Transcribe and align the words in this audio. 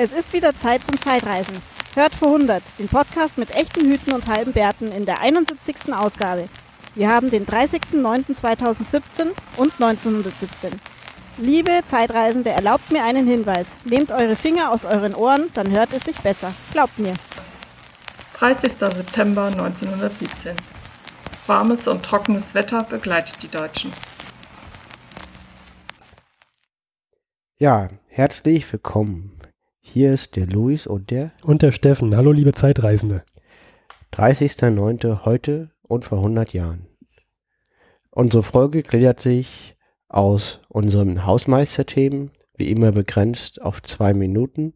Es 0.00 0.12
ist 0.12 0.32
wieder 0.32 0.56
Zeit 0.56 0.84
zum 0.84 1.00
Zeitreisen. 1.00 1.60
Hört 1.96 2.14
vor 2.14 2.28
100, 2.28 2.62
den 2.78 2.86
Podcast 2.86 3.36
mit 3.36 3.52
echten 3.52 3.84
Hüten 3.84 4.12
und 4.12 4.28
halben 4.28 4.52
Bärten 4.52 4.92
in 4.92 5.06
der 5.06 5.20
71. 5.20 5.92
Ausgabe. 5.92 6.48
Wir 6.94 7.08
haben 7.10 7.30
den 7.30 7.44
30.09.2017 7.44 9.32
und 9.56 9.72
1917. 9.82 10.70
Liebe 11.38 11.80
Zeitreisende, 11.84 12.50
erlaubt 12.50 12.92
mir 12.92 13.02
einen 13.02 13.26
Hinweis. 13.26 13.76
Nehmt 13.82 14.12
eure 14.12 14.36
Finger 14.36 14.70
aus 14.70 14.84
euren 14.84 15.16
Ohren, 15.16 15.50
dann 15.54 15.72
hört 15.72 15.92
es 15.92 16.04
sich 16.04 16.18
besser. 16.18 16.54
Glaubt 16.70 16.96
mir. 17.00 17.14
30. 18.34 18.74
September 18.74 19.46
1917. 19.46 20.54
Warmes 21.48 21.88
und 21.88 22.04
trockenes 22.04 22.54
Wetter 22.54 22.84
begleitet 22.84 23.42
die 23.42 23.48
Deutschen. 23.48 23.90
Ja, 27.58 27.88
herzlich 28.06 28.72
willkommen. 28.72 29.37
Hier 29.92 30.12
ist 30.12 30.36
der 30.36 30.46
Luis 30.46 30.86
und 30.86 31.10
der 31.10 31.32
Und 31.42 31.62
der 31.62 31.72
Steffen. 31.72 32.16
Hallo, 32.16 32.32
liebe 32.32 32.52
Zeitreisende. 32.52 33.24
30.09. 34.12 35.24
heute 35.24 35.70
und 35.82 36.04
vor 36.04 36.18
100 36.18 36.52
Jahren. 36.52 36.86
Unsere 38.10 38.42
Folge 38.42 38.82
gliedert 38.82 39.20
sich 39.20 39.76
aus 40.08 40.60
unseren 40.68 41.24
Hausmeisterthemen, 41.26 42.30
wie 42.56 42.70
immer 42.70 42.92
begrenzt 42.92 43.60
auf 43.62 43.82
zwei 43.82 44.12
Minuten, 44.14 44.74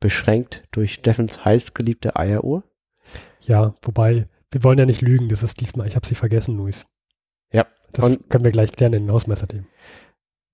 beschränkt 0.00 0.64
durch 0.72 0.94
Steffens 0.94 1.44
heißgeliebte 1.44 2.16
Eieruhr. 2.16 2.64
Ja, 3.40 3.74
wobei, 3.82 4.28
wir 4.50 4.64
wollen 4.64 4.78
ja 4.78 4.86
nicht 4.86 5.00
lügen. 5.00 5.28
Das 5.28 5.42
ist 5.42 5.60
diesmal, 5.60 5.86
ich 5.86 5.96
habe 5.96 6.06
sie 6.06 6.14
vergessen, 6.14 6.56
Luis. 6.56 6.86
Ja. 7.52 7.66
Das 7.92 8.06
Und- 8.06 8.30
können 8.30 8.44
wir 8.44 8.52
gleich 8.52 8.72
klären 8.72 8.92
in 8.92 9.06
den 9.06 9.12
Hausmeisterthemen. 9.12 9.66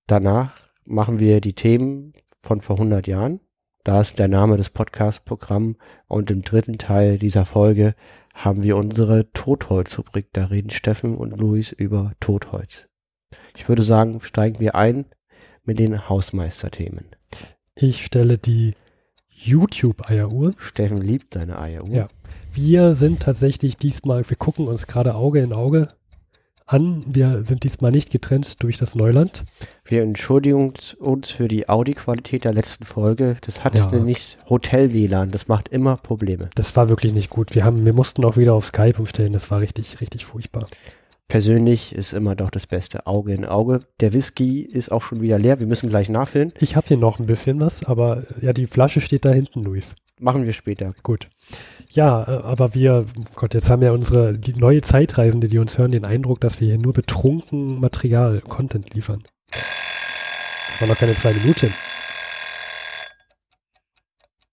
Danach 0.07 0.69
machen 0.85 1.19
wir 1.19 1.41
die 1.41 1.53
Themen 1.53 2.13
von 2.39 2.61
vor 2.61 2.77
100 2.77 3.07
Jahren. 3.07 3.39
Da 3.83 4.01
ist 4.01 4.19
der 4.19 4.27
Name 4.27 4.57
des 4.57 4.69
Podcast-Programms. 4.69 5.77
Und 6.07 6.31
im 6.31 6.41
dritten 6.41 6.77
Teil 6.77 7.17
dieser 7.17 7.45
Folge 7.45 7.95
haben 8.33 8.61
wir 8.63 8.77
unsere 8.77 9.31
Totholz-Rubrik. 9.31 10.27
Da 10.33 10.45
reden 10.45 10.69
Steffen 10.69 11.15
und 11.15 11.37
Luis 11.37 11.71
über 11.71 12.13
Totholz. 12.19 12.87
Ich 13.55 13.69
würde 13.69 13.83
sagen, 13.83 14.19
steigen 14.21 14.59
wir 14.59 14.75
ein 14.75 15.05
mit 15.63 15.79
den 15.79 16.09
Hausmeisterthemen. 16.09 17.05
Ich 17.75 18.03
stelle 18.03 18.37
die 18.37 18.73
YouTube-Eieruhr. 19.29 20.53
Steffen 20.57 21.01
liebt 21.01 21.35
seine 21.35 21.59
Eieruhr. 21.59 21.95
Ja. 21.95 22.07
Wir 22.53 22.93
sind 22.93 23.21
tatsächlich 23.21 23.77
diesmal, 23.77 24.27
wir 24.29 24.37
gucken 24.37 24.67
uns 24.67 24.87
gerade 24.87 25.15
Auge 25.15 25.39
in 25.39 25.53
Auge 25.53 25.89
an. 26.71 27.03
Wir 27.07 27.43
sind 27.43 27.63
diesmal 27.63 27.91
nicht 27.91 28.11
getrennt 28.11 28.61
durch 28.63 28.77
das 28.77 28.95
Neuland. 28.95 29.43
Wir 29.85 30.03
entschuldigen 30.03 30.73
uns 30.99 31.31
für 31.31 31.47
die 31.47 31.67
Audioqualität 31.67 32.43
der 32.43 32.53
letzten 32.53 32.85
Folge. 32.85 33.37
Das 33.41 33.63
hat 33.63 33.75
Ja. 33.75 33.89
nämlich 33.91 34.37
Hotel-WLAN. 34.49 35.31
Das 35.31 35.47
macht 35.47 35.69
immer 35.69 35.97
Probleme. 35.97 36.49
Das 36.55 36.75
war 36.75 36.89
wirklich 36.89 37.13
nicht 37.13 37.29
gut. 37.29 37.55
Wir 37.55 37.63
haben, 37.63 37.85
wir 37.85 37.93
mussten 37.93 38.23
auch 38.23 38.37
wieder 38.37 38.53
auf 38.53 38.65
Skype 38.65 38.99
umstellen. 38.99 39.33
Das 39.33 39.49
war 39.51 39.59
richtig, 39.61 39.99
richtig 40.01 40.25
furchtbar. 40.25 40.67
Persönlich 41.27 41.93
ist 41.93 42.13
immer 42.13 42.35
doch 42.35 42.49
das 42.49 42.65
Beste. 42.65 43.05
Auge 43.05 43.33
in 43.33 43.45
Auge. 43.45 43.81
Der 43.99 44.13
Whisky 44.13 44.61
ist 44.61 44.91
auch 44.91 45.03
schon 45.03 45.21
wieder 45.21 45.37
leer. 45.37 45.59
Wir 45.59 45.67
müssen 45.67 45.87
gleich 45.89 46.09
nachfüllen. 46.09 46.53
Ich 46.59 46.75
habe 46.75 46.87
hier 46.87 46.97
noch 46.97 47.19
ein 47.19 47.27
bisschen 47.27 47.59
was, 47.59 47.85
aber 47.85 48.23
ja, 48.41 48.51
die 48.51 48.65
Flasche 48.65 48.99
steht 48.99 49.25
da 49.25 49.31
hinten, 49.31 49.63
Luis. 49.63 49.95
Machen 50.19 50.45
wir 50.45 50.53
später. 50.53 50.93
Gut. 51.01 51.29
Ja, 51.89 52.23
äh, 52.23 52.43
aber 52.43 52.75
wir, 52.75 53.05
Gott, 53.35 53.53
jetzt 53.53 53.69
haben 53.69 53.81
ja 53.81 53.91
unsere 53.91 54.37
die 54.37 54.53
neue 54.53 54.81
Zeitreisende, 54.81 55.47
die 55.47 55.57
uns 55.59 55.77
hören, 55.77 55.91
den 55.91 56.05
Eindruck, 56.05 56.41
dass 56.41 56.59
wir 56.59 56.67
hier 56.67 56.77
nur 56.77 56.93
betrunken 56.93 57.79
Material, 57.79 58.41
Content 58.41 58.93
liefern. 58.93 59.23
Das 59.51 60.81
waren 60.81 60.89
noch 60.89 60.97
keine 60.97 61.15
zwei 61.15 61.33
Minuten. 61.33 61.73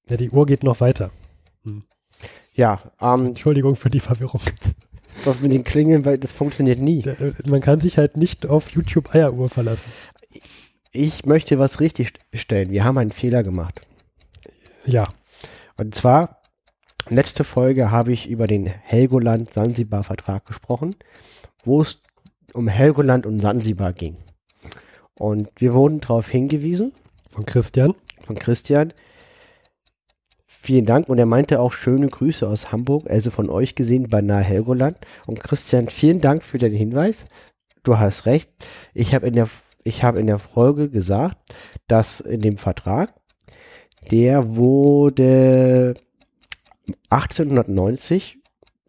Ja, 0.09 0.17
die 0.17 0.31
Uhr 0.31 0.47
geht 0.47 0.62
noch 0.62 0.81
weiter. 0.81 1.11
Ja, 2.55 2.81
ähm, 3.00 3.27
Entschuldigung 3.27 3.77
für 3.77 3.91
die 3.91 4.00
Verwirrung. 4.00 4.41
das 5.25 5.41
mit 5.41 5.53
den 5.53 5.65
Klingeln, 5.65 6.04
weil 6.04 6.16
das 6.19 6.33
funktioniert 6.33 6.78
nie. 6.78 7.03
Äh, 7.03 7.34
Man 7.47 7.60
kann 7.60 7.81
sich 7.81 7.98
halt 7.98 8.16
nicht 8.16 8.47
auf 8.47 8.71
YouTube 8.71 9.15
Eieruhr 9.15 9.50
verlassen. 9.50 9.91
Ich 10.93 11.27
möchte 11.27 11.59
was 11.59 11.81
richtig 11.81 12.09
st- 12.09 12.38
stellen. 12.38 12.71
Wir 12.71 12.84
haben 12.84 12.97
einen 12.98 13.10
Fehler 13.12 13.43
gemacht. 13.43 13.83
Ja, 14.87 15.04
Und 15.76 15.94
zwar, 15.94 16.41
letzte 17.09 17.44
Folge 17.44 17.91
habe 17.91 18.12
ich 18.12 18.28
über 18.28 18.47
den 18.47 18.66
Helgoland-Sansibar-Vertrag 18.66 20.47
gesprochen, 20.47 20.97
wo 21.64 21.82
es 21.82 22.03
um 22.53 22.69
Helgoland 22.69 23.26
und 23.26 23.41
Sansibar 23.41 23.92
ging. 23.92 24.16
Und 25.15 25.50
wir 25.56 25.75
wurden 25.75 26.00
darauf 26.00 26.28
hingewiesen 26.28 26.92
von 27.31 27.47
Christian. 27.47 27.94
von 28.25 28.36
Christian. 28.36 28.92
Vielen 30.47 30.84
Dank. 30.84 31.09
Und 31.09 31.19
er 31.19 31.26
meinte 31.26 31.60
auch 31.60 31.72
schöne 31.72 32.09
Grüße 32.09 32.47
aus 32.47 32.72
Hamburg, 32.72 33.09
also 33.09 33.31
von 33.31 33.48
euch 33.48 33.75
gesehen 33.75 34.09
bei 34.09 34.20
Nahe 34.20 34.42
Helgoland. 34.42 34.98
Und 35.26 35.41
Christian, 35.41 35.88
vielen 35.88 36.20
Dank 36.20 36.42
für 36.42 36.59
den 36.59 36.72
Hinweis. 36.72 37.26
Du 37.84 37.98
hast 37.98 38.26
recht. 38.26 38.50
Ich 38.92 39.15
habe 39.15 39.28
in 39.28 39.34
der, 39.34 39.48
ich 39.84 40.03
habe 40.03 40.19
in 40.19 40.26
der 40.26 40.41
Folge 40.41 40.91
gesagt, 40.91 41.36
dass 41.86 42.20
in 42.20 42.41
dem 42.41 42.59
Vertrag, 42.59 43.15
der 44.11 44.56
wurde 44.56 45.94
1890 47.11 48.39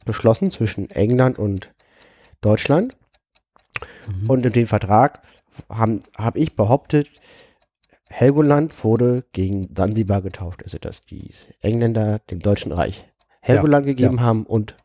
beschlossen 0.05 0.51
zwischen 0.51 0.89
England 0.89 1.38
und 1.38 1.73
Deutschland. 2.41 2.95
Mhm. 4.07 4.29
Und 4.29 4.45
in 4.45 4.53
dem 4.53 4.67
Vertrag 4.67 5.22
habe 5.69 6.01
hab 6.16 6.35
ich 6.35 6.56
behauptet, 6.56 7.09
Helgoland 8.09 8.83
wurde 8.83 9.25
gegen 9.33 9.73
Sansibar 9.75 10.22
getauscht. 10.22 10.61
Also 10.63 10.77
dass 10.77 11.03
die 11.03 11.29
Engländer 11.61 12.19
dem 12.31 12.39
Deutschen 12.39 12.72
Reich 12.72 13.06
Helgoland 13.41 13.85
gegeben 13.85 14.22
haben 14.22 14.45
und 14.45 14.75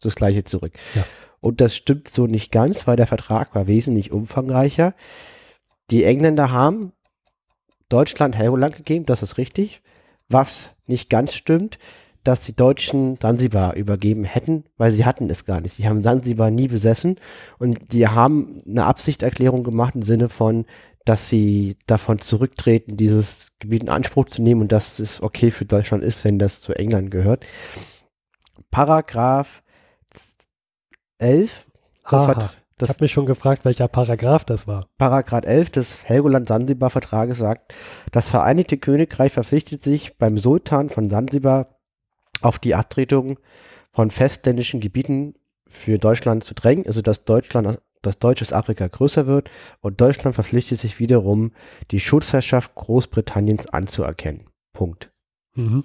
das 0.00 0.14
gleiche 0.14 0.44
zurück. 0.44 0.72
Ja. 0.94 1.04
Und 1.40 1.60
das 1.60 1.74
stimmt 1.74 2.08
so 2.08 2.26
nicht 2.26 2.52
ganz, 2.52 2.86
weil 2.86 2.96
der 2.96 3.06
Vertrag 3.06 3.54
war 3.54 3.66
wesentlich 3.66 4.12
umfangreicher. 4.12 4.94
Die 5.90 6.04
Engländer 6.04 6.50
haben 6.50 6.92
Deutschland 7.92 8.36
Helgoland 8.36 8.76
gegeben, 8.76 9.06
das 9.06 9.22
ist 9.22 9.38
richtig. 9.38 9.82
Was 10.28 10.74
nicht 10.86 11.10
ganz 11.10 11.34
stimmt, 11.34 11.78
dass 12.24 12.40
die 12.40 12.54
Deutschen 12.54 13.18
Sansibar 13.20 13.74
übergeben 13.74 14.24
hätten, 14.24 14.64
weil 14.76 14.92
sie 14.92 15.04
hatten 15.04 15.28
es 15.28 15.44
gar 15.44 15.60
nicht. 15.60 15.74
Sie 15.74 15.88
haben 15.88 16.02
Sansibar 16.02 16.50
nie 16.50 16.68
besessen 16.68 17.16
und 17.58 17.92
die 17.92 18.06
haben 18.06 18.62
eine 18.66 18.84
Absichterklärung 18.84 19.64
gemacht 19.64 19.94
im 19.94 20.02
Sinne 20.02 20.28
von, 20.28 20.64
dass 21.04 21.28
sie 21.28 21.76
davon 21.86 22.20
zurücktreten, 22.20 22.96
dieses 22.96 23.48
Gebiet 23.58 23.82
in 23.82 23.88
Anspruch 23.88 24.26
zu 24.26 24.40
nehmen 24.40 24.62
und 24.62 24.72
dass 24.72 25.00
es 25.00 25.20
okay 25.20 25.50
für 25.50 25.64
Deutschland 25.64 26.04
ist, 26.04 26.22
wenn 26.24 26.38
das 26.38 26.60
zu 26.60 26.72
England 26.74 27.10
gehört. 27.10 27.44
Paragraph 28.70 29.62
11, 31.18 31.66
das, 32.08 32.22
Aha. 32.22 32.28
hat, 32.28 32.61
Ich 32.82 32.88
das 32.88 32.96
habe 32.96 33.04
mich 33.04 33.12
schon 33.12 33.26
gefragt, 33.26 33.64
welcher 33.64 33.88
Paragraph 33.88 34.44
das 34.44 34.66
war. 34.66 34.86
Paragraph 34.98 35.44
11 35.44 35.70
des 35.70 36.04
Helgoland-Sansibar-Vertrages 36.04 37.38
sagt, 37.38 37.74
das 38.10 38.28
Vereinigte 38.28 38.76
Königreich 38.76 39.32
verpflichtet 39.32 39.82
sich 39.84 40.16
beim 40.18 40.36
Sultan 40.38 40.90
von 40.90 41.08
Sansibar 41.08 41.78
auf 42.40 42.58
die 42.58 42.74
Abtretung 42.74 43.38
von 43.92 44.10
festländischen 44.10 44.80
Gebieten 44.80 45.34
für 45.66 45.98
Deutschland 45.98 46.44
zu 46.44 46.54
drängen, 46.54 46.86
also 46.86 47.02
dass 47.02 47.24
Deutschland, 47.24 47.78
dass 48.02 48.18
deutsches 48.18 48.52
Afrika 48.52 48.88
größer 48.88 49.26
wird 49.26 49.48
und 49.80 50.00
Deutschland 50.00 50.34
verpflichtet 50.34 50.80
sich 50.80 50.98
wiederum, 50.98 51.52
die 51.90 52.00
Schutzherrschaft 52.00 52.74
Großbritanniens 52.74 53.66
anzuerkennen. 53.68 54.46
Punkt. 54.72 55.10
Mhm. 55.54 55.84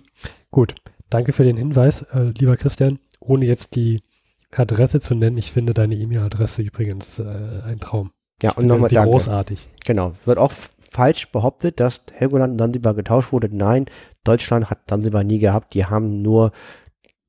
Gut, 0.50 0.76
danke 1.10 1.32
für 1.32 1.44
den 1.44 1.58
Hinweis, 1.58 2.02
äh, 2.02 2.32
lieber 2.38 2.58
Christian. 2.58 3.00
Ohne 3.20 3.46
jetzt 3.46 3.76
die 3.76 4.02
Adresse 4.56 5.00
zu 5.02 5.14
nennen, 5.16 5.38
ich 5.38 5.52
finde 5.52 5.74
deine 5.74 5.96
E-Mail-Adresse 5.96 6.62
übrigens 6.62 7.20
äh, 7.20 7.24
ein 7.66 7.80
Traum. 7.80 8.12
Ja, 8.42 8.52
Ich 8.52 8.58
und 8.58 8.68
nochmal 8.68 8.90
danke. 8.90 9.10
großartig. 9.12 9.68
Genau. 9.86 10.14
Wird 10.26 10.38
auch 10.38 10.54
falsch 10.92 11.32
behauptet, 11.32 11.80
dass 11.80 12.02
Helgoland 12.14 12.54
und 12.54 12.60
Sansibar 12.60 12.94
getauscht 12.94 13.32
wurde. 13.32 13.50
Nein, 13.54 13.86
Deutschland 14.24 14.70
hat 14.70 14.80
Sansibar 14.90 15.24
nie 15.24 15.40
gehabt. 15.40 15.74
Die 15.74 15.86
haben 15.86 16.22
nur 16.22 16.52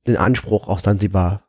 den 0.06 0.16
Anspruch 0.16 0.68
auf 0.68 0.80
Sansibar, 0.80 1.42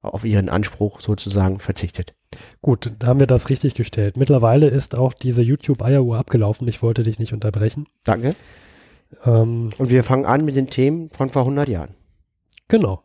auf 0.00 0.24
ihren 0.24 0.48
Anspruch 0.48 1.00
sozusagen 1.00 1.58
verzichtet. 1.60 2.14
Gut, 2.62 2.92
da 2.98 3.08
haben 3.08 3.20
wir 3.20 3.26
das 3.26 3.50
richtig 3.50 3.74
gestellt. 3.74 4.16
Mittlerweile 4.16 4.66
ist 4.68 4.96
auch 4.98 5.12
diese 5.12 5.42
YouTube-Eieruhr 5.42 6.18
abgelaufen. 6.18 6.66
Ich 6.66 6.82
wollte 6.82 7.02
dich 7.02 7.18
nicht 7.18 7.32
unterbrechen. 7.34 7.86
Danke. 8.04 8.34
Ähm, 9.24 9.70
Und 9.76 9.90
wir 9.90 10.02
fangen 10.02 10.24
an 10.24 10.44
mit 10.44 10.56
den 10.56 10.68
Themen 10.68 11.10
von 11.10 11.28
vor 11.28 11.42
100 11.42 11.68
Jahren. 11.68 11.94
genau. 12.68 13.02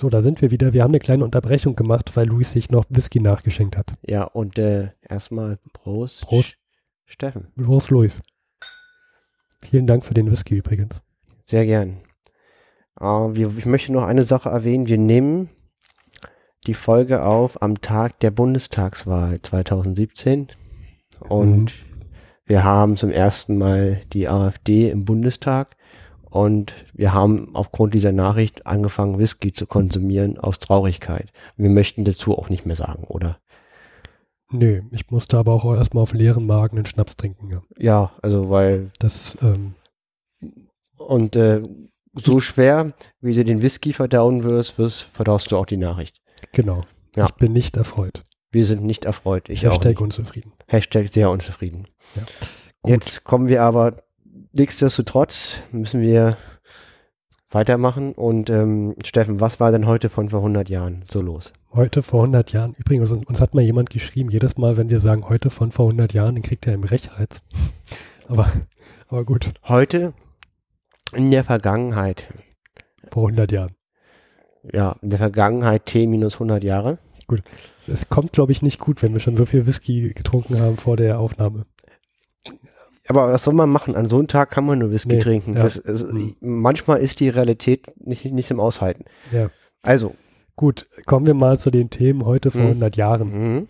So, 0.00 0.08
da 0.08 0.22
sind 0.22 0.40
wir 0.40 0.50
wieder. 0.50 0.72
Wir 0.72 0.82
haben 0.82 0.92
eine 0.92 0.98
kleine 0.98 1.24
Unterbrechung 1.24 1.76
gemacht, 1.76 2.16
weil 2.16 2.26
Luis 2.26 2.52
sich 2.52 2.70
noch 2.70 2.86
Whisky 2.88 3.20
nachgeschenkt 3.20 3.76
hat. 3.76 3.92
Ja, 4.00 4.22
und 4.22 4.56
äh, 4.56 4.92
erstmal 5.06 5.58
Prost. 5.74 6.22
Prost. 6.22 6.56
Steffen. 7.04 7.48
Los, 7.54 7.90
Luis. 7.90 8.22
Vielen 9.68 9.86
Dank 9.86 10.06
für 10.06 10.14
den 10.14 10.30
Whisky 10.30 10.56
übrigens. 10.56 11.02
Sehr 11.44 11.66
gern. 11.66 11.98
Äh, 12.98 13.04
wir, 13.04 13.54
ich 13.58 13.66
möchte 13.66 13.92
noch 13.92 14.04
eine 14.04 14.24
Sache 14.24 14.48
erwähnen. 14.48 14.86
Wir 14.86 14.96
nehmen 14.96 15.50
die 16.66 16.72
Folge 16.72 17.22
auf 17.22 17.60
am 17.60 17.82
Tag 17.82 18.20
der 18.20 18.30
Bundestagswahl 18.30 19.42
2017. 19.42 20.48
Und 21.28 21.74
Wir 22.46 22.64
haben 22.64 22.96
zum 22.96 23.10
ersten 23.10 23.58
Mal 23.58 24.00
die 24.14 24.28
AfD 24.28 24.88
im 24.88 25.04
Bundestag 25.04 25.76
und 26.30 26.74
wir 26.94 27.12
haben 27.12 27.54
aufgrund 27.54 27.94
dieser 27.94 28.12
Nachricht 28.12 28.66
angefangen, 28.66 29.18
Whisky 29.18 29.52
zu 29.52 29.66
konsumieren 29.66 30.38
aus 30.38 30.58
Traurigkeit. 30.58 31.32
Wir 31.56 31.70
möchten 31.70 32.04
dazu 32.04 32.36
auch 32.38 32.48
nicht 32.48 32.66
mehr 32.66 32.76
sagen, 32.76 33.04
oder? 33.04 33.38
Nö, 34.52 34.82
ich 34.90 35.10
musste 35.10 35.38
aber 35.38 35.52
auch 35.52 35.74
erstmal 35.74 36.02
auf 36.02 36.12
leeren 36.12 36.46
Magen 36.46 36.76
einen 36.76 36.86
Schnaps 36.86 37.16
trinken. 37.16 37.50
Ja. 37.50 37.62
Ja, 37.78 38.12
also 38.22 38.50
weil 38.50 38.90
Das, 38.98 39.36
ähm, 39.42 39.74
und 40.96 41.36
äh, 41.36 41.62
so 42.14 42.40
schwer, 42.40 42.92
wie 43.20 43.34
du 43.34 43.44
den 43.44 43.62
Whisky 43.62 43.92
verdauen 43.92 44.42
wirst, 44.42 44.78
wirst 44.78 45.02
verdaust 45.12 45.52
du 45.52 45.56
auch 45.56 45.66
die 45.66 45.76
Nachricht. 45.76 46.16
genau. 46.52 46.84
Ja. 47.16 47.24
Ich 47.24 47.32
bin 47.32 47.52
nicht 47.52 47.76
erfreut. 47.76 48.22
Wir 48.52 48.64
sind 48.66 48.84
nicht 48.84 49.04
erfreut. 49.04 49.48
Ich 49.48 49.66
auch 49.66 49.72
Hashtag 49.72 49.90
nicht. 49.90 50.00
unzufrieden. 50.00 50.52
Hashtag 50.68 51.08
sehr 51.12 51.28
unzufrieden. 51.30 51.88
Ja. 52.14 52.22
Jetzt 52.94 53.24
kommen 53.24 53.48
wir 53.48 53.62
aber, 53.62 54.02
nichtsdestotrotz 54.52 55.56
müssen 55.72 56.00
wir 56.00 56.36
weitermachen. 57.50 58.12
Und 58.12 58.50
ähm, 58.50 58.94
Steffen, 59.04 59.40
was 59.40 59.60
war 59.60 59.72
denn 59.72 59.86
heute 59.86 60.08
von 60.08 60.30
vor 60.30 60.40
100 60.40 60.68
Jahren 60.68 61.04
so 61.10 61.20
los? 61.20 61.52
Heute 61.72 62.02
vor 62.02 62.20
100 62.20 62.52
Jahren. 62.52 62.74
Übrigens, 62.78 63.10
uns, 63.12 63.40
hat 63.40 63.54
mal 63.54 63.62
jemand 63.62 63.90
geschrieben, 63.90 64.30
jedes 64.30 64.56
Mal, 64.56 64.76
wenn 64.76 64.90
wir 64.90 64.98
sagen 64.98 65.28
heute 65.28 65.50
von 65.50 65.70
vor 65.70 65.86
100 65.86 66.12
Jahren, 66.12 66.34
dann 66.36 66.42
kriegt 66.42 66.66
er 66.66 66.72
einen 66.72 66.82
Brechreiz. 66.82 67.42
aber, 68.28 68.50
aber 69.08 69.24
gut, 69.24 69.52
Heute 69.64 70.14
in 71.12 71.30
der 71.30 71.44
Vergangenheit. 71.44 72.28
vor 73.10 73.28
100 73.28 73.52
Jahren. 73.52 73.74
Ja, 74.72 74.96
in 75.00 75.10
der 75.10 75.18
Vergangenheit 75.18 75.86
T 75.86 76.06
minus 76.06 76.34
100 76.34 76.62
Jahre. 76.62 76.98
Es 77.86 78.08
kommt, 78.08 78.32
glaube 78.32 78.52
ich, 78.52 78.62
nicht 78.62 78.78
gut, 78.78 79.02
wenn 79.02 79.12
wir 79.12 79.20
schon 79.20 79.36
so 79.36 79.46
viel 79.46 79.66
Whisky 79.66 80.12
getrunken 80.12 80.60
haben 80.60 80.76
vor 80.76 80.96
der 80.96 81.18
Aufnahme. 81.18 81.66
Aber 83.10 83.32
was 83.32 83.42
soll 83.44 83.54
man 83.54 83.68
machen? 83.70 83.96
An 83.96 84.08
so 84.08 84.18
einem 84.18 84.28
Tag 84.28 84.50
kann 84.52 84.64
man 84.64 84.78
nur 84.78 84.90
Whisky 84.92 85.08
Nee, 85.14 85.18
trinken. 85.18 85.56
ja. 85.56 85.64
Das, 85.64 85.76
es, 85.76 86.04
Mhm. 86.04 86.36
Manchmal 86.40 86.98
ist 87.00 87.18
die 87.20 87.28
Realität 87.28 87.92
nicht, 87.98 88.24
nicht 88.26 88.50
im 88.50 88.60
Aushalten. 88.60 89.04
Ja. 89.32 89.50
Also, 89.82 90.14
Gut, 90.56 90.86
kommen 91.06 91.26
wir 91.26 91.32
mal 91.32 91.56
zu 91.56 91.70
den 91.70 91.88
Themen 91.88 92.26
heute 92.26 92.50
vor 92.50 92.60
Mhm. 92.60 92.68
100 92.68 92.96
Jahren. 92.96 93.28
mhm. 93.56 93.68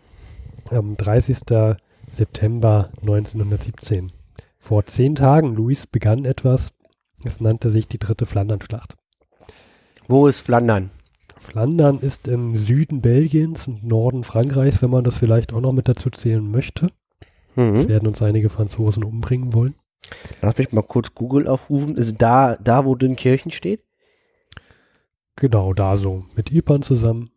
Am 0.70 0.96
30. 0.96 1.76
September 2.08 2.90
1917. 3.00 4.10
Vor 4.58 4.84
zehn 4.84 5.14
Tagen, 5.14 5.54
Luis, 5.54 5.86
begann 5.86 6.24
etwas. 6.24 6.72
Es 7.24 7.40
nannte 7.40 7.70
sich 7.70 7.86
die 7.88 7.98
dritte 7.98 8.26
Flandernschlacht. 8.26 8.94
wo 10.08 10.26
ist 10.26 10.40
Flandern? 10.40 10.90
Flandern 11.36 12.00
ist 12.00 12.26
im 12.28 12.56
Süden 12.56 13.00
Belgiens 13.00 13.68
und 13.68 13.84
Norden 13.84 14.24
Frankreichs, 14.24 14.82
wenn 14.82 14.90
man 14.90 15.04
das 15.04 15.18
vielleicht 15.18 15.52
auch 15.52 15.60
noch 15.60 15.72
mit 15.72 15.86
dazu 15.88 16.10
zählen 16.10 16.50
möchte. 16.50 16.88
Es 17.74 17.84
Mhm. 17.84 17.88
werden 17.88 18.08
uns 18.08 18.22
einige 18.22 18.48
Franzosen 18.48 19.04
umbringen 19.04 19.52
wollen. 19.54 19.74
Lass 20.42 20.56
mich 20.58 20.72
mal 20.72 20.82
kurz 20.82 21.14
Google 21.14 21.46
aufrufen. 21.46 21.96
Ist 21.96 22.16
da, 22.18 22.56
da 22.56 22.84
wo 22.84 22.94
Dünkirchen 22.94 23.50
steht? 23.50 23.82
Genau, 25.36 25.72
da 25.72 25.96
so. 25.96 26.24
Mit 26.36 26.52
Ypern 26.52 26.82
zusammen. 26.82 27.30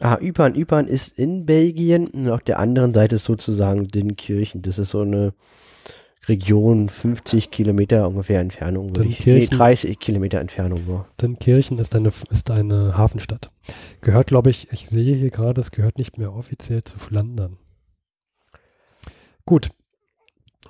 Ah, 0.00 0.18
Ypern. 0.20 0.54
Ypern 0.54 0.86
ist 0.86 1.18
in 1.18 1.44
Belgien 1.46 2.06
und 2.08 2.28
auf 2.30 2.42
der 2.42 2.58
anderen 2.58 2.94
Seite 2.94 3.16
ist 3.16 3.24
sozusagen 3.24 3.84
Dünkirchen. 3.88 4.62
Das 4.62 4.78
ist 4.78 4.90
so 4.90 5.00
eine 5.02 5.34
Region, 6.26 6.88
50 6.88 7.50
Kilometer 7.50 8.06
ungefähr 8.08 8.40
Entfernung. 8.40 8.96
Würde 8.96 9.08
ich, 9.10 9.24
nee, 9.26 9.40
Dünkirchen- 9.40 9.56
30 9.56 9.98
Kilometer 10.00 10.38
Entfernung 10.40 10.84
nur. 10.86 11.06
Dünkirchen 11.20 11.78
ist 11.78 11.94
eine, 11.94 12.10
ist 12.30 12.50
eine 12.50 12.96
Hafenstadt. 12.96 13.50
Gehört, 14.00 14.28
glaube 14.28 14.50
ich, 14.50 14.68
ich 14.72 14.86
sehe 14.88 15.14
hier 15.14 15.30
gerade, 15.30 15.60
es 15.60 15.70
gehört 15.70 15.98
nicht 15.98 16.18
mehr 16.18 16.34
offiziell 16.34 16.82
zu 16.84 16.98
Flandern. 16.98 17.56
Gut. 19.50 19.70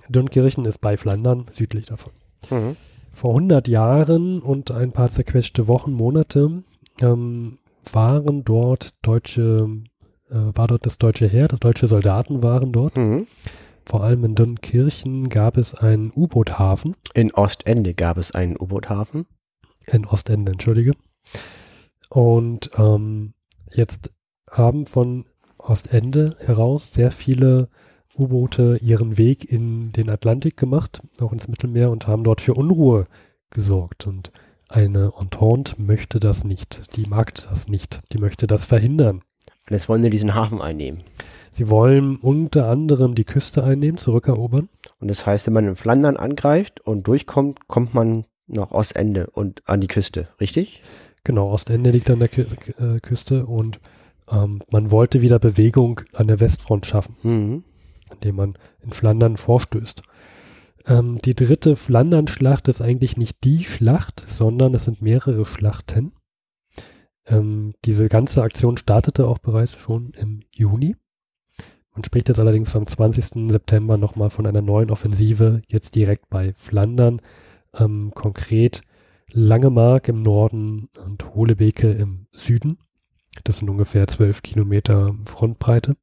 Dünkirchen 0.08 0.64
ist 0.64 0.78
bei 0.78 0.96
Flandern, 0.96 1.44
südlich 1.52 1.84
davon. 1.84 2.14
Mhm. 2.48 2.76
Vor 3.12 3.32
100 3.32 3.68
Jahren 3.68 4.40
und 4.40 4.70
ein 4.70 4.92
paar 4.92 5.10
zerquetschte 5.10 5.68
Wochen, 5.68 5.92
Monate 5.92 6.62
ähm, 7.02 7.58
waren 7.92 8.42
dort 8.42 8.94
deutsche, 9.02 9.68
äh, 10.30 10.34
war 10.54 10.66
dort 10.66 10.86
das 10.86 10.96
deutsche 10.96 11.28
Heer, 11.28 11.46
das 11.46 11.60
deutsche 11.60 11.88
Soldaten 11.88 12.42
waren 12.42 12.72
dort. 12.72 12.96
Mhm. 12.96 13.26
Vor 13.84 14.02
allem 14.02 14.24
in 14.24 14.34
Dünkirchen 14.34 15.28
gab 15.28 15.58
es 15.58 15.74
einen 15.74 16.10
U-Boot-Hafen, 16.16 16.96
In 17.12 17.34
Ostende 17.34 17.92
gab 17.92 18.16
es 18.16 18.30
einen 18.32 18.56
U-Boot-Hafen. 18.58 19.26
in 19.88 20.06
Ostende, 20.06 20.52
entschuldige. 20.52 20.92
Und 22.08 22.70
ähm, 22.78 23.34
jetzt 23.70 24.10
haben 24.50 24.86
von 24.86 25.26
Ostende 25.58 26.38
heraus 26.40 26.94
sehr 26.94 27.10
viele 27.10 27.68
U-Boote 28.20 28.78
ihren 28.82 29.16
Weg 29.18 29.50
in 29.50 29.92
den 29.92 30.10
Atlantik 30.10 30.56
gemacht, 30.56 31.00
auch 31.20 31.32
ins 31.32 31.48
Mittelmeer 31.48 31.90
und 31.90 32.06
haben 32.06 32.24
dort 32.24 32.40
für 32.40 32.54
Unruhe 32.54 33.04
gesorgt. 33.50 34.06
Und 34.06 34.30
eine 34.68 35.12
Entente 35.18 35.74
möchte 35.78 36.20
das 36.20 36.44
nicht. 36.44 36.96
Die 36.96 37.06
mag 37.06 37.34
das 37.34 37.68
nicht. 37.68 38.00
Die 38.12 38.18
möchte 38.18 38.46
das 38.46 38.64
verhindern. 38.64 39.22
Und 39.68 39.76
jetzt 39.76 39.88
wollen 39.88 40.02
wir 40.02 40.10
diesen 40.10 40.34
Hafen 40.34 40.60
einnehmen. 40.60 41.02
Sie 41.50 41.68
wollen 41.68 42.16
unter 42.16 42.68
anderem 42.68 43.14
die 43.14 43.24
Küste 43.24 43.64
einnehmen, 43.64 43.98
zurückerobern. 43.98 44.68
Und 45.00 45.08
das 45.08 45.26
heißt, 45.26 45.46
wenn 45.46 45.54
man 45.54 45.68
in 45.68 45.76
Flandern 45.76 46.16
angreift 46.16 46.80
und 46.80 47.06
durchkommt, 47.06 47.66
kommt 47.68 47.94
man 47.94 48.24
nach 48.46 48.70
Ostende 48.70 49.28
und 49.30 49.62
an 49.66 49.80
die 49.80 49.88
Küste, 49.88 50.28
richtig? 50.40 50.82
Genau, 51.24 51.50
Ostende 51.50 51.90
liegt 51.90 52.10
an 52.10 52.18
der 52.18 52.28
Kü 52.28 52.42
äh, 52.42 53.00
Küste 53.00 53.46
und 53.46 53.80
ähm, 54.30 54.60
man 54.70 54.90
wollte 54.90 55.20
wieder 55.20 55.38
Bewegung 55.38 56.00
an 56.14 56.28
der 56.28 56.40
Westfront 56.40 56.86
schaffen. 56.86 57.16
Mhm. 57.22 57.64
Indem 58.12 58.36
man 58.36 58.54
in 58.80 58.92
Flandern 58.92 59.36
vorstößt. 59.36 60.02
Ähm, 60.86 61.16
die 61.16 61.34
dritte 61.34 61.76
Flandern-Schlacht 61.76 62.68
ist 62.68 62.80
eigentlich 62.82 63.16
nicht 63.16 63.44
die 63.44 63.64
Schlacht, 63.64 64.24
sondern 64.26 64.74
es 64.74 64.84
sind 64.84 65.02
mehrere 65.02 65.44
Schlachten. 65.44 66.12
Ähm, 67.26 67.74
diese 67.84 68.08
ganze 68.08 68.42
Aktion 68.42 68.76
startete 68.76 69.26
auch 69.26 69.38
bereits 69.38 69.74
schon 69.74 70.12
im 70.16 70.40
Juni. 70.50 70.96
Man 71.92 72.04
spricht 72.04 72.28
jetzt 72.28 72.38
allerdings 72.38 72.74
am 72.76 72.86
20. 72.86 73.50
September 73.50 73.98
nochmal 73.98 74.30
von 74.30 74.46
einer 74.46 74.62
neuen 74.62 74.90
Offensive, 74.90 75.62
jetzt 75.66 75.94
direkt 75.94 76.30
bei 76.30 76.54
Flandern. 76.54 77.20
Ähm, 77.74 78.12
konkret 78.14 78.82
Langemark 79.32 80.08
im 80.08 80.22
Norden 80.22 80.88
und 81.04 81.34
Holebeke 81.34 81.90
im 81.90 82.26
Süden. 82.32 82.78
Das 83.44 83.58
sind 83.58 83.70
ungefähr 83.70 84.06
12 84.06 84.42
Kilometer 84.42 85.14
Frontbreite. 85.24 85.96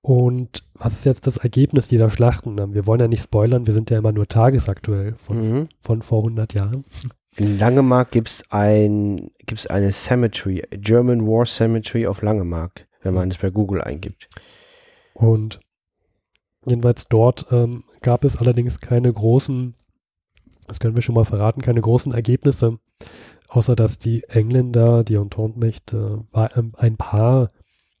Und 0.00 0.64
was 0.74 0.92
ist 0.92 1.04
jetzt 1.04 1.26
das 1.26 1.38
Ergebnis 1.38 1.88
dieser 1.88 2.08
Schlachten? 2.10 2.72
Wir 2.74 2.86
wollen 2.86 3.00
ja 3.00 3.08
nicht 3.08 3.22
spoilern, 3.22 3.66
wir 3.66 3.74
sind 3.74 3.90
ja 3.90 3.98
immer 3.98 4.12
nur 4.12 4.26
tagesaktuell 4.28 5.14
von, 5.16 5.38
Mhm. 5.38 5.68
von 5.80 6.02
vor 6.02 6.22
100 6.22 6.54
Jahren. 6.54 6.84
In 7.36 7.58
Langemark 7.58 8.10
gibt 8.12 8.28
es 8.30 8.42
ein, 8.50 9.30
gibt's 9.46 9.66
eine 9.66 9.92
Cemetery, 9.92 10.62
German 10.70 11.26
War 11.26 11.46
Cemetery 11.46 12.06
of 12.06 12.22
Langemark, 12.22 12.86
wenn 13.02 13.14
man 13.14 13.30
es 13.30 13.38
bei 13.38 13.50
Google 13.50 13.82
eingibt. 13.82 14.28
Und 15.14 15.60
jedenfalls 16.64 17.06
dort 17.08 17.46
ähm, 17.50 17.84
gab 18.00 18.24
es 18.24 18.36
allerdings 18.38 18.80
keine 18.80 19.12
großen, 19.12 19.74
das 20.66 20.80
können 20.80 20.96
wir 20.96 21.02
schon 21.02 21.14
mal 21.14 21.24
verraten, 21.24 21.60
keine 21.60 21.80
großen 21.80 22.12
Ergebnisse, 22.12 22.78
außer 23.48 23.74
dass 23.76 23.98
die 23.98 24.24
Engländer, 24.28 25.04
die 25.04 25.14
Entente-Mächte, 25.14 26.24
äh, 26.32 26.48
ähm, 26.56 26.72
ein 26.76 26.96
paar 26.96 27.48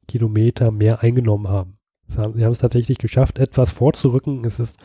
Kilometer 0.06 0.70
mehr 0.70 1.02
eingenommen 1.02 1.48
haben. 1.48 1.77
Sie 2.08 2.18
haben, 2.18 2.36
es 2.38 2.58
tatsächlich 2.58 2.98
geschafft, 2.98 3.38
etwas 3.38 3.70
vorzurücken. 3.70 4.44
Es 4.44 4.58
ist, 4.58 4.76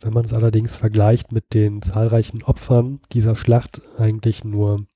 wenn 0.00 0.12
man 0.12 0.24
es 0.24 0.32
allerdings 0.32 0.74
vergleicht 0.74 1.30
mit 1.30 1.54
den 1.54 1.82
zahlreichen 1.82 2.42
Opfern 2.42 3.00
dieser 3.12 3.36
Schlacht, 3.36 3.82
eigentlich 3.98 4.44
nur, 4.44 4.86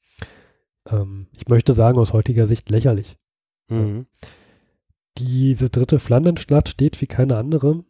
ähm, 0.88 1.28
ich 1.37 1.49
möchte 1.49 1.75
sagen, 1.75 1.99
aus 1.99 2.12
heutiger 2.12 2.47
Sicht 2.47 2.71
lächerlich. 2.71 3.16
Mhm. 3.68 4.06
Diese 5.18 5.68
dritte 5.68 5.99
Flandernschlacht 5.99 6.68
steht 6.68 7.00
wie 7.02 7.06
keine 7.06 7.37
andere, 7.37 7.85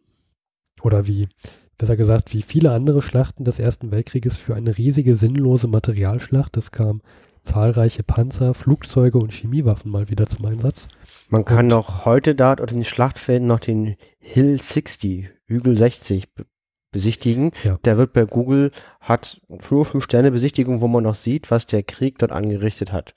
oder 0.83 1.07
wie, 1.07 1.29
besser 1.77 1.95
gesagt, 1.95 2.33
wie 2.33 2.41
viele 2.41 2.71
andere 2.71 3.01
Schlachten 3.01 3.45
des 3.45 3.59
Ersten 3.59 3.91
Weltkrieges 3.91 4.37
für 4.37 4.55
eine 4.55 4.77
riesige 4.77 5.15
sinnlose 5.15 5.67
Materialschlacht. 5.67 6.57
Es 6.57 6.71
kamen 6.71 7.01
zahlreiche 7.43 8.03
Panzer, 8.03 8.53
Flugzeuge 8.53 9.17
und 9.19 9.31
Chemiewaffen 9.33 9.91
mal 9.91 10.09
wieder 10.09 10.25
zum 10.25 10.45
Einsatz. 10.45 10.87
Man 11.29 11.45
kann 11.45 11.65
Und- 11.65 11.67
noch 11.67 12.05
heute 12.05 12.35
dort 12.35 12.61
auf 12.61 12.67
den 12.67 12.85
Schlachtfelden 12.85 13.47
noch 13.47 13.59
den 13.59 13.95
Hill 14.19 14.59
60, 14.61 15.29
Hügel 15.45 15.77
60 15.77 16.33
be 16.33 16.45
besichtigen. 16.91 17.53
Ja. 17.63 17.79
Der 17.85 17.97
wird 17.97 18.13
bei 18.13 18.23
Google, 18.25 18.71
hat 18.99 19.41
nur 19.71 19.83
fünf 19.83 20.03
Sterne 20.03 20.29
Besichtigung, 20.29 20.79
wo 20.79 20.87
man 20.87 21.03
noch 21.03 21.15
sieht, 21.15 21.49
was 21.49 21.65
der 21.65 21.81
Krieg 21.81 22.19
dort 22.19 22.31
angerichtet 22.31 22.91
hat. 22.91 23.15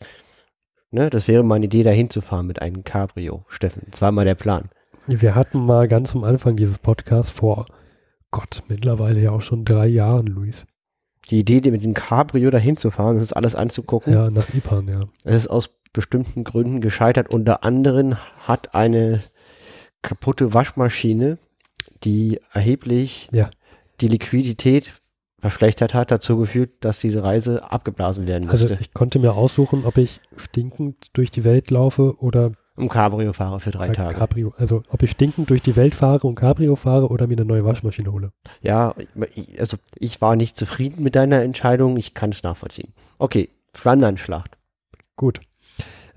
Ne, 0.90 1.10
das 1.10 1.28
wäre 1.28 1.42
meine 1.44 1.66
Idee, 1.66 1.82
da 1.82 1.90
hinzufahren 1.90 2.46
mit 2.46 2.62
einem 2.62 2.84
Cabrio, 2.84 3.44
Steffen. 3.48 3.82
Das 3.90 4.00
war 4.00 4.12
mal 4.12 4.24
der 4.24 4.34
Plan. 4.34 4.70
Wir 5.06 5.34
hatten 5.34 5.58
mal 5.66 5.88
ganz 5.88 6.16
am 6.16 6.24
Anfang 6.24 6.56
dieses 6.56 6.78
Podcasts 6.78 7.30
vor, 7.30 7.66
Gott, 8.30 8.62
mittlerweile 8.68 9.20
ja 9.20 9.30
auch 9.30 9.42
schon 9.42 9.66
drei 9.66 9.86
Jahren, 9.88 10.26
Luis. 10.26 10.64
Die 11.30 11.40
Idee, 11.40 11.70
mit 11.70 11.82
dem 11.82 11.94
Cabrio 11.94 12.50
da 12.50 12.58
hinzufahren, 12.58 13.18
das 13.18 13.32
alles 13.32 13.54
anzugucken, 13.54 14.12
Ja, 14.12 14.30
nach 14.30 14.52
Ipan, 14.54 14.86
ja. 14.88 15.00
es 15.24 15.34
ist 15.42 15.48
aus 15.48 15.70
bestimmten 15.92 16.44
Gründen 16.44 16.80
gescheitert. 16.80 17.34
Unter 17.34 17.64
anderem 17.64 18.16
hat 18.46 18.74
eine 18.74 19.22
kaputte 20.02 20.54
Waschmaschine 20.54 21.38
die 22.04 22.38
erheblich 22.52 23.28
Ja. 23.32 23.50
die 24.02 24.08
Liquidität 24.08 24.92
verschlechtert 25.38 25.94
hat, 25.94 26.10
dazu 26.10 26.36
geführt, 26.36 26.70
dass 26.80 27.00
diese 27.00 27.22
Reise 27.22 27.70
abgeblasen 27.70 28.26
werden 28.26 28.50
Also 28.50 28.66
musste. 28.68 28.78
ich 28.82 28.92
konnte 28.92 29.18
mir 29.18 29.32
aussuchen, 29.34 29.84
ob 29.84 29.96
ich 29.96 30.20
stinkend 30.36 30.96
durch 31.14 31.30
die 31.30 31.44
Welt 31.44 31.70
laufe 31.70 32.16
oder 32.18 32.52
um 32.76 32.88
Cabrio 32.88 33.32
fahre 33.32 33.58
für 33.60 33.70
drei 33.70 33.88
bei 33.88 33.94
Tage. 33.94 34.14
Cabrio. 34.14 34.54
Also 34.58 34.82
ob 34.90 35.02
ich 35.02 35.10
stinkend 35.10 35.50
durch 35.50 35.62
die 35.62 35.76
Welt 35.76 35.94
fahre 35.94 36.26
und 36.26 36.34
Cabrio 36.34 36.76
fahre 36.76 37.08
oder 37.08 37.26
mir 37.26 37.34
eine 37.36 37.44
neue 37.44 37.64
Waschmaschine 37.64 38.12
hole. 38.12 38.32
Ja, 38.60 38.94
ich- 39.34 39.58
also 39.58 39.76
ich 39.94 40.20
war 40.20 40.36
nicht 40.36 40.56
zufrieden 40.58 41.02
mit 41.02 41.14
deiner 41.16 41.42
Entscheidung, 41.42 41.96
ich 41.96 42.14
kann 42.14 42.30
es 42.30 42.42
nachvollziehen. 42.42 42.92
Okay, 43.18 43.48
Flandernschlacht. 43.72 44.56
Gut. 45.16 45.40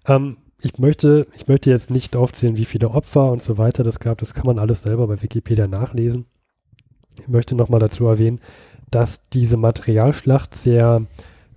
Ähm, 0.06 0.38
ich 0.62 0.78
möchte, 0.78 1.28
ich 1.36 1.48
möchte 1.48 1.70
jetzt 1.70 1.90
nicht 1.90 2.16
aufzählen, 2.18 2.58
wie 2.58 2.66
viele 2.66 2.90
Opfer 2.92 3.32
und 3.32 3.42
so 3.42 3.58
weiter 3.58 3.84
das 3.84 4.00
gab. 4.00 4.18
Das 4.18 4.34
kann 4.34 4.46
man 4.46 4.60
alles 4.60 4.82
selber 4.82 5.08
bei 5.08 5.22
Wikipedia 5.22 5.68
nachlesen. 5.68 6.26
Ich 7.22 7.28
möchte 7.30 7.56
nochmal 7.56 7.80
dazu 7.80 8.06
erwähnen, 8.08 8.40
dass 8.92 9.22
diese 9.22 9.56
Materialschlacht 9.56 10.56
sehr 10.56 11.04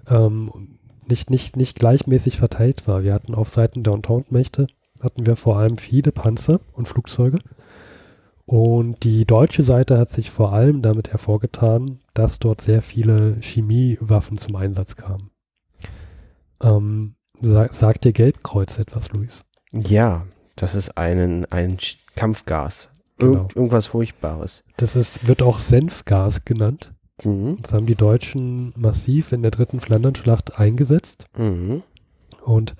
ähm, 0.08 0.78
nicht, 1.08 1.30
nicht, 1.30 1.56
nicht 1.56 1.78
gleichmäßig 1.78 2.36
verteilt 2.36 2.86
war. 2.86 3.02
Wir 3.02 3.12
hatten 3.14 3.34
auf 3.34 3.48
Seiten 3.50 3.82
der 3.82 3.94
Entente-Mächte 3.94 4.66
hatten 5.02 5.26
wir 5.26 5.36
vor 5.36 5.58
allem 5.58 5.76
viele 5.76 6.12
Panzer 6.12 6.60
und 6.72 6.88
Flugzeuge. 6.88 7.38
Und 8.44 9.04
die 9.04 9.24
deutsche 9.24 9.62
Seite 9.62 9.98
hat 9.98 10.10
sich 10.10 10.30
vor 10.30 10.52
allem 10.52 10.82
damit 10.82 11.10
hervorgetan, 11.12 12.00
dass 12.14 12.38
dort 12.38 12.60
sehr 12.60 12.82
viele 12.82 13.36
Chemiewaffen 13.40 14.36
zum 14.36 14.56
Einsatz 14.56 14.96
kamen. 14.96 15.30
Ähm, 16.60 17.14
sa 17.40 17.72
sagt 17.72 18.04
dir 18.04 18.12
Gelbkreuz 18.12 18.78
etwas, 18.78 19.10
Luis? 19.12 19.40
Ja, 19.72 20.26
das 20.56 20.74
ist 20.74 20.98
einen, 20.98 21.44
ein 21.46 21.78
Kampfgas. 22.14 22.88
Irgend, 23.18 23.48
Genau. 23.48 23.48
Irgendwas 23.54 23.86
Furchtbares. 23.86 24.62
Das 24.76 24.96
ist, 24.96 25.26
wird 25.26 25.42
auch 25.42 25.58
Senfgas 25.58 26.44
genannt. 26.44 26.92
Mhm. 27.24 27.58
Das 27.62 27.72
haben 27.72 27.86
die 27.86 27.94
Deutschen 27.94 28.72
massiv 28.76 29.32
in 29.32 29.42
der 29.42 29.50
dritten 29.50 29.80
Flandernschlacht 29.80 30.58
eingesetzt. 30.58 31.26
Mhm. 31.36 31.82
Und 32.44 32.74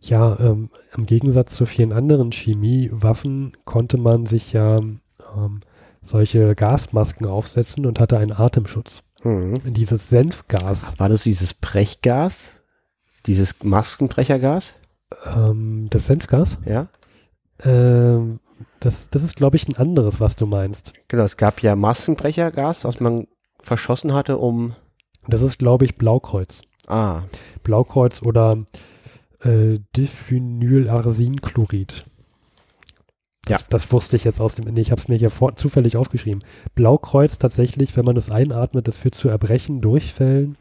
ja, 0.00 0.38
ähm, 0.40 0.70
im 0.96 1.06
Gegensatz 1.06 1.54
zu 1.54 1.66
vielen 1.66 1.92
anderen 1.92 2.30
Chemiewaffen 2.32 3.56
konnte 3.64 3.96
man 3.98 4.26
sich 4.26 4.52
ja 4.52 4.78
ähm, 4.78 5.60
solche 6.02 6.54
Gasmasken 6.54 7.26
aufsetzen 7.26 7.86
und 7.86 7.98
hatte 8.00 8.18
einen 8.18 8.32
Atemschutz. 8.32 9.02
Mhm. 9.24 9.54
Dieses 9.72 10.08
Senfgas, 10.08 10.98
War 10.98 11.08
das 11.08 11.22
dieses 11.24 11.54
Brechgas? 11.54 12.36
Dieses 13.26 13.56
Maskenbrechergas? 13.62 14.74
ähm, 15.24 15.86
das 15.90 16.06
Senfgas, 16.06 16.58
Ja? 16.64 16.88
ähm, 17.64 18.40
das, 18.80 19.08
das 19.08 19.22
ist, 19.22 19.36
glaube 19.36 19.56
ich, 19.56 19.66
ein 19.68 19.76
anderes, 19.76 20.20
was 20.20 20.36
du 20.36 20.46
meinst. 20.46 20.92
Genau, 21.08 21.24
es 21.24 21.36
gab 21.36 21.62
ja 21.62 21.74
Maskenbrechergas, 21.76 22.84
was 22.84 23.00
man 23.00 23.26
verschossen 23.62 24.12
hatte, 24.14 24.38
um. 24.38 24.74
Das 25.28 25.42
ist, 25.42 25.58
glaube 25.58 25.84
ich, 25.84 25.96
Blaukreuz. 25.96 26.62
Ah, 26.86 27.22
Blaukreuz 27.64 28.22
oder 28.22 28.58
äh, 29.42 29.78
Diphenylarsinchlorid. 29.96 32.04
Das, 33.44 33.60
Ja. 33.60 33.66
das 33.70 33.92
wusste 33.92 34.16
ich 34.16 34.24
jetzt 34.24 34.40
aus 34.40 34.56
dem, 34.56 34.64
nee, 34.72 34.80
ich 34.80 34.90
habe 34.90 35.00
es 35.00 35.08
mir 35.08 35.16
hier 35.16 35.30
vor, 35.30 35.54
zufällig 35.56 35.96
aufgeschrieben. 35.96 36.42
Blaukreuz 36.74 37.38
tatsächlich, 37.38 37.96
wenn 37.96 38.04
man 38.04 38.16
es 38.16 38.30
einatmet, 38.30 38.88
das 38.88 38.98
führt 38.98 39.14
zu 39.14 39.28
Erbrechen, 39.28 39.80
Durchfällen 39.80 40.56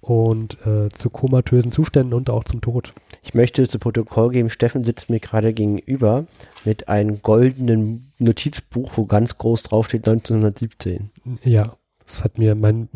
und 0.00 0.58
äh, 0.66 0.90
zu 0.90 1.10
komatösen 1.10 1.72
Zuständen 1.72 2.14
und 2.14 2.30
auch 2.30 2.44
zum 2.44 2.60
Tod. 2.60 2.92
ich 3.22 3.34
möchte 3.34 3.66
zu 3.68 3.78
Protokoll 3.78 4.30
geben, 4.30 4.50
Steffen 4.50 4.84
sitzt 4.84 5.08
mir 5.10 5.20
gerade 5.20 5.52
gegenüber 5.54 6.26
mit 6.64 6.88
einem 6.88 7.22
goldenen 7.22 8.12
Notizbuch, 8.18 8.92
wo 8.96 9.06
ganz 9.06 9.38
groß 9.38 9.62
draufsteht 9.64 10.06
1917. 10.06 11.10
Ja, 11.44 11.76
das 12.08 12.24
hat 12.24 12.38
mir 12.38 12.54
mein 12.54 12.88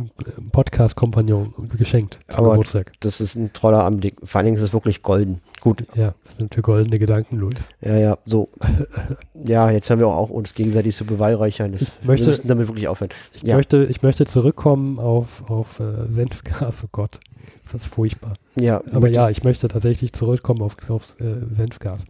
Podcast-Kompagnon 0.52 1.52
geschenkt 1.76 2.20
zum 2.28 2.38
Aber- 2.44 2.50
Geburtstag. 2.52 2.92
Das 3.00 3.20
ist 3.20 3.34
ein 3.34 3.52
toller 3.52 3.84
Anblick. 3.84 4.16
Vor 4.24 4.38
allen 4.38 4.46
Dingen 4.46 4.56
ist 4.56 4.62
es 4.62 4.72
wirklich 4.72 5.02
golden. 5.02 5.40
Gut, 5.60 5.84
Ja, 5.94 6.14
das 6.24 6.36
sind 6.36 6.54
für 6.54 6.62
goldene 6.62 6.98
Gedanken, 6.98 7.36
Luis. 7.38 7.68
ja, 7.80 7.96
ja, 7.96 8.18
so. 8.24 8.48
ja, 9.44 9.70
jetzt 9.70 9.90
haben 9.90 9.98
wir 10.00 10.08
auch 10.08 10.30
uns 10.30 10.54
gegenseitig 10.54 10.96
zu 10.96 11.04
beweihräuchern. 11.04 11.72
Das, 11.72 11.82
Ich 11.82 11.90
möchte- 12.04 12.26
wir 12.26 12.30
müssen 12.32 12.48
damit 12.48 12.68
wirklich 12.68 12.88
aufhören. 12.88 13.10
Ich, 13.34 13.42
Ja. 13.42 13.56
möchte, 13.56 13.84
ich 13.84 14.02
möchte 14.02 14.24
zurückkommen 14.26 14.98
auf, 14.98 15.48
auf 15.50 15.78
äh, 15.80 16.08
Senfgas, 16.10 16.82
oh 16.84 16.88
Gott, 16.90 17.20
ist 17.62 17.74
das 17.74 17.84
furchtbar. 17.86 18.34
Ja, 18.58 18.82
Aber 18.92 19.08
ja, 19.08 19.28
ich 19.30 19.44
möchte 19.44 19.68
tatsächlich 19.68 20.12
zurückkommen 20.12 20.62
auf, 20.62 20.76
auf 20.90 21.16
äh, 21.20 21.44
Senfgas. 21.50 22.06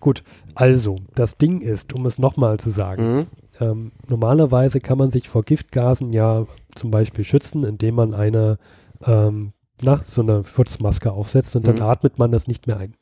Gut, 0.00 0.22
also, 0.54 0.96
das 1.14 1.36
Ding 1.38 1.60
ist, 1.60 1.92
um 1.92 2.06
es 2.06 2.18
nochmal 2.18 2.58
zu 2.58 2.70
sagen, 2.70 3.14
Mhm. 3.16 3.26
Ähm, 3.60 3.92
normalerweise 4.08 4.80
kann 4.80 4.98
man 4.98 5.10
sich 5.10 5.28
vor 5.28 5.42
Giftgasen 5.42 6.12
ja 6.12 6.46
zum 6.74 6.90
Beispiel 6.90 7.24
schützen, 7.24 7.64
indem 7.64 7.96
man 7.96 8.14
eine, 8.14 8.58
ähm, 9.04 9.52
na, 9.82 10.00
so 10.06 10.22
eine 10.22 10.44
Schutzmaske 10.44 11.12
aufsetzt 11.12 11.56
und 11.56 11.66
dann 11.66 11.76
Mhm. 11.76 11.82
atmet 11.82 12.18
man 12.18 12.30
das 12.32 12.46
nicht 12.48 12.66
mehr 12.66 12.78
ein. 12.78 12.94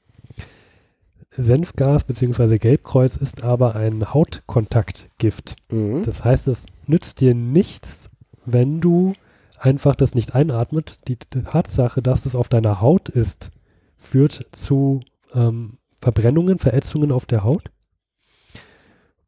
Senfgas 1.30 2.04
bzw. 2.04 2.58
Gelbkreuz 2.58 3.16
ist 3.16 3.42
aber 3.44 3.76
ein 3.76 4.14
Hautkontaktgift. 4.14 5.56
Mhm. 5.70 6.02
Das 6.02 6.24
heißt, 6.24 6.48
es 6.48 6.66
nützt 6.86 7.20
dir 7.20 7.34
nichts, 7.34 8.10
wenn 8.46 8.80
du 8.80 9.12
einfach 9.58 9.96
das 9.96 10.14
nicht 10.14 10.34
einatmet. 10.34 11.08
Die, 11.08 11.16
Tatsache, 11.16 12.00
dass 12.00 12.24
es 12.26 12.34
auf 12.34 12.48
deiner 12.48 12.80
Haut 12.80 13.08
ist, 13.08 13.50
führt 13.98 14.46
zu 14.52 15.00
ähm, 15.34 15.78
Verbrennungen, 16.00 16.58
Verätzungen 16.58 17.12
auf 17.12 17.26
der 17.26 17.44
Haut 17.44 17.70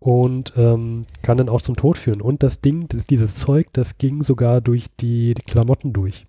und 0.01 0.53
ähm, 0.57 1.07
kann 1.23 1.39
dann 1.39 1.49
auch 1.49 1.61
zum 1.63 1.77
Tod 1.77 1.99
führen. 1.99 2.21
Und 2.23 2.43
das 2.43 2.61
Ding, 2.61 2.89
das, 2.89 3.07
dieses 3.07 3.35
Zeug, 3.37 3.69
das 3.73 3.99
ging 3.99 4.23
sogar 4.23 4.61
durch 4.61 4.87
die, 5.01 5.35
die 5.35 5.43
Klamotten 5.43 5.93
durch. 5.93 6.27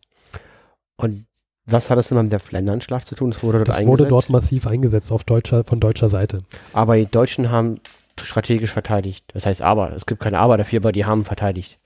Und 0.98 1.26
was 1.66 1.90
hat 1.90 1.98
das 1.98 2.08
denn 2.10 2.18
mit 2.22 2.32
der 2.32 2.40
Flandernschlacht 2.40 3.08
zu 3.08 3.16
tun? 3.16 3.30
Es 3.32 3.44
wurde 3.44 3.60
dort 3.60 3.68
Das 3.68 3.76
eingesetzt. 3.76 4.00
wurde 4.00 4.10
dort 4.10 4.30
massiv 4.30 4.66
eingesetzt 4.66 5.12
auf 5.12 5.24
deutscher, 5.24 5.64
von 5.64 5.80
deutscher 5.80 6.10
Seite. 6.10 6.44
aber 6.74 6.98
die 6.98 7.06
Deutschen 7.06 7.52
haben 7.52 7.80
strategisch 8.20 8.72
verteidigt. 8.72 9.24
Das 9.34 9.46
heißt 9.46 9.62
aber, 9.62 9.94
es 9.94 10.06
gibt 10.06 10.20
keine 10.22 10.40
Aber 10.40 10.58
dafür, 10.58 10.80
aber 10.80 10.92
die 10.92 11.06
haben 11.06 11.24
verteidigt. 11.26 11.78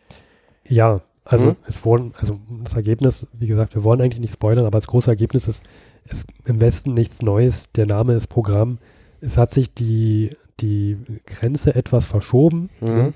Ja, 0.67 1.01
also 1.25 1.47
Mhm. 1.51 1.55
es 1.67 1.85
wurden, 1.85 2.13
also 2.17 2.39
das 2.63 2.73
Ergebnis, 2.75 3.27
wie 3.33 3.47
gesagt, 3.47 3.75
wir 3.75 3.83
wollen 3.83 4.01
eigentlich 4.01 4.19
nicht 4.21 4.33
spoilern, 4.33 4.65
aber 4.65 4.77
das 4.77 4.87
große 4.87 5.11
Ergebnis 5.11 5.47
ist, 5.47 5.61
ist 6.05 6.27
im 6.45 6.59
Westen 6.61 6.93
nichts 6.93 7.21
Neues. 7.21 7.69
Der 7.73 7.85
Name 7.85 8.13
ist 8.13 8.27
Programm. 8.27 8.77
Es 9.21 9.37
hat 9.37 9.51
sich 9.51 9.73
die, 9.73 10.35
die 10.60 10.98
Grenze 11.25 11.75
etwas 11.75 12.05
verschoben, 12.05 12.69
Mhm. 12.81 12.88
ne? 12.88 13.13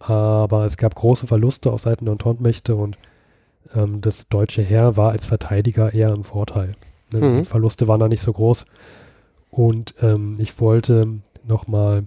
aber 0.00 0.64
es 0.66 0.76
gab 0.76 0.94
große 0.94 1.26
Verluste 1.26 1.72
auf 1.72 1.80
Seiten 1.80 2.04
der 2.04 2.12
Entente-Mächte 2.12 2.74
und 2.76 2.98
ähm, 3.74 4.00
das 4.00 4.28
deutsche 4.28 4.62
Heer 4.62 4.96
war 4.96 5.12
als 5.12 5.24
Verteidiger 5.24 5.94
eher 5.94 6.12
im 6.12 6.24
Vorteil. 6.24 6.76
Also 7.12 7.30
Mhm. 7.30 7.38
Die 7.38 7.44
Verluste 7.44 7.88
waren 7.88 8.00
da 8.00 8.08
nicht 8.08 8.20
so 8.22 8.32
groß. 8.32 8.66
Und 9.50 9.94
ähm, 10.02 10.36
ich 10.38 10.60
wollte 10.60 11.20
nochmal 11.46 12.06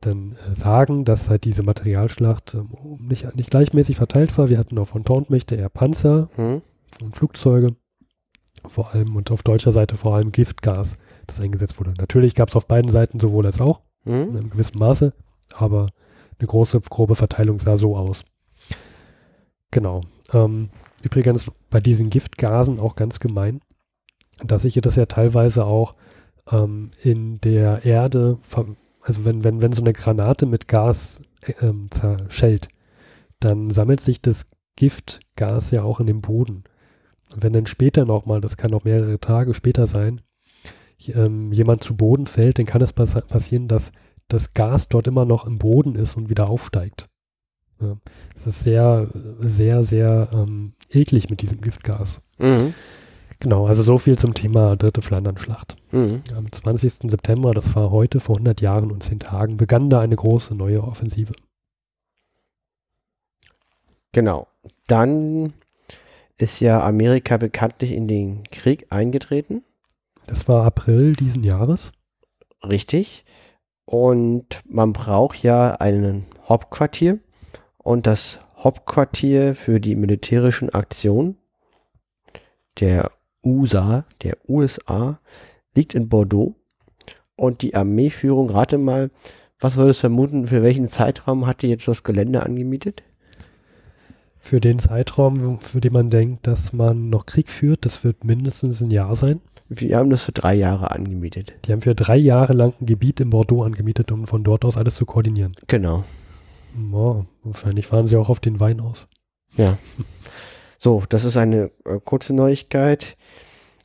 dann 0.00 0.36
äh, 0.50 0.54
sagen, 0.54 1.04
dass 1.04 1.28
halt 1.30 1.44
diese 1.44 1.62
Materialschlacht 1.62 2.54
ähm, 2.54 2.70
nicht, 2.98 3.34
nicht 3.36 3.50
gleichmäßig 3.50 3.96
verteilt 3.96 4.36
war. 4.38 4.48
Wir 4.48 4.58
hatten 4.58 4.78
auf 4.78 4.94
Entente-Mächte 4.94 5.54
eher 5.54 5.68
Panzer 5.68 6.28
Mhm. 6.36 6.62
und 7.02 7.14
Flugzeuge 7.16 7.76
vor 8.66 8.92
allem 8.94 9.14
und 9.16 9.30
auf 9.30 9.42
deutscher 9.42 9.70
Seite 9.72 9.94
vor 9.96 10.16
allem 10.16 10.32
Giftgas, 10.32 10.96
das 11.26 11.40
eingesetzt 11.40 11.78
wurde. 11.78 11.94
Natürlich 11.98 12.34
gab 12.34 12.48
es 12.48 12.56
auf 12.56 12.66
beiden 12.66 12.90
Seiten 12.90 13.20
sowohl 13.20 13.46
als 13.46 13.60
auch 13.60 13.80
in 14.04 14.12
Mhm. 14.30 14.36
einem 14.36 14.50
gewissen 14.50 14.78
Maße, 14.78 15.12
aber 15.54 15.86
eine 16.38 16.46
große, 16.46 16.80
grobe 16.80 17.16
Verteilung 17.16 17.58
sah 17.58 17.76
so 17.76 17.96
aus. 17.96 18.24
Genau. 19.70 20.02
Ähm, 20.32 20.70
übrigens 21.02 21.50
bei 21.70 21.80
diesen 21.80 22.10
Giftgasen 22.10 22.78
auch 22.78 22.96
ganz 22.96 23.20
gemein, 23.20 23.60
dass 24.44 24.62
sich 24.62 24.74
das 24.74 24.96
ja 24.96 25.06
teilweise 25.06 25.64
auch 25.64 25.94
ähm, 26.50 26.90
in 27.02 27.40
der 27.40 27.84
Erde, 27.84 28.38
also 29.00 29.24
wenn, 29.24 29.44
wenn, 29.44 29.62
wenn 29.62 29.72
so 29.72 29.82
eine 29.82 29.92
Granate 29.92 30.46
mit 30.46 30.68
Gas 30.68 31.20
äh, 31.42 31.52
ähm, 31.60 31.88
zerschellt, 31.90 32.68
dann 33.40 33.70
sammelt 33.70 34.00
sich 34.00 34.20
das 34.20 34.46
Giftgas 34.76 35.70
ja 35.70 35.82
auch 35.82 36.00
in 36.00 36.06
dem 36.06 36.20
Boden. 36.20 36.64
Und 37.34 37.42
wenn 37.42 37.52
dann 37.52 37.66
später 37.66 38.04
nochmal, 38.04 38.40
das 38.40 38.56
kann 38.56 38.72
auch 38.74 38.84
mehrere 38.84 39.18
Tage 39.18 39.52
später 39.54 39.86
sein, 39.86 40.20
ähm, 41.08 41.52
jemand 41.52 41.82
zu 41.82 41.96
Boden 41.96 42.26
fällt, 42.26 42.58
dann 42.58 42.66
kann 42.66 42.82
es 42.82 42.92
pass 42.92 43.14
passieren, 43.26 43.68
dass 43.68 43.92
das 44.28 44.54
Gas 44.54 44.88
dort 44.88 45.06
immer 45.06 45.24
noch 45.24 45.46
im 45.46 45.58
Boden 45.58 45.94
ist 45.94 46.16
und 46.16 46.30
wieder 46.30 46.48
aufsteigt. 46.48 47.08
Ja, 47.80 47.96
das 48.34 48.46
ist 48.46 48.60
sehr, 48.64 49.08
sehr, 49.40 49.84
sehr 49.84 50.30
ähm, 50.32 50.72
eklig 50.90 51.28
mit 51.28 51.42
diesem 51.42 51.60
Giftgas. 51.60 52.20
Mhm. 52.38 52.74
Genau, 53.38 53.66
also 53.66 53.82
so 53.82 53.98
viel 53.98 54.18
zum 54.18 54.32
Thema 54.32 54.76
dritte 54.76 55.02
Flandernschlacht. 55.02 55.76
Mhm. 55.92 56.22
Am 56.34 56.50
20. 56.50 57.10
September, 57.10 57.52
das 57.52 57.74
war 57.74 57.90
heute 57.90 58.18
vor 58.18 58.36
100 58.36 58.62
Jahren 58.62 58.90
und 58.90 59.02
10 59.02 59.18
Tagen, 59.18 59.58
begann 59.58 59.90
da 59.90 60.00
eine 60.00 60.16
große 60.16 60.54
neue 60.54 60.82
Offensive. 60.82 61.34
Genau. 64.12 64.46
Dann 64.86 65.52
ist 66.38 66.60
ja 66.60 66.82
Amerika 66.82 67.36
bekanntlich 67.36 67.92
in 67.92 68.08
den 68.08 68.44
Krieg 68.50 68.86
eingetreten. 68.88 69.62
Das 70.26 70.48
war 70.48 70.64
April 70.64 71.12
diesen 71.12 71.42
Jahres. 71.42 71.92
Richtig. 72.62 73.24
Und 73.84 74.62
man 74.68 74.92
braucht 74.92 75.42
ja 75.42 75.72
einen 75.72 76.26
Hauptquartier 76.48 77.20
und 77.78 78.06
das 78.06 78.40
Hauptquartier 78.56 79.54
für 79.54 79.80
die 79.80 79.94
militärischen 79.94 80.70
Aktionen 80.70 81.36
der 82.80 83.12
USA, 83.44 84.04
der 84.22 84.38
USA, 84.48 85.20
liegt 85.74 85.94
in 85.94 86.08
Bordeaux 86.08 86.56
und 87.36 87.62
die 87.62 87.74
Armeeführung, 87.74 88.50
rate 88.50 88.78
mal, 88.78 89.10
was 89.60 89.76
würdest 89.76 90.00
du 90.00 90.08
vermuten, 90.08 90.48
für 90.48 90.62
welchen 90.62 90.90
Zeitraum 90.90 91.46
hat 91.46 91.62
die 91.62 91.68
jetzt 91.68 91.86
das 91.86 92.02
Gelände 92.02 92.42
angemietet? 92.42 93.04
Für 94.38 94.60
den 94.60 94.78
Zeitraum, 94.78 95.60
für 95.60 95.80
den 95.80 95.92
man 95.92 96.10
denkt, 96.10 96.46
dass 96.46 96.72
man 96.72 97.08
noch 97.08 97.26
Krieg 97.26 97.50
führt, 97.50 97.84
das 97.84 98.04
wird 98.04 98.24
mindestens 98.24 98.80
ein 98.80 98.90
Jahr 98.90 99.14
sein. 99.14 99.40
Wir 99.68 99.98
haben 99.98 100.10
das 100.10 100.22
für 100.22 100.32
drei 100.32 100.54
Jahre 100.54 100.90
angemietet. 100.92 101.54
Die 101.64 101.72
haben 101.72 101.80
für 101.80 101.94
drei 101.94 102.16
Jahre 102.16 102.52
lang 102.52 102.74
ein 102.80 102.86
Gebiet 102.86 103.20
in 103.20 103.30
Bordeaux 103.30 103.64
angemietet, 103.64 104.12
um 104.12 104.26
von 104.26 104.44
dort 104.44 104.64
aus 104.64 104.76
alles 104.76 104.94
zu 104.94 105.06
koordinieren. 105.06 105.56
Genau. 105.66 106.04
Ja, 106.92 107.26
wahrscheinlich 107.42 107.86
fahren 107.86 108.06
sie 108.06 108.16
auch 108.16 108.28
auf 108.28 108.40
den 108.40 108.60
Wein 108.60 108.80
aus. 108.80 109.06
Ja. 109.56 109.78
So, 110.78 111.02
das 111.08 111.24
ist 111.24 111.38
eine 111.38 111.70
äh, 111.86 111.98
kurze 112.04 112.34
Neuigkeit. 112.34 113.16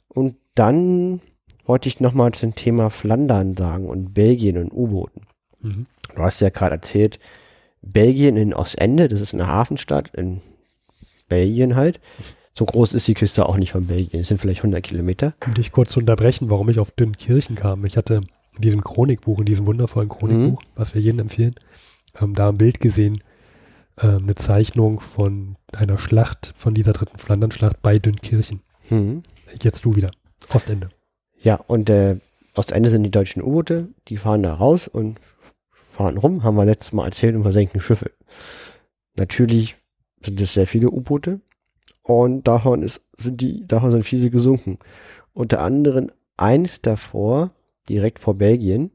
Und 0.09 0.35
dann 0.55 1.21
wollte 1.65 1.88
ich 1.88 2.01
nochmal 2.01 2.33
zum 2.33 2.53
Thema 2.53 2.89
Flandern 2.89 3.55
sagen 3.55 3.88
und 3.88 4.13
Belgien 4.13 4.57
und 4.57 4.73
U-Booten. 4.73 5.21
Mhm. 5.61 5.85
Du 6.13 6.21
hast 6.21 6.41
ja 6.41 6.50
gerade 6.50 6.75
erzählt, 6.75 7.17
Belgien 7.81 8.35
in 8.35 8.53
Ostende, 8.53 9.07
das 9.07 9.21
ist 9.21 9.33
eine 9.33 9.47
Hafenstadt 9.47 10.09
in 10.13 10.41
Belgien 11.29 11.75
halt. 11.77 12.01
So 12.53 12.65
groß 12.65 12.93
ist 12.93 13.08
die 13.08 13.13
Küste 13.13 13.48
auch 13.48 13.58
nicht 13.58 13.72
von 13.72 13.88
Belgien, 13.88 14.22
es 14.22 14.27
sind 14.27 14.41
vielleicht 14.41 14.60
100 14.60 14.84
Kilometer. 14.84 15.34
Um 15.46 15.53
dich 15.53 15.72
kurz 15.72 15.93
zu 15.93 16.00
unterbrechen, 16.00 16.50
warum 16.50 16.70
ich 16.70 16.79
auf 16.79 16.91
Dünnkirchen 16.91 17.55
kam. 17.55 17.86
Ich 17.86 17.96
hatte 17.96 18.22
in 18.55 18.62
diesem 18.62 18.81
Chronikbuch, 18.81 19.39
in 19.39 19.46
diesem 19.46 19.65
wundervollen 19.65 20.10
Chronikbuch, 20.10 20.62
was 20.75 20.93
wir 20.93 21.01
jedem 21.01 21.20
empfehlen, 21.20 21.55
ähm, 22.20 22.34
da 22.34 22.50
ein 22.50 22.58
Bild 22.58 22.81
gesehen, 22.81 23.24
äh, 23.98 24.08
eine 24.08 24.36
Zeichnung 24.36 25.00
von 25.00 25.55
einer 25.74 25.98
Schlacht, 25.98 26.53
von 26.58 26.74
dieser 26.74 26.91
dritten 26.91 27.17
Flandernschlacht 27.17 27.81
bei 27.81 28.00
Dünnkirchen. 28.00 28.62
Mhm. 28.89 29.24
Jetzt 29.62 29.86
du 29.86 29.96
wieder. 29.96 30.12
Ostende. 30.53 30.89
Ja, 31.39 31.55
und 31.55 31.89
äh, 31.89 32.17
Ostende 32.55 32.89
sind 32.89 33.03
die 33.03 33.12
deutschen 33.12 33.41
U-Boote, 33.41 33.88
die 34.10 34.17
fahren 34.17 34.43
da 34.43 34.53
raus 34.53 34.89
und 34.89 35.22
fahren 35.91 36.17
rum, 36.17 36.43
haben 36.43 36.55
wir 36.55 36.65
letztes 36.65 36.91
Mal 36.91 37.05
erzählt 37.05 37.36
und 37.36 37.43
versenken 37.43 37.79
Schiffe. 37.79 38.12
Natürlich 39.15 39.77
sind 40.22 40.39
es 40.41 40.53
sehr 40.53 40.67
viele 40.67 40.89
U-Boote 40.89 41.39
und 42.03 42.48
davon 42.48 42.84
ist, 42.84 43.01
sind 43.17 43.41
die, 43.41 43.67
davon 43.67 43.91
sind 43.91 44.03
viele 44.03 44.29
gesunken. 44.29 44.79
Unter 45.34 45.62
anderem 45.62 46.12
eins 46.38 46.81
davor, 46.81 47.51
direkt 47.88 48.20
vor 48.20 48.36
Belgien. 48.36 48.91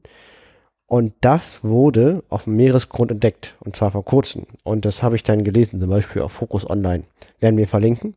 Und 0.85 1.13
das 1.21 1.63
wurde 1.63 2.23
auf 2.29 2.45
dem 2.45 2.55
Meeresgrund 2.55 3.11
entdeckt. 3.11 3.55
Und 3.59 3.75
zwar 3.75 3.91
vor 3.91 4.05
kurzem. 4.05 4.45
Und 4.63 4.85
das 4.85 5.03
habe 5.03 5.15
ich 5.15 5.23
dann 5.23 5.43
gelesen, 5.43 5.79
zum 5.79 5.89
Beispiel 5.89 6.21
auf 6.21 6.31
Focus 6.31 6.69
Online. 6.69 7.03
Werden 7.39 7.57
wir 7.57 7.67
verlinken. 7.67 8.15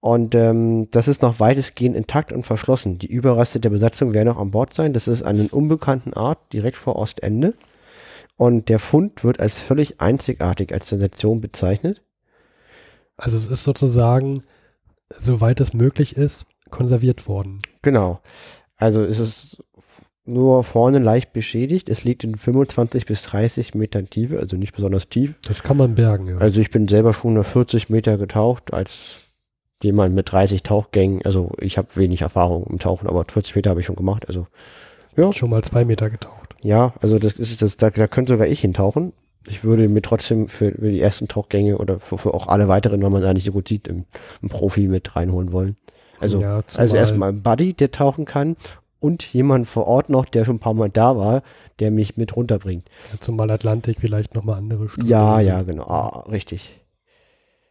Und 0.00 0.34
ähm, 0.34 0.88
das 0.90 1.08
ist 1.08 1.20
noch 1.20 1.40
weitestgehend 1.40 1.94
intakt 1.94 2.32
und 2.32 2.46
verschlossen. 2.46 2.98
Die 2.98 3.10
Überreste 3.10 3.60
der 3.60 3.68
Besatzung 3.68 4.14
werden 4.14 4.28
noch 4.28 4.38
an 4.38 4.50
Bord 4.50 4.72
sein. 4.72 4.94
Das 4.94 5.08
ist 5.08 5.22
eine 5.22 5.48
unbekannten 5.48 6.14
Art, 6.14 6.38
direkt 6.52 6.76
vor 6.76 6.96
Ostende. 6.96 7.54
Und 8.36 8.70
der 8.70 8.78
Fund 8.78 9.24
wird 9.24 9.40
als 9.40 9.60
völlig 9.60 10.00
einzigartig 10.00 10.72
als 10.72 10.88
Sensation 10.88 11.42
bezeichnet. 11.42 12.00
Also 13.20 13.36
es 13.36 13.46
ist 13.46 13.64
sozusagen, 13.64 14.42
soweit 15.16 15.60
es 15.60 15.74
möglich 15.74 16.16
ist, 16.16 16.46
konserviert 16.70 17.28
worden. 17.28 17.58
Genau. 17.82 18.20
Also 18.76 19.02
es 19.04 19.18
ist 19.18 19.62
nur 20.24 20.64
vorne 20.64 20.98
leicht 20.98 21.32
beschädigt. 21.32 21.88
Es 21.88 22.04
liegt 22.04 22.24
in 22.24 22.36
25 22.36 23.04
bis 23.06 23.22
30 23.22 23.74
Metern 23.74 24.08
Tiefe, 24.08 24.38
also 24.38 24.56
nicht 24.56 24.74
besonders 24.74 25.08
tief. 25.08 25.34
Das 25.46 25.62
kann 25.62 25.76
man 25.76 25.94
bergen, 25.94 26.28
ja. 26.28 26.38
Also 26.38 26.60
ich 26.60 26.70
bin 26.70 26.88
selber 26.88 27.12
schon 27.12 27.34
nur 27.34 27.44
40 27.44 27.90
Meter 27.90 28.16
getaucht, 28.16 28.72
als 28.72 29.00
jemand 29.82 30.14
mit 30.14 30.30
30 30.30 30.62
Tauchgängen. 30.62 31.22
Also 31.24 31.52
ich 31.60 31.78
habe 31.78 31.88
wenig 31.94 32.20
Erfahrung 32.22 32.64
im 32.68 32.78
Tauchen, 32.78 33.08
aber 33.08 33.24
40 33.24 33.56
Meter 33.56 33.70
habe 33.70 33.80
ich 33.80 33.86
schon 33.86 33.96
gemacht. 33.96 34.26
Also 34.28 34.46
ja, 35.16 35.32
Schon 35.32 35.50
mal 35.50 35.62
zwei 35.62 35.84
Meter 35.84 36.08
getaucht. 36.08 36.54
ja, 36.62 36.94
also 37.00 37.18
das 37.18 37.32
ist 37.32 37.60
das, 37.60 37.76
da, 37.76 37.90
da 37.90 38.06
könnte 38.06 38.32
sogar 38.34 38.46
ich 38.46 38.60
hintauchen. 38.60 39.12
Ich 39.46 39.64
würde 39.64 39.88
mir 39.88 40.02
trotzdem 40.02 40.48
für, 40.48 40.72
für 40.72 40.90
die 40.90 41.00
ersten 41.00 41.26
Tauchgänge 41.28 41.78
oder 41.78 41.98
für, 42.00 42.18
für 42.18 42.34
auch 42.34 42.46
alle 42.46 42.68
weiteren, 42.68 43.02
weil 43.02 43.10
man 43.10 43.22
da 43.22 43.32
nicht 43.32 43.46
so 43.46 43.52
gut 43.52 43.68
sieht, 43.68 43.88
im, 43.88 44.04
im 44.42 44.48
Profi 44.48 44.86
mit 44.88 45.16
reinholen 45.16 45.52
wollen. 45.52 45.76
Also, 46.18 46.40
Ja, 46.40 46.60
also 46.76 46.96
erstmal 46.96 47.30
ein 47.30 47.42
Buddy, 47.42 47.72
der 47.72 47.90
tauchen 47.90 48.26
kann 48.26 48.56
und 49.00 49.22
jemand 49.24 49.66
vor 49.66 49.86
Ort 49.86 50.10
noch, 50.10 50.26
der 50.26 50.44
schon 50.44 50.56
ein 50.56 50.60
paar 50.60 50.74
Mal 50.74 50.90
da 50.90 51.16
war, 51.16 51.42
der 51.78 51.90
mich 51.90 52.18
mit 52.18 52.36
runterbringt. 52.36 52.84
Zumal 53.20 53.50
Atlantik 53.50 53.96
vielleicht 54.00 54.34
nochmal 54.34 54.58
andere 54.58 54.88
Strömungen 54.90 55.10
Ja, 55.10 55.38
sind. 55.38 55.46
ja, 55.48 55.62
genau. 55.62 55.84
Ah, 55.84 56.26
richtig. 56.30 56.78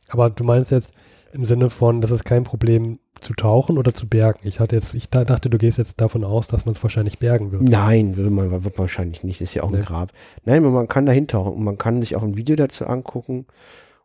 Aber 0.10 0.32
du 0.32 0.44
meinst 0.44 0.72
jetzt 0.72 0.94
im 1.34 1.46
Sinne 1.46 1.70
von, 1.70 2.02
das 2.02 2.10
ist 2.10 2.24
kein 2.26 2.44
Problem 2.44 2.98
zu 3.22 3.34
tauchen 3.34 3.78
oder 3.78 3.94
zu 3.94 4.08
bergen. 4.08 4.40
Ich 4.44 4.60
hatte 4.60 4.76
jetzt, 4.76 4.94
ich 4.96 5.10
da- 5.10 5.26
dachte, 5.26 5.50
du 5.50 5.58
gehst 5.58 5.78
jetzt 5.78 6.00
davon 6.02 6.24
aus, 6.24 6.48
dass 6.48 6.66
man 6.66 6.74
es 6.74 6.84
wahrscheinlich 6.84 7.20
bergen 7.20 7.52
wird. 7.52 7.62
Nein, 7.62 8.18
will 8.18 8.30
man, 8.30 8.52
wird 8.52 8.64
man 8.64 8.78
wahrscheinlich 8.78 9.24
nicht. 9.24 9.42
Ist 9.42 9.54
ja 9.54 9.64
auch 9.64 9.70
ein 9.72 9.80
Nee. 9.80 9.86
Grab. 9.86 10.12
Nein, 10.46 10.64
aber 10.64 10.72
man 10.72 10.88
kann 10.88 11.06
da 11.06 11.12
hintauchen 11.12 11.54
und 11.54 11.64
man 11.64 11.78
kann 11.78 12.02
sich 12.02 12.16
auch 12.16 12.24
ein 12.24 12.36
Video 12.38 12.56
dazu 12.56 12.86
angucken. 12.88 13.46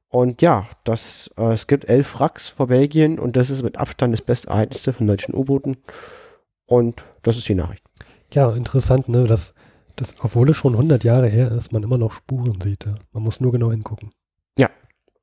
Und 0.08 0.42
ja, 0.42 0.66
das, 0.84 1.30
äh, 1.36 1.52
es 1.54 1.66
gibt 1.66 1.88
elf 1.88 2.18
Wracks 2.20 2.48
vor 2.50 2.68
Belgien 2.68 3.18
und 3.18 3.36
das 3.36 3.50
ist 3.50 3.62
mit 3.62 3.76
Abstand 3.78 4.12
das 4.12 4.22
besteigneiste 4.22 4.92
von 4.92 5.06
deutschen 5.06 5.34
U-Booten. 5.34 5.76
Und 6.66 7.04
das 7.22 7.36
ist 7.36 7.48
die 7.48 7.54
Nachricht. 7.54 7.82
Ja, 8.32 8.50
interessant, 8.52 9.08
ne, 9.08 9.24
dass, 9.24 9.54
dass, 9.96 10.14
obwohl 10.22 10.50
es 10.50 10.56
schon 10.56 10.74
100 10.74 11.04
Jahre 11.04 11.28
her 11.28 11.50
ist, 11.52 11.72
man 11.72 11.82
immer 11.82 11.98
noch 11.98 12.12
Spuren 12.12 12.60
sieht. 12.60 12.84
Ja. 12.86 12.94
Man 13.12 13.22
muss 13.24 13.40
nur 13.40 13.52
genau 13.52 13.70
hingucken. 13.70 14.10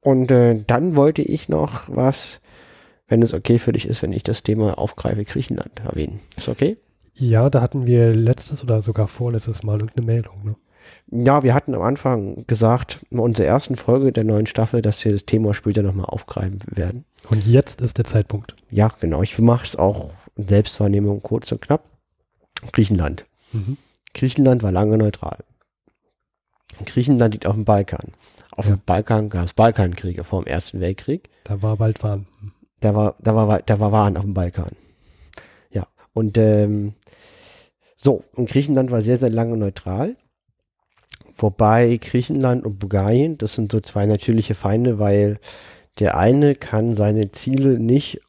Und 0.04 0.32
äh, 0.32 0.64
dann 0.66 0.96
wollte 0.96 1.22
ich 1.22 1.48
noch 1.48 1.84
was, 1.86 2.41
wenn 3.12 3.22
es 3.22 3.34
okay 3.34 3.60
für 3.60 3.74
dich 3.74 3.86
ist, 3.86 4.02
wenn 4.02 4.14
ich 4.14 4.24
das 4.24 4.42
Thema 4.42 4.78
aufgreife, 4.78 5.26
Griechenland 5.26 5.82
erwähnen. 5.84 6.22
Ist 6.38 6.48
okay? 6.48 6.78
Ja, 7.14 7.50
da 7.50 7.62
hatten 7.62 7.86
wir 7.86 8.16
letztes 8.16 8.64
oder 8.64 8.82
sogar 8.82 9.08
vorletztes 9.08 9.64
Mal 9.64 9.74
irgendeine 9.80 10.06
Meldung. 10.06 10.36
Ne? 10.46 10.56
Ja, 11.26 11.44
wir 11.44 11.54
hatten 11.54 11.76
am 11.76 11.82
Anfang 11.82 12.46
gesagt, 12.48 13.06
in 13.10 13.20
unserer 13.20 13.48
ersten 13.48 13.76
Folge 13.76 14.14
der 14.14 14.24
neuen 14.24 14.46
Staffel, 14.48 14.82
dass 14.82 15.04
wir 15.04 15.12
das 15.12 15.26
Thema 15.26 15.54
später 15.54 15.84
nochmal 15.84 16.06
aufgreifen 16.06 16.62
werden. 16.68 17.04
Und 17.30 17.46
jetzt 17.46 17.82
ist 17.82 17.98
der 17.98 18.06
Zeitpunkt. 18.06 18.56
Ja, 18.70 18.92
genau. 19.02 19.22
Ich 19.22 19.38
mache 19.40 19.66
es 19.66 19.76
auch 19.76 20.12
in 20.38 20.48
Selbstwahrnehmung 20.48 21.22
kurz 21.22 21.52
und 21.52 21.62
knapp. 21.62 21.84
Griechenland. 22.72 23.26
Mhm. 23.52 23.76
Griechenland 24.14 24.64
war 24.64 24.72
lange 24.72 24.98
neutral. 24.98 25.40
Griechenland 26.86 27.34
liegt 27.34 27.46
auf 27.46 27.56
dem 27.56 27.66
Balkan. 27.66 28.14
Auf 28.52 28.66
Ja. 28.68 28.76
dem 28.76 28.82
Balkan 28.86 29.30
gab 29.30 29.46
es 29.46 29.54
Balkankriege 29.54 30.24
vor 30.24 30.42
dem 30.44 30.48
Ersten 30.48 30.80
Weltkrieg. 30.80 31.30
Da 31.44 31.62
war 31.62 31.76
bald 31.78 32.02
Wahn. 32.04 32.28
Da 32.82 32.94
war, 32.96 33.16
da 33.20 33.36
war, 33.36 33.62
da 33.62 33.80
war 33.80 33.92
Waren 33.92 34.18
auf 34.18 34.24
dem 34.24 34.34
Balkan. 34.34 34.76
Ja. 35.72 35.88
Und 36.14 36.38
ähm, 36.38 36.94
so, 37.96 38.24
und 38.36 38.50
Griechenland 38.50 38.92
war 38.92 39.02
sehr, 39.02 39.18
sehr 39.18 39.30
lange 39.30 39.56
neutral. 39.56 40.18
Wobei 41.38 41.98
Griechenland 41.98 42.66
und 42.66 42.80
Bulgarien, 42.80 43.38
das 43.38 43.54
sind 43.54 43.72
so 43.72 43.80
zwei 43.80 44.06
natürliche 44.06 44.56
Feinde, 44.56 45.00
weil 45.00 45.40
der 46.00 46.18
eine 46.18 46.56
kann 46.56 46.96
seine 46.96 47.32
Ziele 47.32 47.80
nicht 47.80 48.22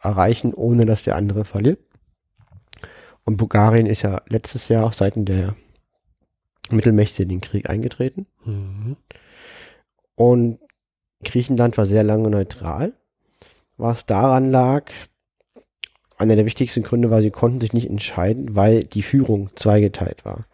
erreichen, 0.00 0.54
ohne 0.54 0.86
dass 0.86 1.04
der 1.04 1.16
andere 1.16 1.44
verliert. 1.44 1.80
Und 3.24 3.36
Bulgarien 3.36 3.86
ist 3.86 4.02
ja 4.02 4.22
letztes 4.28 4.68
Jahr 4.68 4.86
auf 4.86 4.94
Seiten 4.94 5.24
der 5.24 5.54
Mittelmächte 6.70 7.22
in 7.22 7.28
den 7.28 7.40
Krieg 7.40 7.68
eingetreten. 7.68 8.26
Mhm. 8.44 8.96
Und 10.14 10.60
Griechenland 11.24 11.76
war 11.76 11.86
sehr 11.86 12.04
lange 12.04 12.30
neutral, 12.30 12.94
was 13.78 14.04
daran 14.06 14.50
lag, 14.50 14.90
einer 16.18 16.36
der 16.36 16.44
wichtigsten 16.46 16.82
Gründe 16.82 17.10
war, 17.10 17.22
sie 17.22 17.30
konnten 17.30 17.60
sich 17.60 17.72
nicht 17.72 17.88
entscheiden, 17.88 18.56
weil 18.56 18.84
die 18.84 19.02
Führung 19.02 19.50
zweigeteilt 19.54 20.24
war. 20.24 20.44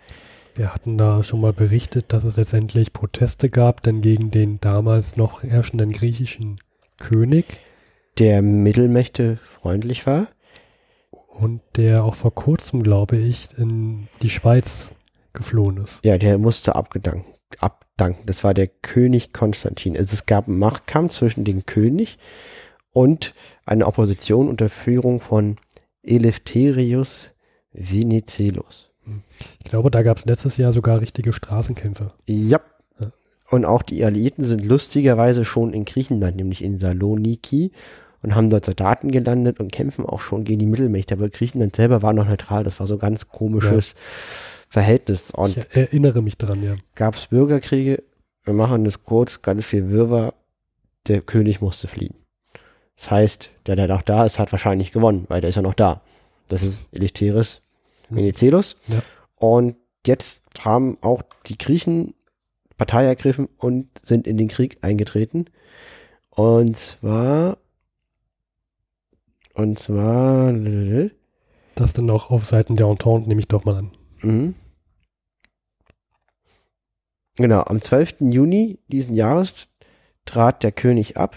Wir 0.54 0.72
hatten 0.72 0.96
da 0.98 1.22
schon 1.22 1.40
mal 1.40 1.52
berichtet, 1.52 2.12
dass 2.12 2.24
es 2.24 2.36
letztendlich 2.36 2.92
Proteste 2.92 3.50
gab, 3.50 3.82
denn 3.82 4.02
gegen 4.02 4.30
den 4.30 4.60
damals 4.60 5.16
noch 5.16 5.42
herrschenden 5.42 5.90
griechischen 5.92 6.60
König 6.98 7.46
Der 8.18 8.42
Mittelmächte 8.42 9.38
freundlich 9.60 10.06
war. 10.06 10.28
und 11.28 11.60
der 11.76 12.04
auch 12.04 12.14
vor 12.14 12.32
kurzem, 12.32 12.84
glaube 12.84 13.16
ich, 13.16 13.48
in 13.58 14.06
die 14.22 14.30
Schweiz 14.30 14.92
geflohen 15.32 15.78
ist. 15.78 15.98
Ja, 16.04 16.16
der 16.16 16.38
musste 16.38 16.76
abgedankt, 16.76 17.26
abdanken. 17.58 18.24
Das 18.26 18.44
war 18.44 18.54
der 18.54 18.68
König 18.68 19.32
Konstantin. 19.32 19.96
Also 19.96 20.14
es 20.14 20.26
gab 20.26 20.46
einen 20.46 20.60
Machtkampf 20.60 21.12
zwischen 21.14 21.44
dem 21.44 21.66
König 21.66 22.18
und 22.18 22.18
einer 23.66 23.86
Opposition 23.86 24.48
unter 24.48 24.68
Führung 24.68 25.20
von 25.20 25.56
Eleftherius 26.02 27.30
Venizelos. 27.72 28.90
Ich 29.58 29.70
glaube, 29.70 29.90
da 29.90 30.02
gab 30.02 30.16
es 30.16 30.26
letztes 30.26 30.56
Jahr 30.56 30.72
sogar 30.72 31.00
richtige 31.00 31.32
Straßenkämpfe. 31.32 32.12
Ja. 32.26 32.60
Ja. 33.00 33.12
Und 33.50 33.64
auch 33.64 33.82
die 33.82 34.04
Alliierten 34.04 34.44
sind 34.44 34.64
lustigerweise 34.64 35.44
schon 35.44 35.74
in 35.74 35.84
Griechenland, 35.84 36.36
nämlich 36.36 36.62
in 36.62 36.78
Saloniki, 36.78 37.72
und 38.22 38.34
haben 38.34 38.48
dort 38.48 38.64
Soldaten 38.64 39.10
gelandet 39.10 39.60
und 39.60 39.70
kämpfen 39.70 40.06
auch 40.06 40.20
schon 40.20 40.44
gegen 40.44 40.60
die 40.60 40.66
Mittelmächte. 40.66 41.14
Aber 41.14 41.28
Griechenland 41.28 41.76
selber 41.76 42.00
war 42.00 42.14
noch 42.14 42.26
neutral. 42.26 42.64
Das 42.64 42.80
war 42.80 42.86
so 42.86 42.96
ganz 42.96 43.28
komisches 43.28 43.94
Verhältnis. 44.70 45.30
Und 45.32 45.58
ich 45.58 45.76
erinnere 45.76 46.22
mich 46.22 46.38
dran, 46.38 46.62
ja. 46.62 46.76
gab 46.94 47.16
es 47.16 47.26
Bürgerkriege. 47.26 48.02
Wir 48.44 48.54
machen 48.54 48.84
das 48.84 49.04
kurz, 49.04 49.42
ganz 49.42 49.66
viel 49.66 49.90
Wirrwarr. 49.90 50.32
Der 51.06 51.20
König 51.20 51.60
musste 51.60 51.86
fliehen. 51.86 52.14
Das 52.96 53.10
heißt, 53.10 53.50
der, 53.66 53.76
der 53.76 53.88
noch 53.88 54.02
da 54.02 54.24
ist, 54.24 54.38
hat 54.38 54.52
wahrscheinlich 54.52 54.92
gewonnen, 54.92 55.24
weil 55.28 55.40
der 55.40 55.50
ist 55.50 55.56
ja 55.56 55.62
noch 55.62 55.74
da. 55.74 56.00
Das 56.48 56.62
ist 56.62 56.76
Eleftheris 56.92 57.62
Venizelos. 58.10 58.76
Ja. 58.86 59.02
Und 59.36 59.76
jetzt 60.06 60.42
haben 60.60 60.98
auch 61.00 61.22
die 61.46 61.58
Griechen 61.58 62.14
Partei 62.76 63.04
ergriffen 63.04 63.48
und 63.58 63.88
sind 64.02 64.26
in 64.26 64.36
den 64.36 64.48
Krieg 64.48 64.78
eingetreten. 64.82 65.46
Und 66.30 66.76
zwar, 66.76 67.58
und 69.54 69.78
zwar, 69.78 70.52
Das 71.76 71.92
dann 71.92 72.10
auch 72.10 72.30
auf 72.30 72.44
Seiten 72.44 72.76
der 72.76 72.86
Entente 72.86 73.28
nehme 73.28 73.40
ich 73.40 73.48
doch 73.48 73.64
mal 73.64 73.76
an. 73.76 73.90
mhm. 74.22 74.54
genau, 77.36 77.62
am 77.62 77.80
12. 77.80 78.16
Juni 78.20 78.78
diesen 78.88 79.14
Jahres 79.14 79.68
trat 80.24 80.62
der 80.62 80.72
König 80.72 81.16
ab, 81.16 81.36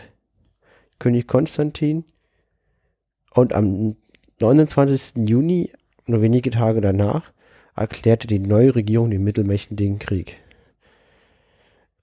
König 0.99 1.27
Konstantin, 1.27 2.03
und 3.37 3.53
am 3.53 3.95
29. 4.39 5.27
Juni, 5.27 5.71
nur 6.05 6.21
wenige 6.21 6.49
Tage 6.49 6.81
danach, 6.81 7.31
erklärte 7.75 8.27
die 8.27 8.39
neue 8.39 8.75
Regierung 8.75 9.11
den 9.11 9.23
Mittelmächten 9.23 9.77
den 9.77 9.99
Krieg. 9.99 10.37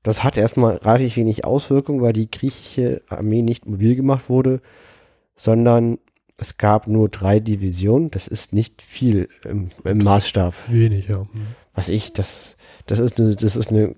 Das 0.03 0.23
hat 0.23 0.37
erstmal 0.37 0.77
relativ 0.77 1.17
wenig 1.17 1.45
Auswirkungen, 1.45 2.03
weil 2.03 2.13
die 2.13 2.31
griechische 2.31 3.03
Armee 3.09 3.43
nicht 3.43 3.67
mobil 3.67 3.97
gemacht 3.97 4.29
wurde, 4.29 4.61
sondern 5.35 5.99
es 6.37 6.59
gab 6.59 6.87
nur 6.87 7.09
drei 7.09 7.41
Divisionen. 7.41 8.11
Das 8.11 8.29
ist 8.29 8.53
nicht 8.53 8.83
viel 8.83 9.29
im, 9.45 9.71
im 9.85 9.99
Maßstab. 9.99 10.55
Wenig, 10.69 11.09
ja. 11.09 11.27
Was 11.75 11.89
ich, 11.89 12.13
das, 12.13 12.57
das 12.87 12.99
ist 12.99 13.19
eine, 13.19 13.35
das 13.35 13.57
ist 13.57 13.71
eine, 13.71 13.97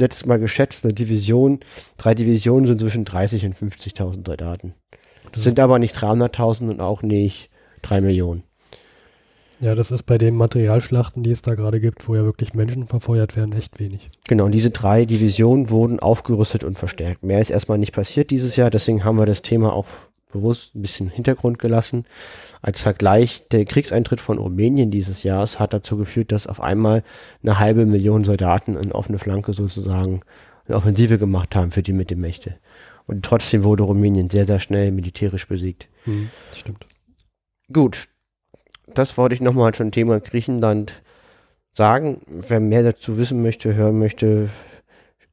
letztes 0.00 0.26
Mal 0.26 0.38
geschätzt, 0.38 0.84
eine 0.84 0.92
Division. 0.92 1.60
Drei 1.96 2.14
Divisionen 2.14 2.66
sind 2.66 2.80
zwischen 2.80 3.04
30 3.04 3.46
und 3.46 3.56
50.000 3.56 4.26
Soldaten. 4.26 4.74
Das 5.32 5.44
sind 5.44 5.60
aber 5.60 5.78
nicht 5.78 5.96
300.000 5.96 6.70
und 6.70 6.80
auch 6.80 7.02
nicht 7.02 7.50
drei 7.82 8.00
Millionen. 8.00 8.42
Ja, 9.60 9.74
das 9.74 9.90
ist 9.90 10.04
bei 10.04 10.16
den 10.16 10.36
Materialschlachten, 10.36 11.22
die 11.22 11.30
es 11.30 11.42
da 11.42 11.54
gerade 11.54 11.80
gibt, 11.80 12.08
wo 12.08 12.14
ja 12.14 12.24
wirklich 12.24 12.54
Menschen 12.54 12.86
verfeuert 12.86 13.36
werden, 13.36 13.52
echt 13.52 13.78
wenig. 13.78 14.10
Genau, 14.26 14.46
und 14.46 14.52
diese 14.52 14.70
drei 14.70 15.04
Divisionen 15.04 15.68
wurden 15.68 16.00
aufgerüstet 16.00 16.64
und 16.64 16.78
verstärkt. 16.78 17.22
Mehr 17.22 17.42
ist 17.42 17.50
erstmal 17.50 17.76
nicht 17.76 17.92
passiert 17.92 18.30
dieses 18.30 18.56
Jahr, 18.56 18.70
deswegen 18.70 19.04
haben 19.04 19.18
wir 19.18 19.26
das 19.26 19.42
Thema 19.42 19.74
auch 19.74 19.84
bewusst 20.30 20.74
ein 20.74 20.82
bisschen 20.82 21.08
Hintergrund 21.08 21.58
gelassen. 21.58 22.04
Als 22.62 22.80
Vergleich, 22.80 23.44
der 23.50 23.64
Kriegseintritt 23.64 24.20
von 24.20 24.38
Rumänien 24.38 24.90
dieses 24.90 25.22
Jahres 25.22 25.58
hat 25.58 25.72
dazu 25.72 25.96
geführt, 25.96 26.32
dass 26.32 26.46
auf 26.46 26.60
einmal 26.60 27.02
eine 27.42 27.58
halbe 27.58 27.86
Million 27.86 28.24
Soldaten 28.24 28.76
in 28.76 28.92
offene 28.92 29.18
Flanke 29.18 29.52
sozusagen 29.52 30.22
eine 30.66 30.76
Offensive 30.76 31.18
gemacht 31.18 31.54
haben 31.56 31.70
für 31.70 31.82
die 31.82 31.92
Mittelmächte. 31.92 32.56
Und 33.06 33.24
trotzdem 33.24 33.64
wurde 33.64 33.82
Rumänien 33.82 34.30
sehr, 34.30 34.46
sehr 34.46 34.60
schnell 34.60 34.92
militärisch 34.92 35.48
besiegt. 35.48 35.88
Hm, 36.04 36.30
das 36.48 36.58
stimmt. 36.58 36.86
Gut, 37.72 38.08
das 38.94 39.16
wollte 39.16 39.34
ich 39.34 39.40
nochmal 39.40 39.74
zum 39.74 39.90
Thema 39.90 40.20
Griechenland 40.20 41.02
sagen. 41.74 42.20
Wer 42.26 42.60
mehr 42.60 42.82
dazu 42.82 43.18
wissen 43.18 43.42
möchte, 43.42 43.74
hören 43.74 43.98
möchte, 43.98 44.50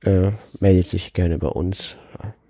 äh, 0.04 0.32
meldet 0.60 0.90
sich 0.90 1.14
gerne 1.14 1.38
bei 1.38 1.48
uns. 1.48 1.96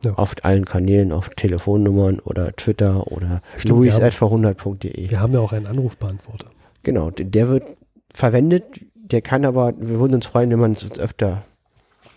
Ja. 0.03 0.13
Auf 0.13 0.35
allen 0.43 0.65
Kanälen, 0.65 1.11
auf 1.11 1.29
Telefonnummern 1.29 2.19
oder 2.19 2.51
Twitter 2.55 3.07
oder 3.11 3.41
Stimmt, 3.57 3.81
wir 3.83 3.93
haben- 3.93 4.01
luis.verhundert.de. 4.01 5.09
Wir 5.09 5.19
haben 5.19 5.33
ja 5.33 5.39
auch 5.39 5.53
einen 5.53 5.67
Anrufbeantworter. 5.67 6.47
Genau, 6.83 7.09
der 7.11 7.49
wird 7.49 7.63
verwendet, 8.13 8.63
der 8.95 9.21
kann 9.21 9.43
aber, 9.45 9.73
wir 9.79 9.99
würden 9.99 10.15
uns 10.15 10.27
freuen, 10.27 10.49
wenn 10.51 10.59
man 10.59 10.73
es 10.73 10.83
uns 10.83 10.99
öfter 10.99 11.43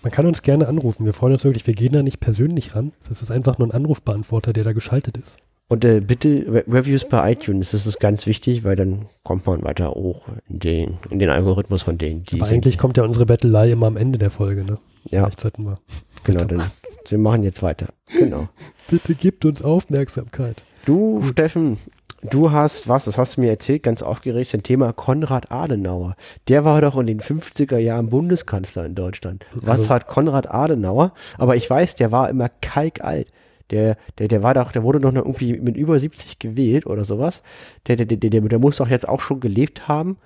Man 0.02 0.10
kann 0.12 0.26
uns 0.26 0.42
gerne 0.42 0.66
anrufen. 0.68 1.04
Wir 1.04 1.12
freuen 1.12 1.32
uns 1.34 1.44
wirklich. 1.44 1.66
Wir 1.66 1.74
gehen 1.74 1.92
da 1.92 2.02
nicht 2.02 2.20
persönlich 2.20 2.74
ran. 2.74 2.92
Das 3.08 3.22
ist 3.22 3.30
einfach 3.30 3.58
nur 3.58 3.68
ein 3.68 3.72
Anrufbeantworter, 3.72 4.52
der 4.52 4.64
da 4.64 4.72
geschaltet 4.72 5.16
ist. 5.18 5.38
Und 5.68 5.84
äh, 5.84 6.00
bitte 6.00 6.44
Re 6.48 6.64
Reviews 6.66 7.04
bei 7.08 7.32
iTunes, 7.32 7.70
das 7.70 7.86
ist 7.86 8.00
ganz 8.00 8.26
wichtig, 8.26 8.64
weil 8.64 8.74
dann 8.76 9.06
kommt 9.22 9.46
man 9.46 9.62
weiter 9.62 9.90
hoch 9.90 10.22
in 10.48 10.58
den, 10.58 10.98
in 11.10 11.18
den 11.20 11.28
Algorithmus 11.30 11.82
von 11.82 11.96
denen, 11.96 12.24
die 12.24 12.40
Aber 12.40 12.50
eigentlich 12.50 12.76
kommt 12.76 12.96
ja 12.96 13.04
unsere 13.04 13.24
Bettelei 13.26 13.70
immer 13.70 13.86
am 13.86 13.96
Ende 13.96 14.18
der 14.18 14.30
Folge, 14.30 14.64
ne? 14.64 14.78
ja, 15.04 15.20
Vielleicht 15.24 15.40
sollten 15.40 15.64
wir. 15.64 15.78
genau, 16.24 16.44
dann, 16.44 16.62
wir 17.11 17.18
machen 17.18 17.42
jetzt 17.42 17.62
weiter. 17.62 17.88
Genau. 18.18 18.49
Bitte 18.88 19.14
gebt 19.14 19.44
uns 19.44 19.62
Aufmerksamkeit. 19.62 20.62
Du, 20.87 21.23
Steffen, 21.31 21.79
du 22.23 22.51
hast 22.51 22.88
was, 22.88 23.05
das 23.05 23.18
hast 23.18 23.37
du 23.37 23.42
mir 23.42 23.51
erzählt, 23.51 23.83
ganz 23.83 24.03
aufgeregt, 24.03 24.55
ein 24.55 24.62
Thema 24.62 24.92
Konrad 24.92 25.51
Adenauer. 25.53 26.16
Der 26.49 26.64
war 26.64 26.81
doch 26.81 26.96
in 26.99 27.07
den 27.07 27.20
50er 27.20 27.79
Jahren 27.79 28.09
Bundeskanzler 28.11 28.87
in 28.87 28.94
Deutschland. 28.94 29.44
Was 29.53 29.79
Also- 29.81 29.90
hat 29.90 30.07
Konrad 30.07 30.51
Adenauer? 30.51 31.12
Aber 31.38 31.57
ich 31.57 31.68
weiß, 31.68 31.96
der 31.96 32.12
war 32.12 32.29
immer 32.31 32.49
kalkalt. 32.49 33.29
Der, 33.70 33.96
der, 34.18 34.27
der 34.27 34.42
war 34.42 34.55
doch, 34.55 34.73
der 34.73 34.83
wurde 34.83 34.99
doch 34.99 35.12
noch 35.12 35.25
irgendwie 35.25 35.53
mit 35.61 35.77
über 35.77 35.96
70 36.01 36.40
gewählt 36.40 36.87
oder 36.87 37.05
sowas. 37.05 37.42
Der, 37.87 37.94
der, 37.94 38.07
der, 38.07 38.16
der, 38.16 38.40
der 38.40 38.59
muss 38.59 38.79
doch 38.79 38.88
jetzt 38.88 39.09
auch 39.09 39.20
schon 39.20 39.38
gelebt 39.38 39.87
haben. 39.87 40.16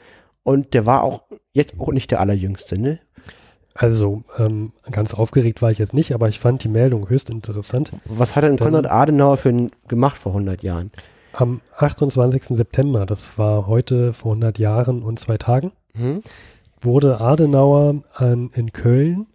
Und 0.44 0.72
der 0.72 0.86
war 0.86 1.02
auch 1.02 1.24
jetzt 1.52 1.78
auch 1.78 1.92
nicht 1.92 2.10
der 2.10 2.20
allerjüngste, 2.20 2.80
ne? 2.80 3.00
Also, 3.74 4.22
ähm, 4.38 4.72
ganz 4.90 5.14
aufgeregt 5.14 5.60
war 5.60 5.70
ich 5.72 5.78
jetzt 5.78 5.94
nicht, 5.94 6.14
aber 6.14 6.28
ich 6.28 6.38
fand 6.38 6.62
die 6.62 6.68
Meldung 6.68 7.08
höchst 7.08 7.28
interessant. 7.28 7.92
Was 8.04 8.36
hat 8.36 8.44
denn 8.44 8.56
Dann- 8.56 8.72
Konrad 8.72 8.90
Adenauer 8.90 9.36
für 9.36 9.48
ein, 9.48 9.70
gemacht 9.88 10.16
vor 10.18 10.32
100 10.32 10.62
Jahren? 10.62 10.92
Am 11.32 11.60
28. 11.76 12.56
September, 12.56 13.04
das 13.06 13.36
war 13.36 13.66
heute 13.66 14.12
vor 14.12 14.32
100 14.34 14.58
Jahren 14.60 15.02
und 15.02 15.18
zwei 15.18 15.36
Tagen, 15.38 15.72
Hm? 15.94 16.22
wurde 16.80 17.20
Adenauer 17.20 18.02
an, 18.14 18.50
in 18.54 18.72
Köln 18.72 19.26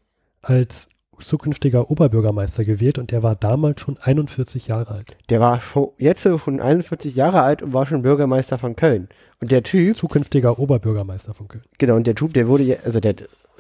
als 0.42 0.88
zukünftiger 1.20 1.92
Oberbürgermeister 1.92 2.64
gewählt 2.64 2.98
und 2.98 3.12
der 3.12 3.24
war 3.24 3.36
damals 3.36 3.82
schon 3.82 3.98
41 3.98 4.68
Jahre 4.68 4.94
alt. 4.94 5.18
Der 5.30 5.42
war 5.42 5.60
schon, 5.60 5.90
jetzt 5.98 6.22
schon 6.24 6.62
41 6.62 7.14
Jahre 7.14 7.42
alt 7.42 7.62
und 7.62 7.74
war 7.74 7.86
schon 7.86 8.04
Bürgermeister 8.04 8.58
von 8.58 8.78
Köln. 8.78 9.10
Und 9.42 9.52
der 9.52 9.64
Typ, 9.64 9.98
Zukünftiger 9.98 10.58
Oberbürgermeister 10.60 11.34
von 11.34 11.50
Köln. 11.50 11.66
genau, 11.78 11.98
und 11.98 12.08
der 12.08 12.16
Typ, 12.16 12.34
der 12.34 12.48
wurde, 12.48 12.64
ja- 12.64 12.78
also 12.86 13.02
der, 13.02 13.16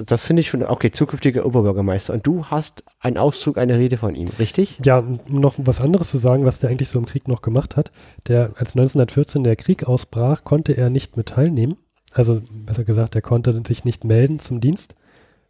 das 0.05 0.21
finde 0.21 0.41
ich 0.41 0.49
schon, 0.49 0.63
okay, 0.63 0.91
zukünftiger 0.91 1.45
Oberbürgermeister. 1.45 2.13
Und 2.13 2.25
du 2.25 2.45
hast 2.45 2.83
einen 2.99 3.17
Auszug, 3.17 3.57
eine 3.57 3.77
Rede 3.77 3.97
von 3.97 4.15
ihm, 4.15 4.29
richtig? 4.39 4.79
Ja, 4.83 4.99
um 4.99 5.19
noch 5.27 5.55
was 5.57 5.81
anderes 5.81 6.09
zu 6.09 6.17
sagen, 6.17 6.45
was 6.45 6.59
der 6.59 6.69
eigentlich 6.69 6.89
so 6.89 6.99
im 6.99 7.05
Krieg 7.05 7.27
noch 7.27 7.41
gemacht 7.41 7.75
hat. 7.75 7.91
Der, 8.27 8.51
als 8.55 8.75
1914 8.75 9.43
der 9.43 9.55
Krieg 9.55 9.87
ausbrach, 9.87 10.43
konnte 10.43 10.73
er 10.73 10.89
nicht 10.89 11.17
mit 11.17 11.27
teilnehmen. 11.27 11.77
Also, 12.13 12.41
besser 12.51 12.83
gesagt, 12.83 13.15
er 13.15 13.21
konnte 13.21 13.61
sich 13.67 13.85
nicht 13.85 14.03
melden 14.03 14.39
zum 14.39 14.61
Dienst, 14.61 14.95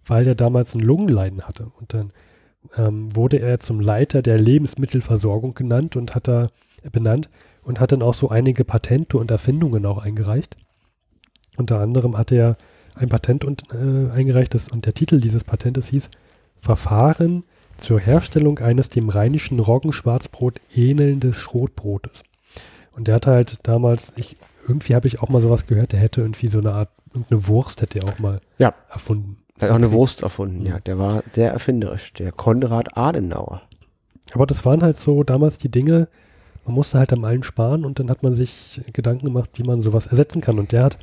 weil 0.05 0.27
er 0.27 0.35
damals 0.35 0.75
ein 0.75 0.81
Lungenleiden 0.81 1.43
hatte. 1.43 1.71
Und 1.79 1.93
dann 1.93 2.11
ähm, 2.75 3.15
wurde 3.15 3.37
er 3.37 3.59
zum 3.59 3.79
Leiter 3.79 4.21
der 4.21 4.39
Lebensmittelversorgung 4.39 5.53
genannt 5.53 5.95
und 5.95 6.15
hat 6.15 6.27
da 6.27 6.49
benannt 6.91 7.29
und 7.63 7.79
hat 7.79 7.91
dann 7.91 8.01
auch 8.01 8.13
so 8.13 8.29
einige 8.29 8.63
Patente 8.63 9.17
und 9.17 9.31
Erfindungen 9.31 9.85
auch 9.85 9.99
eingereicht. 9.99 10.57
Unter 11.57 11.79
anderem 11.79 12.17
hat 12.17 12.31
er 12.31 12.57
ein 12.99 13.09
Patent 13.09 13.45
und, 13.45 13.63
äh, 13.73 14.11
eingereicht 14.11 14.53
das, 14.53 14.67
und 14.69 14.85
der 14.85 14.93
Titel 14.93 15.19
dieses 15.19 15.43
Patentes 15.43 15.87
hieß 15.87 16.09
Verfahren 16.61 17.43
zur 17.77 17.99
Herstellung 17.99 18.59
eines 18.59 18.89
dem 18.89 19.09
rheinischen 19.09 19.59
Roggenschwarzbrot 19.59 20.59
ähnelndes 20.75 21.37
Schrotbrotes. 21.37 22.23
Und 22.91 23.07
der 23.07 23.15
hatte 23.15 23.31
halt 23.31 23.57
damals, 23.63 24.11
ich, 24.17 24.35
irgendwie 24.67 24.95
habe 24.95 25.07
ich 25.07 25.21
auch 25.21 25.29
mal 25.29 25.41
sowas 25.41 25.65
gehört, 25.65 25.93
der 25.93 25.99
hätte 25.99 26.21
irgendwie 26.21 26.47
so 26.49 26.59
eine 26.59 26.73
Art, 26.73 26.89
irgendeine 27.13 27.47
Wurst 27.47 27.81
hätte 27.81 27.99
er 27.99 28.09
auch 28.09 28.19
mal 28.19 28.41
Ja. 28.57 28.73
erfunden. 28.91 29.37
Der 29.61 29.69
hat 29.69 29.71
auch 29.71 29.75
eine. 29.75 29.91
Wurst 29.91 30.21
erfunden, 30.21 30.65
ja. 30.65 30.79
Der 30.81 30.99
war 30.99 31.23
sehr 31.33 31.51
erfinderisch. 31.51 32.11
Der 32.13 32.31
Konrad 32.33 32.97
Adenauer. 32.97 33.61
Aber 34.33 34.45
das 34.45 34.65
waren 34.65 34.83
halt 34.83 34.99
so 34.99 35.23
damals 35.23 35.57
die 35.57 35.69
Dinge, 35.69 36.07
man 36.65 36.75
musste 36.75 36.99
halt 36.99 37.11
am 37.13 37.23
allen 37.23 37.43
sparen 37.43 37.83
und 37.85 37.99
dann 37.99 38.09
hat 38.09 38.21
man 38.21 38.33
sich 38.33 38.79
Gedanken 38.93 39.25
gemacht, 39.25 39.51
wie 39.55 39.63
man 39.63 39.81
sowas 39.81 40.05
ersetzen 40.05 40.41
kann. 40.41 40.59
Und 40.59 40.71
der 40.73 40.83
hat 40.83 40.97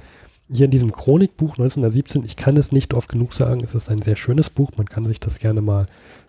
hier 0.49 0.67
in 0.67 0.71
diesem 0.71 0.93
Chronikbuch 0.93 1.53
1917, 1.53 2.25
ich 2.25 2.37
kann 2.37 2.57
es 2.57 2.73
nicht 2.73 2.95
oft 2.95 3.09
genug 3.09 3.35
sagen, 3.35 3.63
es 3.65 3.75
ist 3.75 3.89
ein 3.89 4.01
sehr 4.03 4.17
schönes 4.17 4.51
Buch, 4.51 4.71
man 4.77 4.87
kann 4.87 5.05
sich 5.05 5.21
das 5.21 5.39
gerne 5.39 5.61
mal 5.61 5.87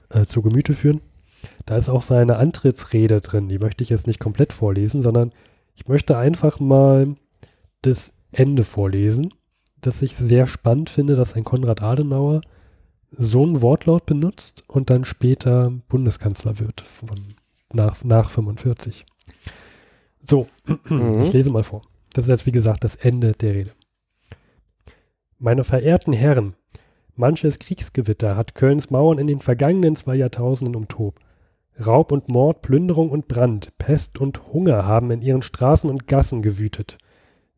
äh, 0.10 0.26
zu 0.26 0.42
Gemüte 0.42 0.74
führen. 0.74 1.02
Da 1.66 1.78
ist 1.78 1.90
auch 1.90 2.02
seine 2.02 2.38
Antrittsrede 2.38 3.22
drin, 3.22 3.48
die 3.48 3.60
möchte 3.60 3.84
ich 3.84 3.90
jetzt 3.90 4.08
nicht 4.08 4.20
komplett 4.20 4.54
vorlesen, 4.54 5.04
sondern 5.04 5.32
ich 5.76 5.88
möchte 5.88 6.18
einfach 6.18 6.60
mal 6.60 7.16
das 7.84 8.14
Ende 8.32 8.64
vorlesen, 8.64 9.34
das 9.82 10.02
ich 10.02 10.16
sehr 10.16 10.48
spannend 10.48 10.90
finde, 10.90 11.16
dass 11.16 11.34
ein 11.34 11.44
Konrad 11.44 11.84
Adenauer 11.84 12.42
so 13.12 13.46
ein 13.46 13.62
Wortlaut 13.62 14.06
benutzt 14.06 14.64
und 14.68 14.90
dann 14.90 15.06
später 15.06 15.72
Bundeskanzler 15.88 16.60
wird 16.60 16.82
von 16.82 17.36
nach, 17.72 18.04
nach 18.04 18.30
45. 18.30 19.06
So, 20.24 20.48
Mhm. 20.90 21.22
ich 21.22 21.34
lese 21.34 21.52
mal 21.52 21.64
vor. 21.64 21.84
Das 22.14 22.26
ist 22.26 22.30
jetzt, 22.30 22.46
wie 22.48 22.52
gesagt, 22.52 22.84
das 22.84 22.96
Ende 22.96 23.34
der 23.34 23.54
Rede. 23.54 23.72
Meine 25.40 25.64
verehrten 25.64 26.14
Herren, 26.14 26.56
manches 27.16 27.60
Kriegsgewitter 27.60 28.36
hat 28.36 28.56
Kölns 28.56 28.90
Mauern 28.90 29.20
in 29.20 29.28
den 29.28 29.40
vergangenen 29.40 29.96
zwei 29.96 30.16
Jahrtausenden 30.16 30.76
umtobt. 30.76 31.22
Raub 31.86 32.12
und 32.12 32.28
Mord, 32.28 32.64
Plünderung 32.64 33.12
und 33.12 33.28
Brand, 33.28 33.78
Pest 33.78 34.18
und 34.20 34.52
Hunger 34.52 34.86
haben 34.86 35.12
in 35.12 35.22
ihren 35.22 35.44
Straßen 35.44 35.92
und 35.92 36.08
Gassen 36.08 36.42
gewütet. 36.42 36.98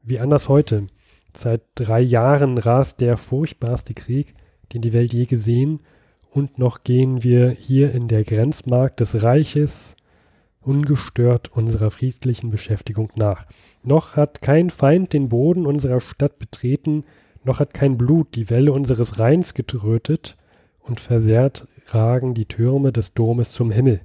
Wie 0.04 0.20
anders 0.20 0.50
heute. 0.50 0.88
Seit 1.34 1.62
drei 1.76 2.02
Jahren 2.02 2.58
rast 2.58 3.00
der 3.00 3.16
furchtbarste 3.16 3.94
Krieg, 3.94 4.34
den 4.74 4.82
die 4.82 4.92
Welt 4.92 5.14
je 5.14 5.26
gesehen, 5.26 5.80
und 6.32 6.60
noch 6.60 6.84
gehen 6.84 7.24
wir 7.24 7.50
hier 7.50 7.94
in 7.94 8.10
der 8.10 8.26
Grenzmark 8.26 8.98
des 8.98 9.24
Reiches 9.24 9.96
ungestört 10.62 11.50
unserer 11.56 11.92
friedlichen 11.92 12.50
Beschäftigung 12.52 13.10
nach. 13.16 13.46
Noch 13.84 14.18
hat 14.18 14.42
kein 14.42 14.70
Feind 14.70 15.14
den 15.14 15.30
Boden 15.30 15.66
unserer 15.66 16.02
Stadt 16.02 16.38
betreten, 16.40 17.06
noch 17.44 17.60
hat 17.60 17.74
kein 17.74 17.98
Blut 17.98 18.36
die 18.36 18.50
Welle 18.50 18.74
unseres 18.74 19.20
Rheins 19.20 19.54
getrötet, 19.54 20.38
und 20.80 21.00
versehrt 21.00 21.68
ragen 21.88 22.34
die 22.34 22.46
Türme 22.46 22.92
des 22.92 23.14
Domes 23.14 23.52
zum 23.52 23.70
Himmel. 23.70 24.02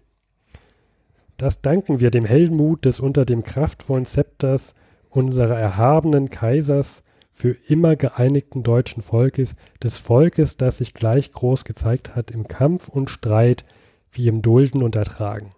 Das 1.37 1.62
danken 1.62 1.99
wir 1.99 2.11
dem 2.11 2.25
Heldenmut 2.25 2.85
des 2.85 3.01
unter 3.01 3.25
dem 3.25 3.42
kraftvollen 3.42 4.05
Zepters 4.05 4.75
unserer 5.09 5.57
erhabenen 5.57 6.31
Kaisers 6.31 7.03
für 7.31 7.57
immer 7.68 7.97
geeinigten 7.97 8.62
deutschen 8.62 9.03
Volkes, 9.03 9.57
des 9.83 9.99
Volkes, 9.99 10.57
das 10.57 10.77
sich 10.77 10.94
gleich 10.94 11.33
groß 11.33 11.64
gezeigt 11.64 12.14
hat 12.14 12.31
im 12.31 12.47
Kampf 12.47 12.88
und 12.88 13.11
Streit 13.11 13.64
wie 14.12 14.29
im 14.29 14.42
Dulden 14.42 14.83
und 14.83 14.94
Ertragen. 14.94 15.53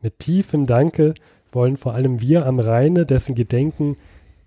Mit 0.00 0.18
tiefem 0.20 0.66
Danke 0.66 1.14
wollen 1.52 1.76
vor 1.76 1.94
allem 1.94 2.20
wir 2.20 2.46
am 2.46 2.58
Rheine 2.58 3.04
dessen 3.04 3.34
gedenken, 3.34 3.96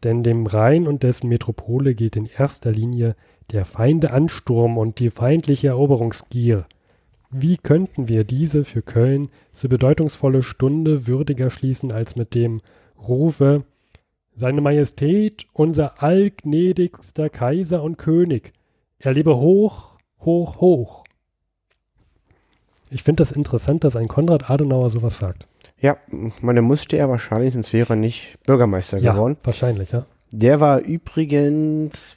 denn 0.03 0.23
dem 0.23 0.45
Rhein 0.45 0.87
und 0.87 1.03
dessen 1.03 1.27
Metropole 1.29 1.95
geht 1.95 2.15
in 2.15 2.25
erster 2.25 2.71
Linie 2.71 3.15
der 3.51 3.65
Feinde 3.65 4.11
Ansturm 4.11 4.77
und 4.77 4.99
die 4.99 5.09
feindliche 5.09 5.67
Eroberungsgier. 5.67 6.63
Wie 7.29 7.57
könnten 7.57 8.07
wir 8.07 8.23
diese 8.23 8.63
für 8.63 8.81
Köln 8.81 9.29
so 9.53 9.67
bedeutungsvolle 9.67 10.43
Stunde 10.43 11.07
würdiger 11.07 11.49
schließen 11.49 11.91
als 11.91 12.15
mit 12.15 12.35
dem 12.35 12.61
Rufe 13.07 13.63
Seine 14.35 14.61
Majestät, 14.61 15.45
unser 15.53 16.01
allgnädigster 16.01 17.29
Kaiser 17.29 17.83
und 17.83 17.97
König, 17.97 18.53
er 18.97 19.13
lebe 19.13 19.37
hoch, 19.37 19.97
hoch, 20.21 20.59
hoch. 20.61 21.03
Ich 22.89 23.03
finde 23.03 23.21
das 23.21 23.31
interessant, 23.31 23.83
dass 23.83 23.95
ein 23.95 24.07
Konrad 24.07 24.49
Adenauer 24.49 24.89
sowas 24.89 25.17
sagt. 25.17 25.47
Ja, 25.83 25.97
man 26.39 26.55
musste 26.63 26.95
er 26.95 27.09
wahrscheinlich, 27.09 27.53
sonst 27.53 27.73
wäre 27.73 27.93
er 27.93 27.95
nicht 27.97 28.37
Bürgermeister 28.45 28.97
Ja, 28.99 29.11
geworden. 29.11 29.35
wahrscheinlich, 29.43 29.91
ja. 29.91 30.05
Der 30.31 30.61
war 30.61 30.79
übrigens, 30.79 32.15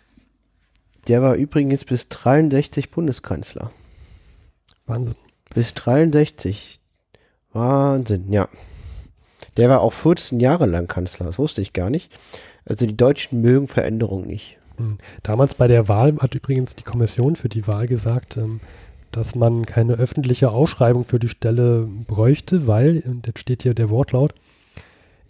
der 1.09 1.21
war 1.21 1.35
übrigens 1.35 1.85
bis 1.85 2.09
63 2.09 2.93
Bundeskanzler. 2.93 3.73
Wahnsinn. 4.87 5.17
Bis 5.53 5.75
63. 5.75 6.79
Wahnsinn, 7.53 8.33
ja. 8.33 8.49
Der 9.57 9.69
war 9.69 9.81
auch 9.81 9.93
14 9.93 10.39
Jahre 10.39 10.67
lang 10.67 10.87
Kanzler, 10.87 11.27
das 11.27 11.37
wusste 11.37 11.61
ich 11.61 11.73
gar 11.73 11.91
nicht. 11.91 12.17
Also 12.65 12.87
die 12.87 12.97
Deutschen 12.97 13.41
mögen 13.41 13.67
Veränderung 13.67 14.29
nicht. 14.29 14.59
Hm. 14.77 14.97
Damals 15.25 15.55
bei 15.57 15.67
der 15.67 15.89
Wahl 15.89 16.17
hat 16.21 16.37
übrigens 16.37 16.77
die 16.77 16.85
Kommission 16.85 17.35
für 17.35 17.49
die 17.49 17.67
Wahl 17.67 17.89
gesagt, 17.89 18.37
ähm, 18.37 18.61
dass 19.17 19.35
man 19.35 19.65
keine 19.65 19.95
öffentliche 19.95 20.51
Ausschreibung 20.51 21.03
für 21.03 21.19
die 21.19 21.31
Stelle 21.31 21.89
bräuchte, 22.07 22.67
weil, 22.67 23.03
und 23.07 23.27
jetzt 23.27 23.39
steht 23.39 23.63
hier 23.63 23.73
der 23.73 23.89
Wortlaut, 23.89 24.35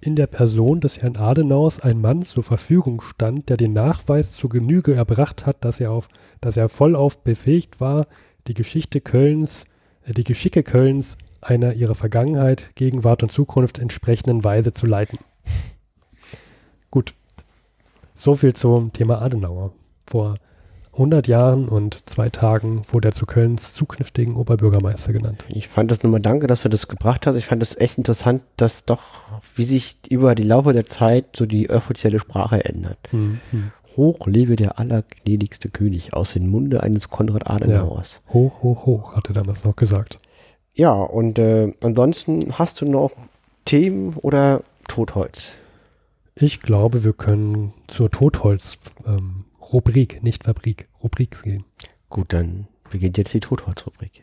in 0.01 0.17
der 0.17 0.27
Person 0.27 0.81
des 0.81 1.01
Herrn 1.01 1.17
Adenauers 1.17 1.81
ein 1.81 2.01
Mann 2.01 2.23
zur 2.23 2.43
Verfügung 2.43 3.01
stand, 3.01 3.49
der 3.49 3.57
den 3.57 3.75
Nachweis 3.75 4.33
zur 4.33 4.51
Genüge 4.51 4.95
erbracht 4.95 5.47
hat, 5.47 5.65
dass 5.65 5.79
er 5.79 5.93
auf, 5.93 6.09
dass 6.41 6.57
er 6.57 6.69
vollauf 6.69 7.23
befähigt 7.23 7.81
war, 7.81 8.09
die 8.49 8.55
Geschichte 8.55 9.01
Kölns, 9.01 9.67
äh, 10.05 10.13
die 10.15 10.25
Geschicke 10.25 10.65
Kölns 10.65 11.17
einer 11.41 11.75
ihrer 11.75 11.95
Vergangenheit, 11.95 12.73
Gegenwart 12.75 13.23
und 13.23 13.31
Zukunft 13.31 13.79
entsprechenden 13.79 14.43
Weise 14.43 14.73
zu 14.73 14.87
leiten. 14.87 15.21
Gut. 16.91 17.15
So 18.17 18.35
viel 18.35 18.55
zum 18.55 18.93
Thema 18.93 19.23
Adenauer. 19.23 19.73
Vor 20.09 20.35
100 20.97 21.29
Jahren 21.29 21.69
und 21.69 22.09
zwei 22.09 22.31
Tagen 22.31 22.83
wurde 22.91 23.09
er 23.09 23.13
zu 23.13 23.27
Kölns 23.27 23.75
zukünftigen 23.75 24.35
Oberbürgermeister 24.35 25.13
genannt. 25.13 25.47
Ich 25.51 25.69
fand 25.69 25.91
das 25.91 26.03
nochmal 26.03 26.21
danke, 26.21 26.47
dass 26.47 26.63
du 26.63 26.71
das 26.71 26.89
gebracht 26.89 27.27
hast. 27.27 27.37
Ich 27.37 27.45
fand 27.45 27.61
das 27.61 27.77
echt 27.77 27.99
interessant, 27.99 28.43
dass 28.57 28.87
doch, 28.87 29.03
wie 29.55 29.65
sich 29.65 29.99
über 30.09 30.35
die 30.35 30.43
Laufe 30.43 30.73
der 30.73 30.87
Zeit 30.87 31.37
so 31.37 31.45
die 31.45 31.69
offizielle 31.69 32.19
Sprache 32.19 32.65
ändert. 32.65 32.99
Hm, 33.11 33.41
hm. 33.51 33.73
Hoch 33.97 34.27
lebe 34.27 34.57
der 34.57 34.79
allergnädigste 34.79 35.69
König 35.69 36.15
aus 36.15 36.33
dem 36.33 36.49
Munde 36.49 36.83
eines 36.83 37.11
Konrad 37.11 37.49
Adenauers. 37.49 38.21
Hoch, 38.33 38.63
hoch, 38.63 38.87
hoch, 38.87 39.17
hat 39.17 39.29
er 39.29 39.35
damals 39.35 39.65
noch 39.65 39.77
gesagt. 39.77 40.19
Ja, 40.75 40.93
und 40.93 41.39
äh, 41.39 41.73
ansonsten 41.83 42.59
hast 42.59 42.81
du 42.81 42.87
noch 42.87 43.13
Themen 43.67 44.15
oder 44.15 44.63
Totholz? 44.89 45.49
Ich 46.35 46.61
glaube, 46.61 47.05
wir 47.05 47.15
können 47.15 47.73
zur 47.87 48.11
Totholz-Rubrik, 49.67 50.23
nicht 50.23 50.45
Fabrik, 50.45 50.89
Rubrik 51.03 51.43
gehen. 51.43 51.65
Gut, 52.09 52.33
dann 52.33 52.69
beginnt 52.91 53.19
jetzt 53.19 53.35
die 53.35 53.41
Totholz-Rubrik. 53.41 54.23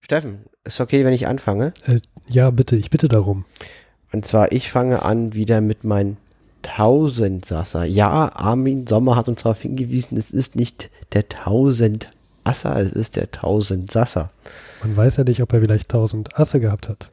Steffen, 0.00 0.46
ist 0.64 0.80
okay, 0.80 1.04
wenn 1.04 1.12
ich 1.12 1.26
anfange? 1.26 1.74
Ja, 2.28 2.50
bitte, 2.50 2.76
ich 2.76 2.88
bitte 2.88 3.08
darum. 3.08 3.44
Und 4.12 4.26
zwar, 4.26 4.52
ich 4.52 4.70
fange 4.70 5.02
an 5.02 5.34
wieder 5.34 5.60
mit 5.60 5.84
meinem 5.84 6.16
Tausendsasser. 6.62 7.84
Ja, 7.84 8.34
Armin 8.34 8.86
Sommer 8.86 9.16
hat 9.16 9.28
uns 9.28 9.42
darauf 9.42 9.60
hingewiesen, 9.60 10.16
es 10.16 10.30
ist 10.30 10.56
nicht 10.56 10.90
der 11.12 11.28
Tausendasser, 11.28 12.76
es 12.76 12.92
ist 12.92 13.16
der 13.16 13.30
Tausendsasser. 13.30 14.30
Man 14.82 14.96
weiß 14.96 15.18
ja 15.18 15.24
nicht, 15.24 15.42
ob 15.42 15.52
er 15.52 15.60
vielleicht 15.60 15.92
1000 15.92 16.38
Asse 16.38 16.60
gehabt 16.60 16.88
hat. 16.88 17.12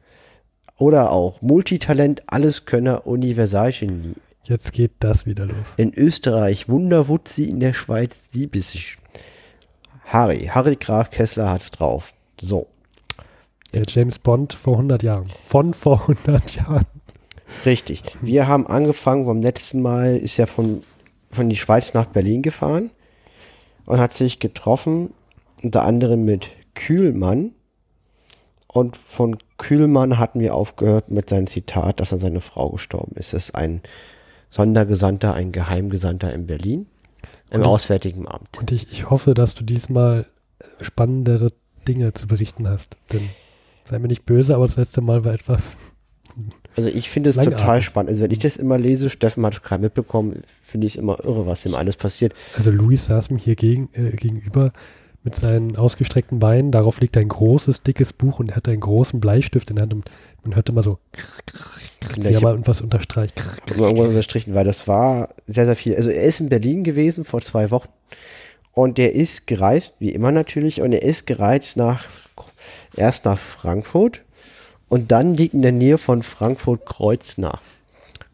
Oder 0.78 1.10
auch 1.10 1.42
Multitalent, 1.42 2.22
Alleskönner, 2.26 3.06
Universalgenie. 3.06 4.14
Jetzt 4.48 4.72
geht 4.72 4.92
das 5.00 5.26
wieder 5.26 5.44
los. 5.46 5.74
In 5.76 5.92
Österreich 5.92 6.68
Wunderwutzi, 6.68 7.46
in 7.46 7.58
der 7.58 7.74
Schweiz 7.74 8.12
Siebissig. 8.32 8.96
Harry, 10.04 10.48
Harry 10.52 10.76
Graf 10.76 11.10
Kessler 11.10 11.50
hat's 11.50 11.72
drauf. 11.72 12.12
So, 12.40 12.68
Der 13.74 13.82
James 13.88 14.20
Bond 14.20 14.52
vor 14.52 14.74
100 14.74 15.02
Jahren. 15.02 15.26
Von 15.42 15.74
vor 15.74 16.02
100 16.02 16.54
Jahren. 16.54 16.86
richtig. 17.64 18.02
Wir 18.22 18.46
haben 18.46 18.68
angefangen, 18.68 19.26
beim 19.26 19.42
letzten 19.42 19.82
Mal 19.82 20.16
ist 20.16 20.38
er 20.38 20.46
von, 20.46 20.84
von 21.32 21.48
die 21.48 21.56
Schweiz 21.56 21.92
nach 21.92 22.06
Berlin 22.06 22.42
gefahren 22.42 22.90
und 23.84 23.98
hat 23.98 24.14
sich 24.14 24.38
getroffen, 24.38 25.12
unter 25.60 25.82
anderem 25.82 26.24
mit 26.24 26.50
Kühlmann. 26.76 27.50
Und 28.68 28.96
von 28.96 29.38
Kühlmann 29.58 30.20
hatten 30.20 30.38
wir 30.38 30.54
aufgehört 30.54 31.10
mit 31.10 31.30
seinem 31.30 31.48
Zitat, 31.48 31.98
dass 31.98 32.12
an 32.12 32.20
seine 32.20 32.40
Frau 32.42 32.70
gestorben 32.70 33.16
ist. 33.16 33.32
Es 33.32 33.48
ist 33.48 33.54
ein 33.56 33.80
Sondergesandter, 34.50 35.34
ein 35.34 35.52
Geheimgesandter 35.52 36.32
in 36.32 36.46
Berlin, 36.46 36.86
im 37.50 37.60
Und 37.60 37.66
Auswärtigen 37.66 38.26
Amt. 38.26 38.58
Und 38.58 38.72
ich, 38.72 38.90
ich 38.90 39.10
hoffe, 39.10 39.34
dass 39.34 39.54
du 39.54 39.64
diesmal 39.64 40.26
spannendere 40.80 41.52
Dinge 41.86 42.12
zu 42.14 42.26
berichten 42.26 42.68
hast. 42.68 42.96
Denn 43.12 43.28
sei 43.84 43.98
mir 43.98 44.08
nicht 44.08 44.26
böse, 44.26 44.54
aber 44.54 44.66
das 44.66 44.76
letzte 44.76 45.00
Mal 45.00 45.24
war 45.24 45.34
etwas. 45.34 45.76
Also 46.76 46.90
ich 46.90 47.08
finde 47.08 47.30
es 47.30 47.36
total 47.36 47.80
spannend. 47.80 48.10
Also 48.10 48.22
wenn 48.22 48.30
ich 48.30 48.40
das 48.40 48.58
immer 48.58 48.76
lese, 48.76 49.08
Steffen 49.08 49.46
hat 49.46 49.54
es 49.54 49.62
gerade 49.62 49.82
mitbekommen, 49.82 50.42
finde 50.60 50.86
ich 50.86 50.96
es 50.96 51.00
immer 51.00 51.24
irre, 51.24 51.46
was 51.46 51.64
ihm 51.64 51.74
alles 51.74 51.96
passiert. 51.96 52.34
Also 52.54 52.70
Luis 52.70 53.06
saß 53.06 53.30
mir 53.30 53.38
hier 53.38 53.56
gegen, 53.56 53.88
äh, 53.94 54.10
gegenüber 54.10 54.72
mit 55.22 55.34
seinen 55.34 55.76
ausgestreckten 55.76 56.38
Beinen. 56.38 56.72
Darauf 56.72 57.00
liegt 57.00 57.16
ein 57.16 57.28
großes, 57.28 57.82
dickes 57.82 58.12
Buch 58.12 58.38
und 58.40 58.50
er 58.50 58.56
hatte 58.56 58.70
einen 58.70 58.80
großen 58.80 59.20
Bleistift 59.20 59.70
in 59.70 59.76
der 59.76 59.84
Hand. 59.84 59.94
Und 59.94 60.10
man 60.46 60.56
hörte 60.56 60.72
immer 60.72 60.82
so, 60.82 60.98
Ja, 62.16 62.30
ich 62.30 62.36
er 62.36 62.42
mal 62.42 62.50
irgendwas 62.50 62.80
unterstreicht. 62.80 63.40
Hab 63.40 63.78
mal 63.78 63.86
irgendwo 63.86 64.04
unterstrichen, 64.04 64.54
weil 64.54 64.64
das 64.64 64.86
war 64.86 65.30
sehr, 65.46 65.66
sehr 65.66 65.76
viel. 65.76 65.96
Also 65.96 66.10
er 66.10 66.24
ist 66.24 66.40
in 66.40 66.48
Berlin 66.48 66.84
gewesen 66.84 67.24
vor 67.24 67.40
zwei 67.40 67.70
Wochen 67.70 67.88
und 68.72 68.98
er 68.98 69.14
ist 69.14 69.46
gereist, 69.46 69.94
wie 69.98 70.10
immer 70.10 70.32
natürlich, 70.32 70.80
und 70.80 70.92
er 70.92 71.02
ist 71.02 71.26
gereist 71.26 71.76
nach, 71.76 72.06
erst 72.96 73.24
nach 73.24 73.38
Frankfurt 73.38 74.22
und 74.88 75.10
dann 75.10 75.34
liegt 75.34 75.54
in 75.54 75.62
der 75.62 75.72
Nähe 75.72 75.98
von 75.98 76.22
Frankfurt 76.22 76.86
Kreuznach. 76.86 77.60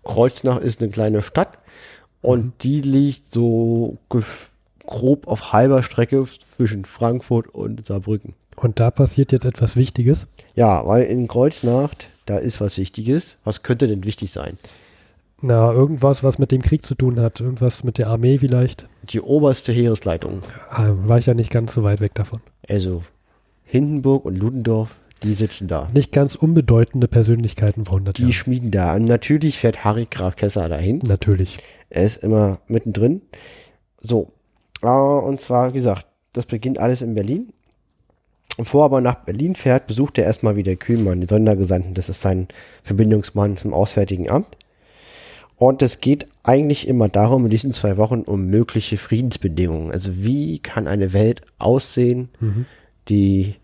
Kreuznach 0.05 0.59
ist 0.59 0.83
eine 0.83 0.90
kleine 0.90 1.22
Stadt 1.22 1.59
und 2.20 2.53
die 2.62 2.81
liegt 2.81 3.33
so 3.33 3.98
grob 4.87 5.27
auf 5.27 5.53
halber 5.53 5.83
Strecke 5.83 6.27
zwischen 6.57 6.85
Frankfurt 6.85 7.48
und 7.48 7.87
Saarbrücken. 7.87 8.35
Und 8.57 8.81
da 8.81 8.91
passiert 8.91 9.33
jetzt 9.33 9.45
etwas 9.45 9.77
Wichtiges. 9.77 10.27
Ja, 10.55 10.87
weil 10.87 11.05
in 11.05 11.27
Kreuznach, 11.29 11.91
da 12.27 12.38
ist 12.38 12.61
was 12.61 12.79
Wichtiges. 12.79 13.37
Was 13.45 13.62
könnte 13.62 13.88
denn 13.88 14.05
wichtig 14.05 14.33
sein? 14.33 14.59
Na, 15.41 15.73
irgendwas, 15.73 16.23
was 16.23 16.38
mit 16.38 16.53
dem 16.53 16.62
Krieg 16.62 16.87
zu 16.87 16.95
tun 16.95 17.19
hat. 17.19 17.41
Irgendwas 17.41 17.83
mit 17.83 17.99
der 17.99 18.07
Armee 18.09 18.38
vielleicht. 18.38 18.87
Die 19.05 19.21
oberste 19.21 19.73
Heeresleitung 19.73 20.43
Ah, 20.71 20.91
war 21.05 21.19
ich 21.19 21.27
ja 21.27 21.35
nicht 21.35 21.51
ganz 21.51 21.75
so 21.75 21.83
weit 21.83 22.01
weg 22.01 22.15
davon. 22.15 22.41
Also 22.69 23.03
Hindenburg 23.65 24.25
und 24.25 24.37
Ludendorff, 24.37 24.95
die 25.25 25.35
sitzen 25.35 25.67
da. 25.67 25.88
Nicht 25.95 26.12
ganz 26.12 26.37
unbedeutende 26.37 27.09
Persönlichkeiten 27.09 27.87
vor 27.87 27.95
100 27.97 28.19
Die 28.19 28.23
Jahren. 28.23 28.33
schmieden 28.35 28.71
da. 28.71 28.95
Und 28.95 29.07
natürlich 29.07 29.59
fährt 29.59 29.83
Harry 29.85 30.07
Graf 30.09 30.37
Kessler 30.37 30.69
dahin. 30.69 30.99
Natürlich. 30.99 31.59
Er 31.91 32.05
ist 32.05 32.19
immer 32.23 32.59
mittendrin. 32.69 33.23
So. 34.01 34.31
Äh, 34.83 34.87
und 34.87 35.41
zwar, 35.41 35.71
wie 35.71 35.79
gesagt, 35.79 36.07
das 36.35 36.47
beginnt 36.47 36.79
alles 36.79 37.03
in 37.03 37.15
Berlin. 37.15 37.53
Bevor 38.57 38.83
er 38.83 38.85
aber 38.87 39.00
nach 39.00 39.16
Berlin 39.24 39.55
fährt, 39.55 39.87
besucht 39.87 40.18
er 40.18 40.24
erstmal 40.24 40.57
wieder 40.57 40.76
Kühlmann, 40.76 41.20
den 41.20 41.28
Sondergesandten. 41.28 41.94
Das 41.94 42.09
ist 42.09 42.20
sein 42.20 42.48
Verbindungsmann 42.85 43.57
zum 43.57 43.72
Auswärtigen 43.72 44.28
Amt. 44.28 44.57
Und 45.57 45.81
es 45.81 46.00
geht 46.00 46.26
eigentlich 46.42 46.87
immer 46.88 47.09
darum, 47.09 47.44
in 47.44 47.50
diesen 47.50 47.72
zwei 47.72 47.96
Wochen, 47.96 48.22
um 48.22 48.46
mögliche 48.46 48.98
Friedensbedingungen. 48.98 49.90
Also 49.92 50.11
wie 50.16 50.59
kann 50.59 50.87
eine 50.88 51.12
Welt 51.12 51.42
aussehen, 51.59 52.28
Mhm. 52.40 52.66
die, 53.09 53.55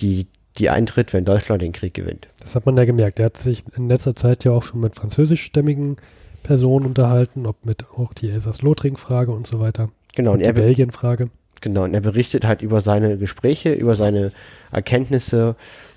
die, 0.00 0.26
die 0.58 0.68
eintritt, 0.70 1.12
wenn 1.12 1.24
Deutschland 1.24 1.62
den 1.62 1.72
Krieg 1.72 1.94
gewinnt. 1.94 2.28
Das 2.40 2.56
hat 2.56 2.66
man 2.66 2.76
ja 2.76 2.84
gemerkt. 2.84 3.18
Er 3.20 3.26
hat 3.26 3.36
sich 3.36 3.64
in 3.76 3.88
letzter 3.88 4.14
Zeit 4.14 4.44
ja 4.44 4.52
auch 4.52 4.64
schon 4.64 4.80
mit 4.80 4.96
französischstämmigen 4.96 5.96
Personen 6.42 6.86
unterhalten, 6.86 7.46
ob 7.46 7.64
mit 7.64 7.84
auch 7.96 8.12
die 8.12 8.28
Elsass-Lothring-Frage 8.30 9.30
und 9.32 9.46
so 9.46 9.60
weiter. 9.60 9.90
Genau, 10.16 10.32
und 10.32 10.38
Und 10.38 10.46
die 10.46 10.52
be- 10.52 10.60
Belgien-Frage. 10.62 11.30
Genau, 11.60 11.84
und 11.84 11.94
er 11.94 12.00
berichtet 12.00 12.44
halt 12.44 12.62
über 12.62 12.80
seine 12.80 13.18
Gespräche, 13.18 13.72
über 13.72 13.96
seine 13.96 14.32
Erkenntnisse 14.72 15.56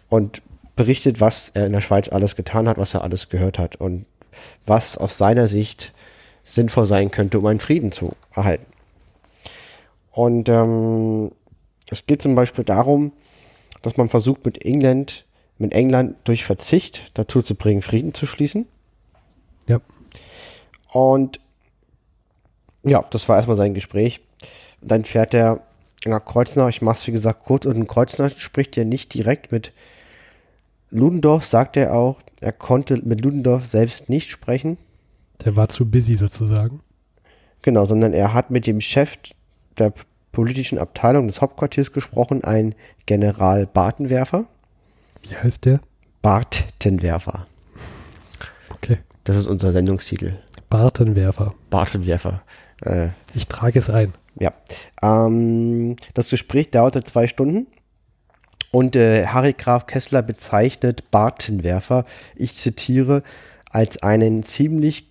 und 0.10 0.42
berichtet, 0.76 1.20
was 1.22 1.52
er 1.54 1.66
in 1.68 1.74
der 1.74 1.82
Schweiz 1.82 2.10
alles 2.10 2.36
getan 2.36 2.68
hat, 2.68 2.78
was 2.78 2.94
er 2.94 3.04
alles 3.04 3.30
gehört 3.30 3.60
hat 3.60 3.76
und 3.76 4.06
was 4.66 4.98
aus 4.98 5.18
seiner 5.18 5.48
Sicht 5.48 5.94
sinnvoll 6.44 6.86
sein 6.86 7.12
könnte, 7.12 7.40
um 7.40 7.46
einen 7.46 7.60
Frieden 7.60 7.92
zu 7.92 8.14
erhalten. 8.36 8.66
Und 10.12 10.50
ähm, 10.50 11.32
es 11.90 12.06
geht 12.06 12.22
zum 12.22 12.36
Beispiel 12.36 12.64
darum, 12.64 13.12
dass 13.82 13.98
man 13.98 14.10
versucht, 14.10 14.46
mit 14.46 14.64
England, 14.64 15.26
mit 15.58 15.74
England 15.74 16.16
durch 16.24 16.46
Verzicht 16.46 17.12
dazu 17.14 17.42
zu 17.42 17.56
bringen, 17.56 17.82
Frieden 17.82 18.14
zu 18.14 18.26
schließen. 18.26 18.68
Ja. 19.68 19.80
Und 20.92 21.40
ja, 22.84 23.04
das 23.12 23.28
war 23.30 23.38
erstmal 23.38 23.58
sein 23.58 23.74
Gespräch. 23.74 24.22
Dann 24.84 25.06
fährt 25.06 25.34
er 25.34 25.62
nach 26.06 26.24
Kreuznach. 26.24 26.70
Ich 26.70 26.82
mache 26.82 26.98
es 26.98 27.08
wie 27.08 27.12
gesagt 27.12 27.46
kurz. 27.46 27.66
Und 27.66 27.76
in 27.76 27.88
Kreuznach 27.88 28.38
spricht 28.38 28.78
er 28.78 28.86
nicht 28.86 29.14
direkt 29.14 29.52
mit 29.52 29.72
Ludendorff, 30.92 31.46
sagt 31.46 31.78
er 31.78 31.94
auch. 31.94 32.22
Er 32.42 32.52
konnte 32.52 32.98
mit 32.98 33.22
Ludendorff 33.22 33.68
selbst 33.68 34.10
nicht 34.10 34.30
sprechen. 34.30 34.78
Der 35.46 35.56
war 35.56 35.70
zu 35.70 35.90
busy 35.90 36.16
sozusagen. 36.16 36.82
Genau, 37.62 37.86
sondern 37.86 38.14
er 38.14 38.34
hat 38.34 38.52
mit 38.52 38.68
dem 38.68 38.82
Chef 38.82 39.18
der 39.78 39.94
politischen 40.32 40.78
Abteilung 40.78 41.28
des 41.28 41.42
Hauptquartiers 41.42 41.94
gesprochen, 41.94 42.44
ein 42.44 42.76
General 43.06 43.66
Bartenwerfer. 43.66 44.46
Wie 45.22 45.36
heißt 45.36 45.66
der? 45.66 45.80
Bartenwerfer. 46.22 47.48
Okay. 48.74 48.98
Das 49.24 49.38
ist 49.38 49.48
unser 49.48 49.72
Sendungstitel. 49.72 50.34
Bartenwerfer. 50.70 51.54
Bartenwerfer. 51.70 52.42
Äh, 52.82 53.10
Ich 53.34 53.48
trage 53.48 53.80
es 53.80 53.90
ein. 53.90 54.14
Ja. 54.44 54.52
Ähm, 55.02 55.96
das 56.14 56.30
Gespräch 56.30 56.70
dauerte 56.70 57.02
zwei 57.06 57.28
Stunden 57.30 57.68
und 58.72 58.98
äh, 58.98 59.26
Harry 59.28 59.54
Graf 59.54 59.88
Kessler 59.88 60.22
bezeichnet 60.22 61.10
Bartenwerfer, 61.12 62.06
ich 62.36 62.54
zitiere, 62.56 63.24
als 63.70 64.04
einen 64.04 64.44
ziemlich 64.44 65.08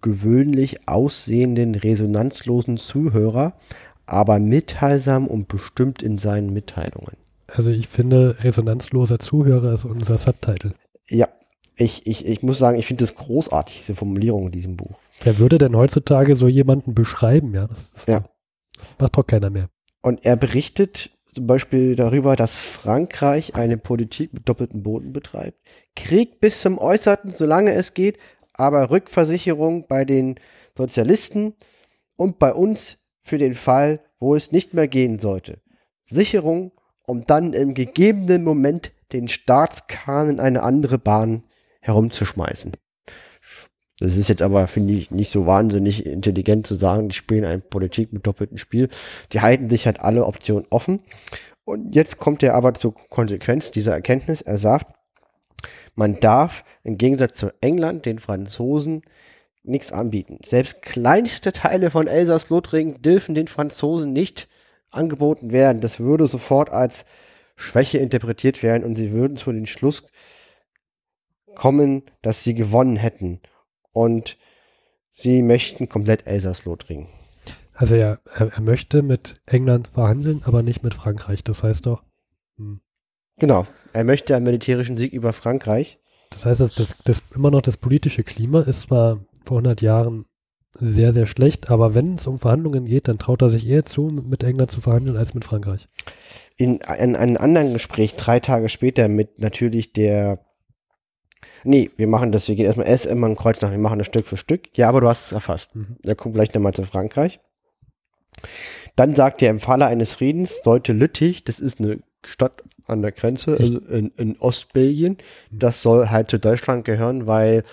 gewöhnlich 0.00 0.88
aussehenden, 0.88 1.76
resonanzlosen 1.76 2.76
Zuhörer, 2.76 3.52
aber 4.06 4.40
mitteilsam 4.40 5.28
und 5.28 5.46
bestimmt 5.46 6.02
in 6.02 6.18
seinen 6.18 6.52
Mitteilungen. 6.52 7.16
Also 7.46 7.70
ich 7.70 7.86
finde, 7.86 8.42
resonanzloser 8.42 9.20
Zuhörer 9.20 9.74
ist 9.74 9.84
unser 9.84 10.18
Subtitle. 10.18 10.74
Ja, 11.06 11.28
ich, 11.76 12.04
ich, 12.06 12.26
ich 12.26 12.42
muss 12.42 12.58
sagen, 12.58 12.78
ich 12.80 12.86
finde 12.86 13.04
das 13.04 13.14
großartig, 13.14 13.78
diese 13.78 13.94
Formulierung 13.94 14.46
in 14.46 14.52
diesem 14.52 14.76
Buch. 14.76 14.98
Wer 15.22 15.38
würde 15.38 15.58
denn 15.58 15.76
heutzutage 15.76 16.34
so 16.34 16.48
jemanden 16.48 16.94
beschreiben? 16.94 17.54
Ja, 17.54 17.68
das, 17.68 17.92
das, 17.92 18.06
Ja. 18.06 18.24
Macht 18.98 19.16
doch 19.16 19.26
keiner 19.26 19.50
mehr. 19.50 19.68
Und 20.00 20.24
er 20.24 20.36
berichtet 20.36 21.10
zum 21.32 21.46
Beispiel 21.46 21.96
darüber, 21.96 22.36
dass 22.36 22.56
Frankreich 22.56 23.54
eine 23.54 23.78
Politik 23.78 24.34
mit 24.34 24.48
doppeltem 24.48 24.82
Boden 24.82 25.12
betreibt. 25.12 25.58
Krieg 25.96 26.40
bis 26.40 26.60
zum 26.60 26.78
Äußerten, 26.78 27.30
solange 27.30 27.72
es 27.72 27.94
geht, 27.94 28.18
aber 28.52 28.90
Rückversicherung 28.90 29.86
bei 29.86 30.04
den 30.04 30.38
Sozialisten 30.76 31.54
und 32.16 32.38
bei 32.38 32.52
uns 32.52 32.98
für 33.22 33.38
den 33.38 33.54
Fall, 33.54 34.00
wo 34.18 34.34
es 34.34 34.52
nicht 34.52 34.74
mehr 34.74 34.88
gehen 34.88 35.20
sollte. 35.20 35.60
Sicherung, 36.04 36.72
um 37.04 37.26
dann 37.26 37.54
im 37.54 37.74
gegebenen 37.74 38.44
Moment 38.44 38.92
den 39.12 39.28
Staatskahn 39.28 40.28
in 40.28 40.40
eine 40.40 40.62
andere 40.62 40.98
Bahn 40.98 41.44
herumzuschmeißen. 41.80 42.72
Das 44.02 44.16
ist 44.16 44.28
jetzt 44.28 44.42
aber, 44.42 44.66
finde 44.66 44.94
ich, 44.94 45.12
nicht 45.12 45.30
so 45.30 45.46
wahnsinnig 45.46 46.04
intelligent 46.04 46.66
zu 46.66 46.74
sagen, 46.74 47.08
die 47.08 47.14
spielen 47.14 47.44
eine 47.44 47.60
Politik 47.60 48.12
mit 48.12 48.26
doppeltem 48.26 48.58
Spiel. 48.58 48.88
Die 49.32 49.42
halten 49.42 49.70
sich 49.70 49.86
halt 49.86 50.00
alle 50.00 50.26
Optionen 50.26 50.66
offen. 50.70 51.04
Und 51.64 51.94
jetzt 51.94 52.18
kommt 52.18 52.42
er 52.42 52.54
aber 52.54 52.74
zur 52.74 52.96
Konsequenz 52.96 53.70
dieser 53.70 53.92
Erkenntnis. 53.92 54.40
Er 54.40 54.58
sagt, 54.58 54.92
man 55.94 56.18
darf 56.18 56.64
im 56.82 56.98
Gegensatz 56.98 57.36
zu 57.36 57.52
England 57.60 58.04
den 58.04 58.18
Franzosen 58.18 59.02
nichts 59.62 59.92
anbieten. 59.92 60.40
Selbst 60.44 60.82
kleinste 60.82 61.52
Teile 61.52 61.92
von 61.92 62.08
Elsass-Lothringen 62.08 63.02
dürfen 63.02 63.36
den 63.36 63.46
Franzosen 63.46 64.12
nicht 64.12 64.48
angeboten 64.90 65.52
werden. 65.52 65.80
Das 65.80 66.00
würde 66.00 66.26
sofort 66.26 66.70
als 66.70 67.04
Schwäche 67.54 67.98
interpretiert 67.98 68.64
werden 68.64 68.82
und 68.82 68.96
sie 68.96 69.12
würden 69.12 69.36
zu 69.36 69.52
den 69.52 69.68
Schluss 69.68 70.02
kommen, 71.54 72.02
dass 72.20 72.42
sie 72.42 72.54
gewonnen 72.54 72.96
hätten. 72.96 73.40
Und 73.92 74.38
sie 75.12 75.42
möchten 75.42 75.88
komplett 75.88 76.26
Elsass-Lothringen. 76.26 77.08
Also 77.74 77.94
er, 77.96 78.20
er, 78.34 78.52
er 78.52 78.60
möchte 78.60 79.02
mit 79.02 79.34
England 79.46 79.88
verhandeln, 79.88 80.42
aber 80.44 80.62
nicht 80.62 80.82
mit 80.82 80.94
Frankreich. 80.94 81.44
Das 81.44 81.62
heißt 81.62 81.86
doch, 81.86 82.02
hm. 82.56 82.80
Genau. 83.38 83.66
Er 83.92 84.04
möchte 84.04 84.36
einen 84.36 84.44
militärischen 84.44 84.96
Sieg 84.96 85.12
über 85.12 85.32
Frankreich. 85.32 85.98
das 86.30 86.46
heißt, 86.46 86.60
dass 86.60 86.74
das, 86.74 86.96
das 87.04 87.22
immer 87.34 87.50
noch 87.50 87.62
das 87.62 87.76
politische 87.76 88.24
Klima 88.24 88.60
ist 88.62 88.82
zwar 88.82 89.24
vor 89.44 89.58
100 89.58 89.82
Jahren 89.82 90.26
sehr, 90.78 91.12
sehr 91.12 91.26
schlecht, 91.26 91.70
aber 91.70 91.94
wenn 91.94 92.14
es 92.14 92.26
um 92.26 92.38
Verhandlungen 92.38 92.86
geht, 92.86 93.08
dann 93.08 93.18
traut 93.18 93.42
er 93.42 93.48
sich 93.48 93.66
eher 93.66 93.84
zu, 93.84 94.04
mit 94.04 94.42
England 94.42 94.70
zu 94.70 94.80
verhandeln, 94.80 95.16
als 95.16 95.34
mit 95.34 95.44
Frankreich. 95.44 95.88
In, 96.56 96.76
in 96.76 97.16
einem 97.16 97.36
anderen 97.36 97.72
Gespräch, 97.72 98.14
drei 98.14 98.40
Tage 98.40 98.68
später, 98.68 99.08
mit 99.08 99.38
natürlich 99.38 99.92
der. 99.92 100.44
Nee, 101.64 101.90
wir 101.96 102.06
machen 102.06 102.32
das, 102.32 102.48
wir 102.48 102.56
gehen 102.56 102.66
erstmal 102.66 102.88
erst 102.88 103.06
immer 103.06 103.28
ein 103.28 103.36
Kreuz 103.36 103.60
nach, 103.60 103.70
wir 103.70 103.78
machen 103.78 103.98
das 103.98 104.06
Stück 104.06 104.26
für 104.26 104.36
Stück. 104.36 104.68
Ja, 104.74 104.88
aber 104.88 105.00
du 105.00 105.08
hast 105.08 105.26
es 105.26 105.32
erfasst. 105.32 105.74
Mhm. 105.74 105.96
Er 106.02 106.14
kommt 106.14 106.34
gleich 106.34 106.52
nochmal 106.54 106.74
zu 106.74 106.84
Frankreich. 106.84 107.40
Dann 108.96 109.14
sagt 109.14 109.42
er, 109.42 109.50
im 109.50 109.60
Falle 109.60 109.86
eines 109.86 110.14
Friedens 110.14 110.60
sollte 110.62 110.92
Lüttich, 110.92 111.44
das 111.44 111.60
ist 111.60 111.80
eine 111.80 112.00
Stadt 112.24 112.62
an 112.86 113.02
der 113.02 113.12
Grenze, 113.12 113.56
also 113.58 113.78
in, 113.78 114.12
in 114.16 114.36
Ostbelgien, 114.38 115.18
das 115.50 115.82
soll 115.82 116.10
halt 116.10 116.30
zu 116.30 116.38
Deutschland 116.38 116.84
gehören, 116.84 117.26
weil 117.26 117.64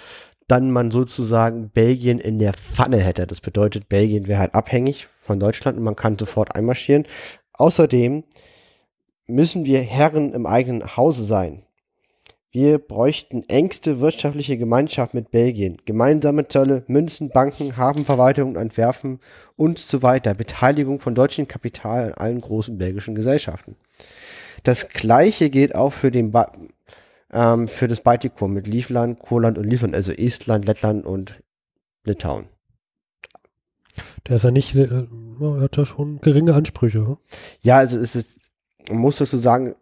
dann 0.47 0.71
man 0.71 0.91
sozusagen 0.91 1.69
Belgien 1.69 2.19
in 2.19 2.39
der 2.39 2.53
Pfanne 2.53 2.97
hätte. 2.97 3.27
Das 3.27 3.41
bedeutet, 3.41 3.87
Belgien 3.87 4.27
wäre 4.27 4.39
halt 4.39 4.55
abhängig 4.55 5.07
von 5.21 5.39
Deutschland 5.39 5.77
und 5.77 5.83
man 5.83 5.95
kann 5.95 6.17
sofort 6.17 6.55
einmarschieren. 6.55 7.05
Außerdem 7.53 8.23
müssen 9.27 9.65
wir 9.65 9.81
Herren 9.81 10.33
im 10.33 10.47
eigenen 10.47 10.97
Hause 10.97 11.23
sein. 11.23 11.63
Wir 12.51 12.79
bräuchten 12.79 13.47
engste 13.47 13.99
wirtschaftliche 13.99 14.57
Gemeinschaft 14.57 15.13
mit 15.13 15.29
Belgien, 15.29 15.77
gemeinsame 15.85 16.47
Zölle, 16.47 16.83
Münzen, 16.87 17.29
Banken, 17.29 17.77
Hafenverwaltung, 17.77 18.55
Entwerfen 18.55 19.19
und 19.55 19.77
so 19.77 20.01
weiter, 20.01 20.33
Beteiligung 20.33 20.99
von 20.99 21.13
deutschem 21.13 21.47
Kapital 21.47 22.07
an 22.07 22.13
allen 22.13 22.41
großen 22.41 22.77
belgischen 22.79 23.13
Gesellschaften. 23.13 23.75
Das 24.63 24.89
gleiche 24.89 25.51
gilt 25.51 25.75
auch 25.75 25.93
für, 25.93 26.09
den 26.09 26.31
ba 26.31 26.51
ähm, 27.31 27.67
für 27.67 27.87
das 27.87 28.01
Baltikum 28.01 28.51
mit 28.51 28.65
Livland, 28.65 29.19
Kurland 29.19 29.59
und 29.59 29.65
Livland, 29.65 29.93
also 29.93 30.11
Estland, 30.11 30.65
Lettland 30.65 31.05
und 31.05 31.39
Litauen. 32.03 32.47
Der 34.27 34.37
ist 34.37 34.43
ja 34.43 34.49
nicht, 34.49 34.75
äh, 34.75 34.87
er 35.39 35.61
hat 35.61 35.77
ja 35.77 35.85
schon 35.85 36.19
geringe 36.21 36.55
Ansprüche. 36.55 37.05
hm? 37.05 37.17
Ja, 37.61 37.77
also 37.77 37.99
es 37.99 38.15
ist, 38.15 38.39
man 38.87 38.97
muss 38.97 39.17
dazu 39.17 39.37
sagen, 39.37 39.67
äh, 39.67 39.75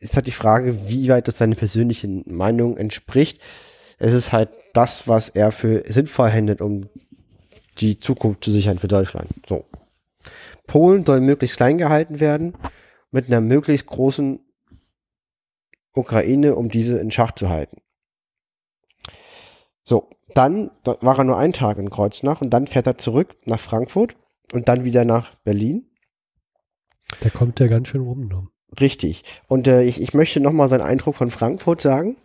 ist 0.00 0.14
halt 0.14 0.26
die 0.26 0.32
Frage, 0.32 0.88
wie 0.88 1.08
weit 1.08 1.28
das 1.28 1.38
seiner 1.38 1.56
persönlichen 1.56 2.24
Meinung 2.26 2.76
entspricht. 2.76 3.40
Es 3.98 4.12
ist 4.12 4.32
halt 4.32 4.50
das, 4.74 5.08
was 5.08 5.28
er 5.28 5.50
für 5.52 5.84
sinnvoll 5.88 6.30
hält, 6.30 6.60
um 6.60 6.88
die 7.80 7.98
Zukunft 7.98 8.44
zu 8.44 8.52
sichern 8.52 8.78
für 8.78 8.88
Deutschland. 8.88 9.28
So. 9.48 9.64
Polen 10.66 11.04
soll 11.04 11.20
möglichst 11.20 11.56
klein 11.56 11.78
gehalten 11.78 12.20
werden, 12.20 12.54
mit 13.10 13.26
einer 13.26 13.40
möglichst 13.40 13.86
großen 13.86 14.40
Ukraine, 15.94 16.54
um 16.54 16.68
diese 16.68 16.98
in 16.98 17.10
Schach 17.10 17.32
zu 17.32 17.48
halten. 17.48 17.80
So, 19.84 20.10
dann 20.34 20.70
da 20.84 20.98
war 21.00 21.18
er 21.18 21.24
nur 21.24 21.38
einen 21.38 21.54
Tag 21.54 21.78
in 21.78 21.90
Kreuznach 21.90 22.40
und 22.40 22.50
dann 22.50 22.66
fährt 22.66 22.86
er 22.86 22.98
zurück 22.98 23.34
nach 23.46 23.58
Frankfurt 23.58 24.16
und 24.52 24.68
dann 24.68 24.84
wieder 24.84 25.04
nach 25.04 25.34
Berlin. 25.36 25.90
Der 27.22 27.30
kommt 27.30 27.58
ja 27.58 27.66
ganz 27.68 27.88
schön 27.88 28.02
rumgenommen. 28.02 28.50
Richtig. 28.80 29.24
Und 29.46 29.66
äh, 29.66 29.82
ich, 29.82 30.00
ich 30.00 30.14
möchte 30.14 30.40
nochmal 30.40 30.68
seinen 30.68 30.82
Eindruck 30.82 31.16
von 31.16 31.30
Frankfurt 31.30 31.80
sagen. 31.80 32.16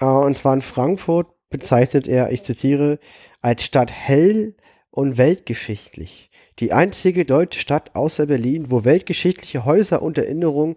Äh, 0.00 0.04
und 0.04 0.36
zwar 0.36 0.54
in 0.54 0.62
Frankfurt 0.62 1.28
bezeichnet 1.50 2.08
er, 2.08 2.32
ich 2.32 2.42
zitiere, 2.42 2.98
als 3.40 3.64
Stadt 3.64 3.90
hell 3.90 4.56
und 4.90 5.18
weltgeschichtlich. 5.18 6.30
Die 6.58 6.72
einzige 6.72 7.24
deutsche 7.24 7.58
Stadt 7.58 7.94
außer 7.94 8.26
Berlin, 8.26 8.70
wo 8.70 8.84
weltgeschichtliche 8.84 9.64
Häuser 9.64 10.02
und 10.02 10.18
Erinnerungen 10.18 10.76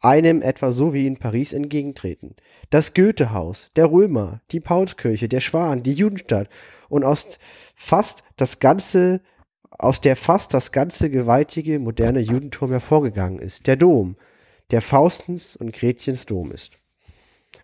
einem 0.00 0.42
etwa 0.42 0.70
so 0.70 0.92
wie 0.92 1.06
in 1.06 1.18
Paris 1.18 1.52
entgegentreten. 1.52 2.36
Das 2.70 2.92
Goethehaus, 2.92 3.70
der 3.74 3.90
Römer, 3.90 4.42
die 4.52 4.60
Paulskirche, 4.60 5.28
der 5.28 5.40
Schwan, 5.40 5.82
die 5.82 5.94
Judenstadt 5.94 6.48
und 6.88 7.04
aus 7.04 7.38
fast 7.74 8.22
das 8.36 8.58
ganze, 8.58 9.22
aus 9.78 10.00
der 10.00 10.16
fast 10.16 10.54
das 10.54 10.72
ganze 10.72 11.10
gewaltige 11.10 11.78
moderne 11.78 12.20
Judentum 12.20 12.70
hervorgegangen 12.70 13.38
ist. 13.38 13.66
Der 13.66 13.76
Dom, 13.76 14.16
der 14.70 14.82
Faustens 14.82 15.56
und 15.56 15.72
Gretchens 15.72 16.26
Dom 16.26 16.52
ist. 16.52 16.72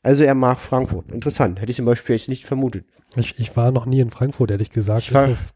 Also 0.02 0.24
er 0.24 0.34
mag 0.34 0.58
Frankfurt. 0.58 1.10
Interessant. 1.12 1.60
Hätte 1.60 1.70
ich 1.70 1.76
zum 1.76 1.84
Beispiel 1.86 2.16
jetzt 2.16 2.28
nicht 2.28 2.46
vermutet. 2.46 2.84
Ich, 3.16 3.38
ich 3.38 3.56
war 3.56 3.72
noch 3.72 3.86
nie 3.86 4.00
in 4.00 4.10
Frankfurt, 4.10 4.50
ehrlich 4.50 4.70
gesagt. 4.70 5.12
Das, 5.12 5.52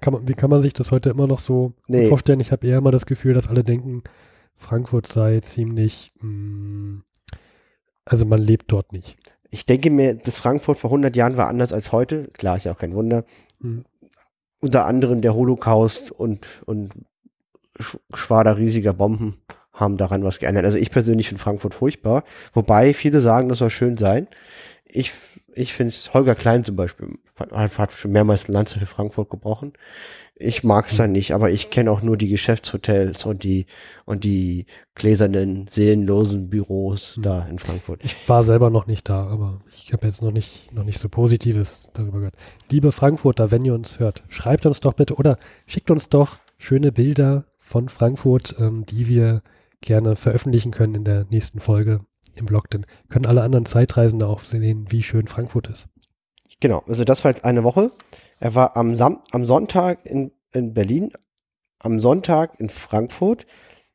kann 0.00 0.12
man, 0.12 0.28
wie 0.28 0.34
kann 0.34 0.50
man 0.50 0.62
sich 0.62 0.72
das 0.72 0.90
heute 0.90 1.10
immer 1.10 1.26
noch 1.26 1.40
so 1.40 1.72
Nee. 1.88 2.06
vorstellen? 2.06 2.40
Ich 2.40 2.52
habe 2.52 2.66
eher 2.66 2.78
immer 2.78 2.90
das 2.90 3.06
Gefühl, 3.06 3.34
dass 3.34 3.48
alle 3.48 3.64
denken, 3.64 4.02
Frankfurt 4.56 5.06
sei 5.06 5.40
ziemlich, 5.40 6.12
mh, 6.20 7.02
also 8.04 8.24
man 8.24 8.40
lebt 8.40 8.70
dort 8.70 8.92
nicht. 8.92 9.16
Ich 9.50 9.64
denke 9.66 9.90
mir, 9.90 10.14
das 10.14 10.36
Frankfurt 10.36 10.78
vor 10.78 10.90
100 10.90 11.16
Jahren 11.16 11.36
war 11.36 11.48
anders 11.48 11.72
als 11.72 11.92
heute. 11.92 12.28
Klar, 12.34 12.56
ist 12.56 12.64
ja 12.64 12.72
auch 12.72 12.78
kein 12.78 12.94
Wunder. 12.94 13.24
Hm. 13.60 13.84
Unter 14.66 14.84
anderem 14.84 15.20
der 15.20 15.32
Holocaust 15.32 16.10
und, 16.10 16.44
und 16.64 16.90
Sch- 17.78 18.00
Schwader 18.14 18.56
riesiger 18.58 18.92
Bomben 18.92 19.36
haben 19.72 19.96
daran 19.96 20.24
was 20.24 20.40
geändert. 20.40 20.64
Also 20.64 20.76
ich 20.76 20.90
persönlich 20.90 21.28
finde 21.28 21.40
Frankfurt 21.40 21.72
furchtbar. 21.72 22.24
Wobei 22.52 22.92
viele 22.92 23.20
sagen, 23.20 23.48
das 23.48 23.58
soll 23.58 23.70
schön 23.70 23.96
sein. 23.96 24.26
Ich, 24.84 25.12
ich 25.56 25.72
finde 25.72 25.88
es, 25.88 26.12
Holger 26.12 26.34
Klein 26.34 26.64
zum 26.64 26.76
Beispiel, 26.76 27.18
hat, 27.38 27.78
hat 27.78 27.92
schon 27.92 28.12
mehrmals 28.12 28.44
eine 28.44 28.54
Lanze 28.54 28.78
für 28.78 28.86
Frankfurt 28.86 29.30
gebrochen. 29.30 29.72
Ich 30.34 30.62
mag 30.62 30.90
es 30.90 30.98
da 30.98 31.06
nicht, 31.06 31.32
aber 31.32 31.50
ich 31.50 31.70
kenne 31.70 31.90
auch 31.90 32.02
nur 32.02 32.18
die 32.18 32.28
Geschäftshotels 32.28 33.24
und 33.24 33.42
die, 33.42 33.64
und 34.04 34.22
die 34.22 34.66
gläsernen, 34.94 35.66
seelenlosen 35.68 36.50
Büros 36.50 37.16
Hm. 37.16 37.22
da 37.22 37.46
in 37.46 37.58
Frankfurt. 37.58 38.04
Ich 38.04 38.28
war 38.28 38.42
selber 38.42 38.68
noch 38.68 38.86
nicht 38.86 39.08
da, 39.08 39.26
aber 39.26 39.62
ich 39.74 39.94
habe 39.94 40.06
jetzt 40.06 40.20
noch 40.20 40.30
nicht, 40.30 40.72
noch 40.74 40.84
nicht 40.84 40.98
so 41.00 41.08
Positives 41.08 41.88
darüber 41.94 42.18
gehört. 42.18 42.34
Liebe 42.70 42.92
Frankfurter, 42.92 43.50
wenn 43.50 43.64
ihr 43.64 43.74
uns 43.74 43.98
hört, 43.98 44.24
schreibt 44.28 44.66
uns 44.66 44.80
doch 44.80 44.92
bitte 44.92 45.14
oder 45.14 45.38
schickt 45.66 45.90
uns 45.90 46.10
doch 46.10 46.36
schöne 46.58 46.92
Bilder 46.92 47.46
von 47.58 47.88
Frankfurt, 47.88 48.56
ähm, 48.58 48.84
die 48.84 49.08
wir 49.08 49.42
gerne 49.80 50.16
veröffentlichen 50.16 50.70
können 50.70 50.94
in 50.94 51.04
der 51.04 51.24
nächsten 51.30 51.60
Folge 51.60 52.00
im 52.38 52.46
Blog. 52.46 52.70
Dann 52.70 52.86
können 53.08 53.26
alle 53.26 53.42
anderen 53.42 53.66
Zeitreisende 53.66 54.26
auch 54.26 54.40
sehen, 54.40 54.86
wie 54.90 55.02
schön 55.02 55.26
Frankfurt 55.26 55.68
ist. 55.68 55.88
Genau, 56.60 56.82
also 56.86 57.04
das 57.04 57.24
war 57.24 57.30
jetzt 57.30 57.44
eine 57.44 57.64
Woche. 57.64 57.92
Er 58.38 58.54
war 58.54 58.76
am, 58.76 58.94
Sam 58.96 59.20
am 59.32 59.44
Sonntag 59.44 60.04
in, 60.04 60.32
in 60.52 60.74
Berlin, 60.74 61.12
am 61.78 62.00
Sonntag 62.00 62.58
in 62.58 62.70
Frankfurt, 62.70 63.46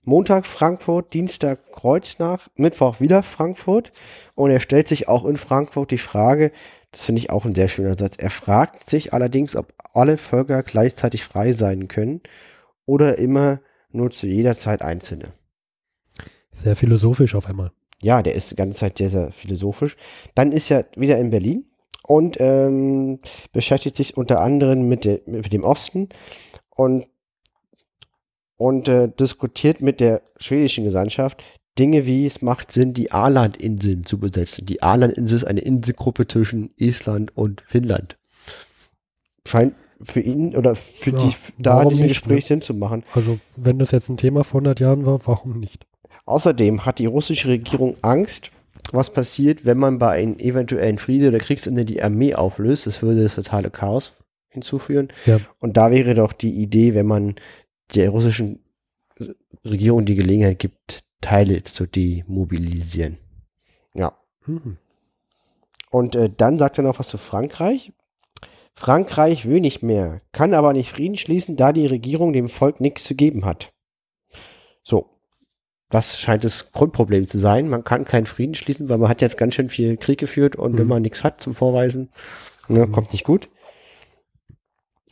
Montag 0.04 0.48
Frankfurt, 0.48 1.14
Dienstag 1.14 1.72
Kreuznach, 1.72 2.48
Mittwoch 2.56 3.00
wieder 3.00 3.22
Frankfurt 3.22 3.92
und 4.34 4.50
er 4.50 4.60
stellt 4.60 4.88
sich 4.88 5.08
auch 5.08 5.26
in 5.26 5.38
Frankfurt 5.38 5.92
die 5.92 6.00
Frage, 6.00 6.52
das 6.92 7.04
finde 7.04 7.20
ich 7.20 7.30
auch 7.30 7.46
ein 7.46 7.56
sehr 7.56 7.70
schöner 7.70 7.98
Satz, 7.98 8.16
er 8.18 8.32
fragt 8.32 8.90
sich 8.90 9.14
allerdings, 9.14 9.56
ob 9.56 9.74
alle 9.94 10.18
Völker 10.18 10.64
gleichzeitig 10.64 11.24
frei 11.24 11.52
sein 11.52 11.88
können 11.88 12.22
oder 12.86 13.20
immer 13.20 13.62
nur 13.92 14.10
zu 14.10 14.26
jeder 14.26 14.58
Zeit 14.58 14.82
einzelne. 14.82 15.34
Sehr 16.50 16.76
philosophisch 16.76 17.36
auf 17.36 17.48
einmal. 17.48 17.72
Ja, 18.02 18.22
der 18.24 18.36
ist 18.36 18.52
die 18.52 18.56
ganze 18.56 18.80
Zeit 18.80 18.98
sehr, 18.98 19.10
sehr 19.10 19.32
philosophisch. 19.32 19.96
Dann 20.36 20.52
ist 20.52 20.72
er 20.72 20.86
wieder 20.96 21.18
in 21.18 21.30
Berlin 21.30 21.66
und 22.04 22.38
ähm, 22.40 23.20
beschäftigt 23.54 23.96
sich 23.96 24.18
unter 24.18 24.42
anderem 24.42 24.88
mit, 24.88 25.06
der, 25.06 25.22
mit 25.26 25.54
dem 25.54 25.64
Osten 25.64 26.10
und, 26.70 27.06
und 28.58 28.88
äh, 28.88 29.08
diskutiert 29.08 29.82
mit 29.82 30.00
der 30.00 30.22
schwedischen 30.38 30.84
Gesandtschaft 30.84 31.44
Dinge 31.80 32.06
wie 32.06 32.26
es 32.26 32.42
macht 32.42 32.74
Sinn, 32.74 32.94
die 32.94 33.10
Ålandinseln 33.14 34.06
zu 34.06 34.20
besetzen. 34.20 34.66
Die 34.66 34.80
Ålandinsel 34.82 35.38
ist 35.38 35.46
eine 35.46 35.62
Inselgruppe 35.62 36.28
zwischen 36.28 36.72
Island 36.76 37.36
und 37.36 37.62
Finnland. 37.62 38.18
Scheint 39.46 39.76
für 40.04 40.20
ihn 40.20 40.56
oder 40.56 40.76
für 40.76 41.12
Ja, 41.12 41.30
die 41.30 41.36
da 41.58 41.86
nicht, 41.86 42.08
Gespräch 42.08 42.44
ne? 42.44 42.48
Sinn 42.48 42.62
zu 42.62 42.74
machen. 42.74 43.04
Also, 43.14 43.40
wenn 43.56 43.80
das 43.80 43.92
jetzt 43.92 44.10
ein 44.10 44.18
Thema 44.18 44.44
vor 44.44 44.60
100 44.60 44.80
Jahren 44.80 45.06
war, 45.06 45.26
warum 45.26 45.60
nicht? 45.60 45.86
Außerdem 46.26 46.86
hat 46.86 47.00
die 47.00 47.06
russische 47.06 47.50
Regierung 47.50 47.96
Angst, 48.02 48.52
was 48.92 49.12
passiert, 49.12 49.66
wenn 49.66 49.78
man 49.78 50.00
bei 50.00 50.12
einem 50.12 50.40
eventuellen 50.40 50.98
Friede 50.98 51.30
oder 51.30 51.40
Kriegsende 51.40 51.86
die 51.86 52.02
Armee 52.02 52.36
auflöst. 52.36 52.88
Das 52.88 53.02
würde 53.02 53.24
das 53.24 53.36
totale 53.36 53.70
Chaos 53.70 54.14
hinzuführen. 54.50 55.10
Ja. 55.26 55.40
Und 55.60 55.78
da 55.78 55.92
wäre 55.92 56.14
doch 56.16 56.34
die 56.34 56.62
Idee, 56.62 56.94
wenn 56.94 57.08
man 57.08 57.36
der 57.96 58.10
russischen 58.10 58.60
Regierung 59.64 60.06
die 60.06 60.16
Gelegenheit 60.16 60.60
gibt, 60.60 61.04
Teile 61.22 61.64
zu 61.64 61.86
demobilisieren. 61.86 63.18
Ja. 63.94 64.18
Mhm. 64.46 64.78
Und 65.90 66.16
äh, 66.16 66.30
dann 66.36 66.58
sagt 66.58 66.78
er 66.80 66.84
noch 66.84 67.00
was 67.00 67.10
zu 67.10 67.18
Frankreich. 67.18 67.92
Frankreich 68.74 69.46
will 69.46 69.60
nicht 69.60 69.84
mehr, 69.84 70.22
kann 70.32 70.54
aber 70.54 70.74
nicht 70.74 70.90
Frieden 70.90 71.18
schließen, 71.18 71.58
da 71.58 71.74
die 71.74 71.86
Regierung 71.86 72.34
dem 72.34 72.50
Volk 72.50 72.80
nichts 72.80 73.04
zu 73.04 73.16
geben 73.16 73.46
hat. 73.46 73.72
So. 74.84 75.10
Das 75.92 76.18
scheint 76.20 76.44
das 76.46 76.72
Grundproblem 76.72 77.28
zu 77.28 77.38
sein. 77.38 77.68
Man 77.70 77.84
kann 77.84 78.06
keinen 78.06 78.26
Frieden 78.26 78.56
schließen, 78.56 78.88
weil 78.90 78.98
man 78.98 79.10
hat 79.10 79.22
jetzt 79.22 79.38
ganz 79.38 79.56
schön 79.56 79.70
viel 79.70 79.98
Krieg 79.98 80.20
geführt 80.20 80.56
und 80.56 80.74
Mhm. 80.74 80.78
wenn 80.80 80.88
man 80.88 81.02
nichts 81.02 81.24
hat 81.24 81.42
zum 81.42 81.54
Vorweisen, 81.54 82.10
ne, 82.70 82.88
Mhm. 82.88 82.92
kommt 82.94 83.12
nicht 83.12 83.26
gut. 83.26 83.50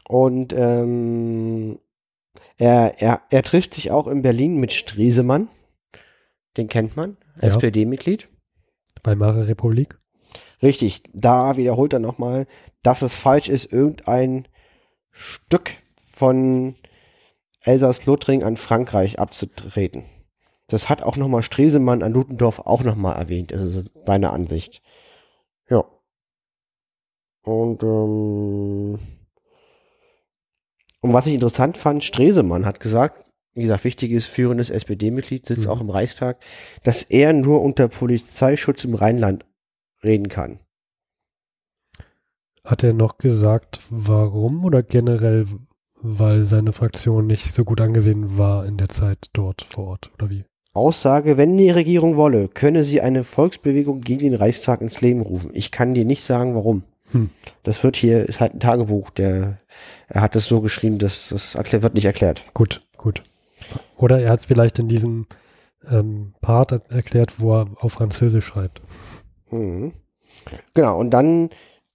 Und 0.07 0.53
ähm, 0.53 1.79
er, 2.57 2.95
er, 3.01 3.21
er 3.29 3.43
trifft 3.43 3.73
sich 3.73 3.91
auch 3.91 4.07
in 4.07 4.21
Berlin 4.21 4.57
mit 4.57 4.73
Stresemann. 4.73 5.49
Den 6.57 6.67
kennt 6.67 6.95
man, 6.95 7.17
Ja. 7.41 7.49
SPD-Mitglied. 7.49 8.27
Weimarer 9.03 9.47
Republik. 9.47 9.97
Richtig, 10.61 11.03
da 11.13 11.55
wiederholt 11.57 11.93
er 11.93 11.99
nochmal, 11.99 12.47
dass 12.83 13.01
es 13.01 13.15
falsch 13.15 13.49
ist, 13.49 13.71
irgendein 13.71 14.47
Stück 15.11 15.71
von 16.13 16.75
Elsass-Lothringen 17.61 18.45
an 18.45 18.57
Frankreich 18.57 19.19
abzutreten. 19.19 20.03
Das 20.69 20.87
hat 20.87 21.01
auch 21.03 21.17
nochmal 21.17 21.41
Stresemann 21.41 22.03
an 22.03 22.13
Ludendorff 22.13 22.59
auch 22.59 22.83
nochmal 22.83 23.17
erwähnt. 23.17 23.51
Das 23.51 23.61
ist 23.61 23.91
seine 24.05 24.29
Ansicht. 24.29 24.81
Ja. 25.69 25.83
Und, 27.43 27.81
ähm, 27.83 28.99
und 31.01 31.13
was 31.13 31.25
ich 31.27 31.33
interessant 31.33 31.77
fand, 31.77 32.03
Stresemann 32.03 32.65
hat 32.65 32.79
gesagt, 32.79 33.25
wie 33.53 33.63
gesagt, 33.63 33.83
wichtiges 33.83 34.25
führendes 34.25 34.69
SPD-Mitglied, 34.69 35.45
sitzt 35.45 35.65
Mhm. 35.65 35.69
auch 35.69 35.81
im 35.81 35.89
Reichstag, 35.89 36.39
dass 36.83 37.01
er 37.01 37.33
nur 37.33 37.61
unter 37.61 37.87
Polizeischutz 37.87 38.83
im 38.83 38.93
Rheinland 38.93 39.45
reden 40.03 40.29
kann. 40.29 40.59
Hat 42.63 42.83
er 42.83 42.93
noch 42.93 43.17
gesagt, 43.17 43.79
warum 43.89 44.63
oder 44.65 44.83
generell, 44.83 45.47
weil 45.95 46.43
seine 46.43 46.73
Fraktion 46.73 47.25
nicht 47.25 47.53
so 47.53 47.65
gut 47.65 47.81
angesehen 47.81 48.37
war 48.37 48.65
in 48.65 48.77
der 48.77 48.89
Zeit 48.89 49.29
dort 49.33 49.63
vor 49.63 49.87
Ort 49.87 50.11
oder 50.13 50.29
wie? 50.29 50.45
Aussage, 50.73 51.37
wenn 51.37 51.57
die 51.57 51.69
Regierung 51.71 52.15
wolle, 52.15 52.47
könne 52.47 52.83
sie 52.83 53.01
eine 53.01 53.23
Volksbewegung 53.23 54.01
gegen 54.01 54.21
den 54.21 54.35
Reichstag 54.35 54.81
ins 54.81 55.01
Leben 55.01 55.21
rufen. 55.21 55.49
Ich 55.53 55.71
kann 55.71 55.93
dir 55.93 56.05
nicht 56.05 56.23
sagen, 56.23 56.55
warum. 56.55 56.83
Hm. 57.11 57.31
Das 57.63 57.83
wird 57.83 57.95
hier, 57.97 58.29
ist 58.29 58.39
halt 58.39 58.53
ein 58.53 58.59
Tagebuch, 58.59 59.09
der, 59.09 59.57
er 60.07 60.21
hat 60.21 60.35
es 60.35 60.45
so 60.45 60.61
geschrieben, 60.61 60.99
dass 60.99 61.29
das 61.29 61.55
erklär, 61.55 61.81
wird 61.81 61.95
nicht 61.95 62.05
erklärt. 62.05 62.43
Gut, 62.53 62.85
gut. 62.97 63.23
Oder 63.97 64.21
er 64.21 64.31
hat 64.31 64.39
es 64.39 64.45
vielleicht 64.45 64.77
in 64.77 64.87
diesem 64.87 65.25
ähm, 65.89 66.33
Part 66.41 66.71
er- 66.71 66.81
erklärt, 66.89 67.39
wo 67.39 67.55
er 67.55 67.67
auf 67.79 67.93
Französisch 67.93 68.45
schreibt. 68.45 68.81
Mhm. 69.49 69.93
Genau, 70.75 70.99
und 70.99 71.09
dann 71.09 71.49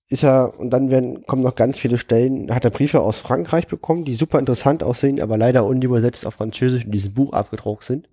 ist 0.08 0.24
er, 0.24 0.58
und 0.58 0.70
dann 0.70 0.90
werden, 0.90 1.24
kommen 1.26 1.42
noch 1.42 1.54
ganz 1.54 1.78
viele 1.78 1.96
Stellen, 1.96 2.52
hat 2.54 2.64
er 2.64 2.70
Briefe 2.70 3.00
aus 3.00 3.18
Frankreich 3.18 3.68
bekommen, 3.68 4.04
die 4.04 4.14
super 4.14 4.38
interessant 4.38 4.82
aussehen, 4.82 5.20
aber 5.20 5.38
leider 5.38 5.64
unübersetzt 5.64 6.26
auf 6.26 6.34
Französisch 6.34 6.84
in 6.84 6.90
diesem 6.90 7.14
Buch 7.14 7.32
abgedruckt 7.32 7.84
sind. 7.84 8.08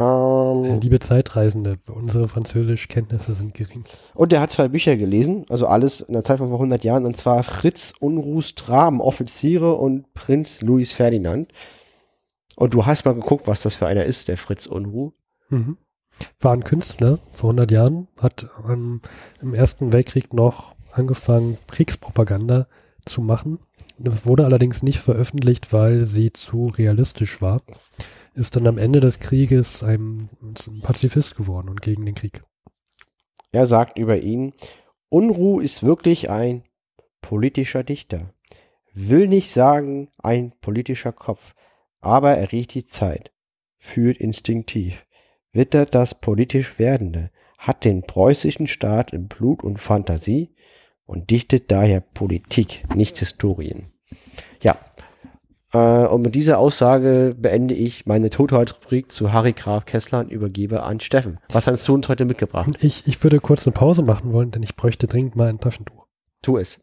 Ähm, 0.00 0.80
Liebe 0.80 0.98
Zeitreisende, 0.98 1.78
unsere 1.86 2.26
Französischkenntnisse 2.26 3.34
sind 3.34 3.52
gering. 3.52 3.84
Und 4.14 4.32
er 4.32 4.40
hat 4.40 4.50
zwei 4.50 4.68
Bücher 4.68 4.96
gelesen, 4.96 5.44
also 5.50 5.66
alles 5.66 6.00
in 6.00 6.14
der 6.14 6.24
Zeit 6.24 6.38
von 6.38 6.48
vor 6.48 6.56
100 6.56 6.82
Jahren, 6.84 7.04
und 7.04 7.18
zwar 7.18 7.42
Fritz 7.42 7.92
Unruhs 8.00 8.54
Traben, 8.54 9.02
Offiziere 9.02 9.74
und 9.74 10.12
Prinz 10.14 10.62
Louis 10.62 10.94
Ferdinand. 10.94 11.48
Und 12.56 12.72
du 12.72 12.86
hast 12.86 13.04
mal 13.04 13.14
geguckt, 13.14 13.46
was 13.46 13.60
das 13.60 13.74
für 13.74 13.86
einer 13.86 14.04
ist, 14.04 14.28
der 14.28 14.38
Fritz 14.38 14.66
Unruh. 14.66 15.12
Mhm. 15.50 15.76
War 16.40 16.52
ein 16.52 16.64
Künstler 16.64 17.18
vor 17.32 17.50
100 17.50 17.70
Jahren, 17.70 18.08
hat 18.16 18.48
ähm, 18.68 19.02
im 19.42 19.54
Ersten 19.54 19.92
Weltkrieg 19.92 20.32
noch 20.32 20.74
angefangen, 20.92 21.58
Kriegspropaganda 21.68 22.68
zu 23.04 23.20
machen. 23.20 23.58
Das 23.98 24.24
wurde 24.24 24.46
allerdings 24.46 24.82
nicht 24.82 24.98
veröffentlicht, 24.98 25.74
weil 25.74 26.04
sie 26.06 26.32
zu 26.32 26.68
realistisch 26.68 27.42
war. 27.42 27.60
Ist 28.34 28.56
dann 28.56 28.66
am 28.66 28.78
Ende 28.78 29.00
des 29.00 29.20
Krieges 29.20 29.82
ein, 29.82 30.28
ein 30.42 30.80
Pazifist 30.82 31.36
geworden 31.36 31.68
und 31.68 31.82
gegen 31.82 32.06
den 32.06 32.14
Krieg. 32.14 32.42
Er 33.52 33.66
sagt 33.66 33.98
über 33.98 34.18
ihn, 34.18 34.52
Unruh 35.08 35.60
ist 35.60 35.82
wirklich 35.82 36.30
ein 36.30 36.62
politischer 37.20 37.82
Dichter. 37.82 38.32
Will 38.94 39.26
nicht 39.28 39.50
sagen 39.50 40.08
ein 40.18 40.52
politischer 40.60 41.12
Kopf, 41.12 41.54
aber 42.00 42.36
er 42.36 42.52
riecht 42.52 42.74
die 42.74 42.86
Zeit, 42.86 43.32
fühlt 43.78 44.18
instinktiv. 44.18 45.04
wittert 45.52 45.94
das 45.94 46.14
politisch 46.14 46.78
Werdende, 46.78 47.30
hat 47.58 47.84
den 47.84 48.02
preußischen 48.02 48.68
Staat 48.68 49.12
in 49.12 49.26
Blut 49.26 49.64
und 49.64 49.78
Fantasie 49.78 50.54
und 51.06 51.30
dichtet 51.30 51.70
daher 51.70 52.00
Politik, 52.00 52.84
nicht 52.94 53.18
Historien. 53.18 53.90
Ja, 54.62 54.78
äh, 55.72 56.06
und 56.06 56.22
mit 56.22 56.34
dieser 56.34 56.58
Aussage 56.58 57.34
beende 57.38 57.74
ich 57.74 58.06
meine 58.06 58.30
Totheitsrubrik 58.30 59.12
zu 59.12 59.32
Harry 59.32 59.52
Graf 59.52 59.84
Kessler 59.84 60.20
und 60.20 60.30
übergebe 60.30 60.82
an 60.82 61.00
Steffen. 61.00 61.38
Was 61.50 61.66
hast 61.66 61.86
du 61.86 61.94
uns 61.94 62.08
heute 62.08 62.24
mitgebracht? 62.24 62.70
Ich, 62.80 63.06
ich 63.06 63.22
würde 63.22 63.40
kurz 63.40 63.66
eine 63.66 63.74
Pause 63.74 64.02
machen 64.02 64.32
wollen, 64.32 64.50
denn 64.50 64.62
ich 64.62 64.76
bräuchte 64.76 65.06
dringend 65.06 65.36
mal 65.36 65.48
ein 65.48 65.60
Taschentuch. 65.60 66.06
Tu 66.42 66.58
es. 66.58 66.80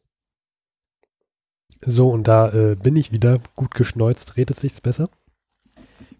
So, 1.86 2.10
und 2.10 2.28
da 2.28 2.50
äh, 2.52 2.76
bin 2.76 2.96
ich 2.96 3.12
wieder 3.12 3.38
gut 3.56 3.76
geschneuzt. 3.76 4.38
Redet 4.38 4.58
sich's 4.58 4.82
besser? 4.82 5.10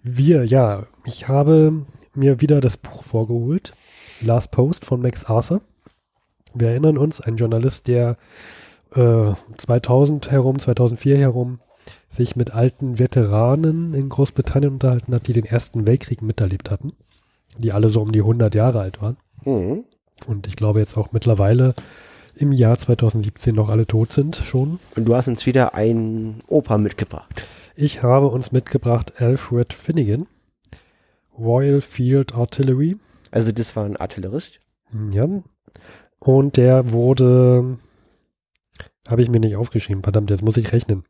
Wir, 0.04 0.46
ja, 0.46 0.86
ich 1.06 1.28
habe 1.28 1.86
mir 2.14 2.42
wieder 2.42 2.62
das 2.62 2.78
Buch 2.78 3.04
vorgeholt. 3.04 3.74
Last 4.22 4.52
Post 4.52 4.86
von 4.86 5.02
Max 5.02 5.26
Arthur. 5.26 5.62
Wir 6.54 6.70
erinnern 6.70 6.98
uns, 6.98 7.22
ein 7.22 7.38
Journalist, 7.38 7.88
der 7.88 8.18
äh, 8.94 9.34
2000 9.58 10.32
herum, 10.32 10.60
2004 10.60 11.18
herum 11.18 11.60
sich 12.10 12.36
mit 12.36 12.52
alten 12.54 13.00
Veteranen 13.00 13.94
in 13.94 14.10
Großbritannien 14.10 14.74
unterhalten 14.74 15.14
hat, 15.14 15.28
die 15.28 15.34
den 15.34 15.46
Ersten 15.46 15.88
Weltkrieg 15.88 16.22
miterlebt 16.22 16.72
hatten, 16.72 16.94
die 17.58 17.74
alle 17.74 17.90
so 17.90 18.02
um 18.02 18.12
die 18.12 18.22
100 18.22 18.56
Jahre 18.56 18.80
alt 18.80 19.02
waren. 19.02 19.18
Mhm. 19.44 19.84
Und 20.26 20.48
ich 20.48 20.56
glaube 20.56 20.80
jetzt 20.80 20.98
auch 20.98 21.12
mittlerweile 21.12 21.76
im 22.36 22.52
Jahr 22.52 22.78
2017 22.78 23.54
noch 23.54 23.70
alle 23.70 23.86
tot 23.86 24.14
sind 24.14 24.36
schon. 24.36 24.80
Und 24.96 25.06
du 25.06 25.16
hast 25.16 25.28
uns 25.28 25.46
wieder 25.46 25.74
ein 25.74 26.42
Oper 26.48 26.78
mitgebracht. 26.78 27.44
Ich 27.76 28.04
habe 28.04 28.28
uns 28.28 28.52
mitgebracht 28.52 29.22
Alfred 29.22 29.74
Finnegan, 29.74 30.28
Royal 31.38 31.82
Field 31.82 32.34
Artillery. 32.34 32.98
Also 33.32 33.52
das 33.52 33.76
war 33.76 33.86
ein 33.86 33.98
Artillerist. 33.98 34.60
Ja. 35.12 35.28
Und 36.20 36.58
der 36.58 36.92
wurde, 36.92 37.78
habe 39.08 39.22
ich 39.22 39.30
mir 39.30 39.40
nicht 39.40 39.58
aufgeschrieben, 39.58 40.04
verdammt, 40.04 40.30
jetzt 40.30 40.44
muss 40.44 40.58
ich 40.58 40.72
rechnen. 40.72 41.04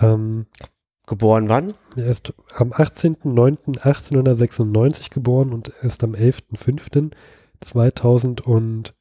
Ähm, 0.00 0.46
Geboren 1.06 1.50
wann? 1.50 1.74
er 1.96 2.06
ist 2.06 2.32
am 2.56 2.72
18.09.1896 2.72 5.10
geboren 5.10 5.52
und 5.52 5.68
ist 5.68 6.02
am 6.02 6.14
11.05.2005 6.14 8.92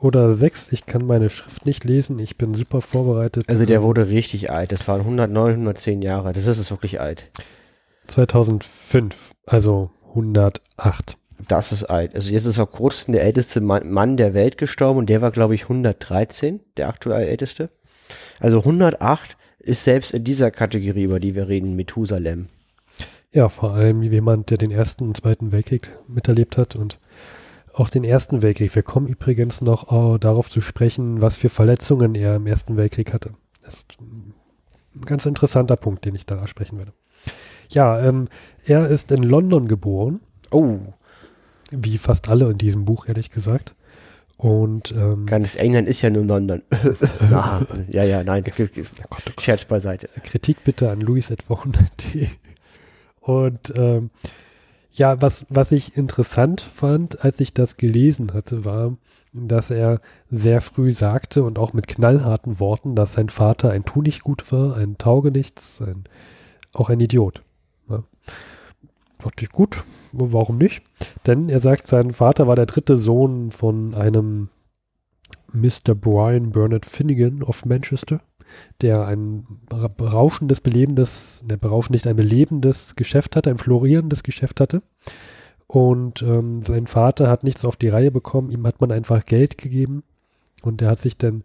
oder 0.00 0.28
6. 0.30 0.70
Ich 0.72 0.84
kann 0.84 1.06
meine 1.06 1.30
Schrift 1.30 1.64
nicht 1.64 1.84
lesen. 1.84 2.18
Ich 2.18 2.36
bin 2.36 2.54
super 2.54 2.82
vorbereitet. 2.82 3.46
Also 3.48 3.64
der 3.64 3.78
Ähm, 3.78 3.84
wurde 3.84 4.08
richtig 4.08 4.50
alt. 4.50 4.70
Das 4.70 4.86
waren 4.86 5.00
109, 5.00 5.52
110 5.52 6.02
Jahre. 6.02 6.34
Das 6.34 6.46
ist 6.46 6.58
es 6.58 6.70
wirklich 6.70 7.00
alt. 7.00 7.24
2005, 8.08 9.32
also 9.46 9.90
108. 10.10 11.16
Das 11.48 11.72
ist 11.72 11.84
alt. 11.84 12.14
Also 12.14 12.30
jetzt 12.30 12.44
ist 12.44 12.56
vor 12.56 12.70
kurzem 12.70 13.14
der 13.14 13.24
älteste 13.24 13.62
Mann, 13.62 13.90
Mann 13.90 14.18
der 14.18 14.34
Welt 14.34 14.58
gestorben 14.58 14.98
und 14.98 15.06
der 15.08 15.22
war, 15.22 15.30
glaube 15.30 15.54
ich, 15.54 15.62
113, 15.62 16.60
der 16.76 16.88
aktuell 16.88 17.26
älteste. 17.26 17.70
Also 18.40 18.58
108 18.58 19.38
ist 19.62 19.84
selbst 19.84 20.12
in 20.12 20.24
dieser 20.24 20.50
Kategorie, 20.50 21.04
über 21.04 21.20
die 21.20 21.34
wir 21.34 21.48
reden, 21.48 21.76
Methusalem. 21.76 22.48
Ja, 23.32 23.48
vor 23.48 23.72
allem 23.72 24.02
jemand, 24.02 24.50
der 24.50 24.58
den 24.58 24.70
Ersten 24.70 25.04
und 25.04 25.16
Zweiten 25.16 25.52
Weltkrieg 25.52 25.88
miterlebt 26.06 26.58
hat 26.58 26.76
und 26.76 26.98
auch 27.72 27.88
den 27.88 28.04
Ersten 28.04 28.42
Weltkrieg. 28.42 28.74
Wir 28.74 28.82
kommen 28.82 29.06
übrigens 29.06 29.62
noch 29.62 29.90
äh, 29.90 30.18
darauf 30.18 30.50
zu 30.50 30.60
sprechen, 30.60 31.22
was 31.22 31.36
für 31.36 31.48
Verletzungen 31.48 32.14
er 32.14 32.36
im 32.36 32.46
Ersten 32.46 32.76
Weltkrieg 32.76 33.14
hatte. 33.14 33.30
Das 33.64 33.76
ist 33.76 33.96
ein 34.00 34.34
ganz 35.06 35.24
interessanter 35.24 35.76
Punkt, 35.76 36.04
den 36.04 36.14
ich 36.14 36.26
da 36.26 36.46
sprechen 36.46 36.76
werde. 36.76 36.92
Ja, 37.70 38.06
ähm, 38.06 38.28
er 38.66 38.88
ist 38.88 39.10
in 39.10 39.22
London 39.22 39.68
geboren, 39.68 40.20
Oh, 40.52 40.80
wie 41.70 41.96
fast 41.96 42.28
alle 42.28 42.50
in 42.50 42.58
diesem 42.58 42.84
Buch, 42.84 43.08
ehrlich 43.08 43.30
gesagt. 43.30 43.74
Und 44.42 44.90
ähm, 44.90 45.24
ganz 45.26 45.54
England 45.54 45.86
ist 45.86 46.02
ja 46.02 46.10
nur 46.10 46.24
London. 46.24 46.62
Na, 47.30 47.64
ja, 47.88 48.02
ja, 48.02 48.24
nein, 48.24 48.42
oh 48.44 48.50
Gott, 48.56 48.70
oh 48.76 49.06
Gott. 49.08 49.40
Scherz 49.40 49.64
beiseite. 49.64 50.08
Kritik 50.24 50.64
bitte 50.64 50.90
an 50.90 51.00
etwa 51.00 51.54
100.de. 51.54 52.26
Und 53.20 53.72
ähm, 53.76 54.10
ja, 54.90 55.22
was, 55.22 55.46
was 55.48 55.70
ich 55.70 55.96
interessant 55.96 56.60
fand, 56.60 57.24
als 57.24 57.38
ich 57.38 57.54
das 57.54 57.76
gelesen 57.76 58.34
hatte, 58.34 58.64
war, 58.64 58.96
dass 59.32 59.70
er 59.70 60.00
sehr 60.28 60.60
früh 60.60 60.92
sagte 60.92 61.44
und 61.44 61.56
auch 61.56 61.72
mit 61.72 61.86
knallharten 61.86 62.58
Worten, 62.58 62.96
dass 62.96 63.12
sein 63.12 63.28
Vater 63.28 63.70
ein 63.70 63.84
Tunichtgut 63.84 64.50
war, 64.50 64.76
ein 64.76 64.98
Taugenichts, 64.98 65.80
ein, 65.80 66.02
auch 66.72 66.90
ein 66.90 66.98
Idiot. 66.98 67.44
Ja. 67.88 68.02
Dachte 69.22 69.44
ich, 69.44 69.50
gut, 69.50 69.84
warum 70.12 70.58
nicht? 70.58 70.82
Denn 71.26 71.48
er 71.48 71.60
sagt, 71.60 71.86
sein 71.86 72.12
Vater 72.12 72.46
war 72.46 72.56
der 72.56 72.66
dritte 72.66 72.96
Sohn 72.96 73.50
von 73.50 73.94
einem 73.94 74.48
Mr. 75.52 75.94
Brian 75.94 76.50
Bernard 76.50 76.86
Finnegan 76.86 77.42
of 77.42 77.64
Manchester 77.64 78.20
der 78.80 79.06
ein 79.06 79.46
bera- 79.68 79.88
berauschendes, 79.88 80.60
belebendes, 80.60 81.44
ne, 81.48 81.56
berauschend 81.58 81.92
nicht 81.92 82.06
ein 82.06 82.16
belebendes 82.16 82.96
Geschäft 82.96 83.36
hatte, 83.36 83.50
ein 83.50 83.58
florierendes 83.58 84.22
Geschäft 84.22 84.60
hatte. 84.60 84.82
Und 85.66 86.22
ähm, 86.22 86.62
sein 86.64 86.86
Vater 86.86 87.28
hat 87.28 87.44
nichts 87.44 87.64
auf 87.64 87.76
die 87.76 87.88
Reihe 87.88 88.10
bekommen, 88.10 88.50
ihm 88.50 88.66
hat 88.66 88.80
man 88.80 88.92
einfach 88.92 89.24
Geld 89.24 89.56
gegeben 89.56 90.02
und 90.62 90.82
er 90.82 90.90
hat 90.90 90.98
sich 90.98 91.16
dann 91.16 91.44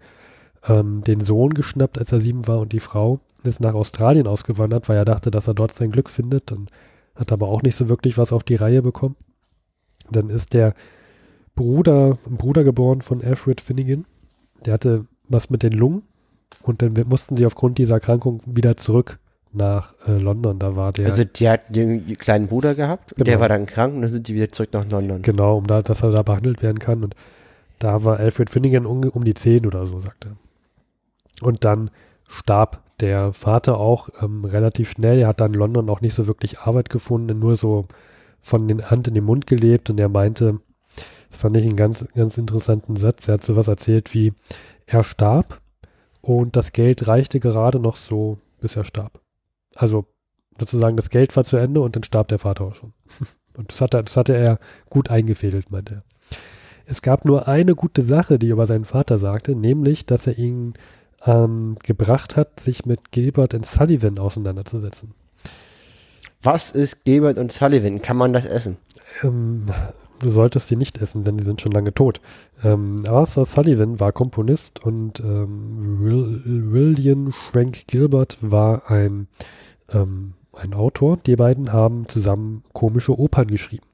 ähm, 0.67 1.01
den 1.01 1.21
Sohn 1.21 1.53
geschnappt, 1.53 1.97
als 1.97 2.11
er 2.11 2.19
sieben 2.19 2.47
war 2.47 2.59
und 2.59 2.73
die 2.73 2.82
Frau 2.82 3.19
ist 3.43 3.61
nach 3.61 3.73
Australien 3.73 4.28
ausgewandert, 4.28 4.89
weil 4.89 4.97
er 4.97 5.05
dachte, 5.05 5.32
dass 5.32 5.47
er 5.47 5.53
dort 5.53 5.73
sein 5.73 5.91
Glück 5.91 6.09
findet 6.09 6.51
und 6.51 6.69
hat 7.18 7.32
aber 7.32 7.47
auch 7.47 7.61
nicht 7.63 7.76
so 7.76 7.89
wirklich 7.89 8.18
was 8.18 8.32
auf 8.34 8.43
die 8.43 8.55
Reihe 8.55 8.82
bekommen. 8.82 9.15
Dann 10.11 10.30
ist 10.30 10.53
der 10.53 10.74
Bruder, 11.55 12.18
ein 12.28 12.38
Bruder 12.38 12.63
geboren 12.63 13.01
von 13.01 13.22
Alfred 13.24 13.61
Finnegan, 13.61 14.05
der 14.65 14.74
hatte 14.74 15.05
was 15.28 15.49
mit 15.49 15.63
den 15.63 15.74
Lungen 15.74 16.03
und 16.63 16.82
dann 16.82 16.93
mussten 17.07 17.36
sie 17.36 17.45
aufgrund 17.45 17.78
dieser 17.78 17.95
Erkrankung 17.95 18.41
wieder 18.45 18.78
zurück 18.78 19.20
nach 19.51 19.93
äh, 20.07 20.18
London. 20.18 20.59
Da 20.59 20.76
war 20.76 20.93
der, 20.93 21.07
Also 21.07 21.24
die 21.24 21.49
hat 21.49 21.76
den 21.76 22.18
kleinen 22.18 22.47
Bruder 22.47 22.76
gehabt, 22.76 23.13
und 23.13 23.20
der 23.28 23.36
Genau. 23.36 23.41
war 23.41 23.49
dann 23.49 23.65
krank 23.65 23.95
und 23.95 24.01
dann 24.03 24.11
sind 24.11 24.28
die 24.28 24.36
wieder 24.36 24.51
zurück 24.51 24.70
nach 24.74 24.88
London. 24.89 25.22
genau, 25.24 25.57
um 25.57 25.65
da, 25.68 25.82
dass 25.82 26.03
er 26.03 26.11
da 26.11 26.22
behandelt 26.22 26.61
werden 26.61 26.80
kann. 26.80 27.03
Und 27.03 27.15
da 27.80 28.03
war 28.03 28.18
Alfred 28.18 28.49
Finnegan 28.49 28.86
um, 28.86 29.03
um 29.03 29.24
die 29.24 29.34
10 29.34 29.65
oder 29.65 29.86
so, 29.86 29.99
sagt 29.99 30.26
er. 30.26 30.38
Und 31.41 31.63
dann 31.65 31.89
starb 32.28 32.84
der 32.99 33.33
Vater 33.33 33.77
auch 33.77 34.09
ähm, 34.21 34.45
relativ 34.45 34.89
schnell. 34.89 35.19
Er 35.19 35.27
hat 35.27 35.41
dann 35.41 35.53
in 35.53 35.59
London 35.59 35.89
auch 35.89 36.01
nicht 36.01 36.13
so 36.13 36.27
wirklich 36.27 36.59
Arbeit 36.59 36.89
gefunden, 36.89 37.39
nur 37.39 37.55
so 37.55 37.87
von 38.39 38.67
den 38.67 38.89
Hand 38.89 39.07
in 39.07 39.13
den 39.13 39.23
Mund 39.23 39.47
gelebt. 39.47 39.89
Und 39.89 39.99
er 39.99 40.09
meinte, 40.09 40.59
das 41.29 41.39
fand 41.39 41.57
ich 41.57 41.65
einen 41.65 41.75
ganz, 41.75 42.07
ganz 42.15 42.37
interessanten 42.37 42.95
Satz. 42.95 43.27
Er 43.27 43.35
hat 43.35 43.43
sowas 43.43 43.67
erzählt 43.67 44.13
wie, 44.13 44.33
er 44.85 45.03
starb 45.03 45.61
und 46.21 46.55
das 46.55 46.71
Geld 46.71 47.07
reichte 47.07 47.39
gerade 47.39 47.79
noch 47.79 47.95
so, 47.95 48.39
bis 48.59 48.75
er 48.75 48.85
starb. 48.85 49.21
Also 49.75 50.05
sozusagen 50.59 50.97
das 50.97 51.09
Geld 51.09 51.35
war 51.35 51.43
zu 51.43 51.57
Ende 51.57 51.81
und 51.81 51.95
dann 51.95 52.03
starb 52.03 52.29
der 52.29 52.39
Vater 52.39 52.65
auch 52.65 52.75
schon. 52.75 52.93
Und 53.55 53.71
das, 53.71 53.81
hat 53.81 53.95
er, 53.95 54.03
das 54.03 54.15
hatte 54.15 54.35
er 54.35 54.59
gut 54.87 55.09
eingefädelt, 55.09 55.71
meinte 55.71 55.95
er. 55.95 56.03
Es 56.85 57.01
gab 57.01 57.25
nur 57.25 57.47
eine 57.47 57.73
gute 57.73 58.03
Sache, 58.03 58.37
die 58.37 58.49
er 58.49 58.53
über 58.53 58.67
seinen 58.67 58.85
Vater 58.85 59.17
sagte, 59.17 59.55
nämlich, 59.55 60.05
dass 60.05 60.27
er 60.27 60.37
ihn 60.37 60.75
ähm, 61.26 61.78
gebracht 61.84 62.36
hat, 62.36 62.59
sich 62.59 62.86
mit 62.86 63.11
Gilbert 63.11 63.53
und 63.53 63.65
Sullivan 63.65 64.18
auseinanderzusetzen. 64.18 65.13
Was 66.43 66.72
ist 66.72 67.03
Gilbert 67.03 67.38
und 67.38 67.51
Sullivan? 67.51 68.01
Kann 68.01 68.18
man 68.18 68.34
das 68.34 68.45
essen? 68.45 68.78
Ähm, 69.24 69.65
du 70.20 70.30
solltest 70.30 70.68
sie 70.68 70.76
nicht 70.76 70.99
essen, 70.99 71.24
denn 71.24 71.38
die 71.38 71.43
sind 71.43 71.61
schon 71.61 71.72
lange 71.72 71.93
tot. 71.93 72.22
Ähm, 72.63 73.03
Arthur 73.07 73.45
Sullivan 73.45 73.99
war 73.99 74.11
Komponist 74.11 74.84
und 74.84 75.20
ähm, 75.20 75.99
Will, 75.99 76.41
William 76.45 77.32
Schwenk 77.32 77.88
Gilbert 77.88 78.38
war 78.41 78.89
ein, 78.89 79.28
ähm, 79.89 80.34
ein 80.53 80.74
Autor. 80.74 81.18
Die 81.18 81.36
beiden 81.36 81.74
haben 81.74 82.07
zusammen 82.07 82.63
komische 82.74 83.18
Opern 83.18 83.47
geschrieben. 83.47 83.86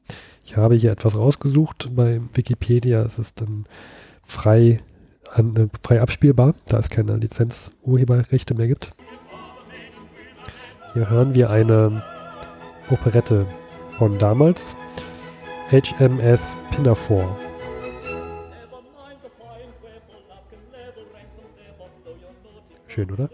Ich 0.45 0.57
habe 0.57 0.75
hier 0.75 0.91
etwas 0.91 1.15
rausgesucht 1.15 1.91
bei 1.95 2.19
Wikipedia. 2.33 3.01
Es 3.03 3.17
ist 3.17 3.41
dann 3.41 3.65
frei, 4.23 4.79
an, 5.33 5.55
äh, 5.55 5.67
frei 5.81 6.01
abspielbar, 6.01 6.53
da 6.67 6.77
es 6.77 6.89
keine 6.89 7.15
Lizenz-Urheberrechte 7.17 8.53
mehr 8.53 8.67
gibt. 8.67 8.93
Hier 10.93 11.09
hören 11.09 11.33
wir 11.35 11.49
eine 11.49 12.03
Operette 12.89 13.45
von 13.97 14.17
damals. 14.19 14.75
HMS 15.71 16.55
Pinafore. 16.71 17.35
Schön, 22.87 23.11
oder? 23.11 23.29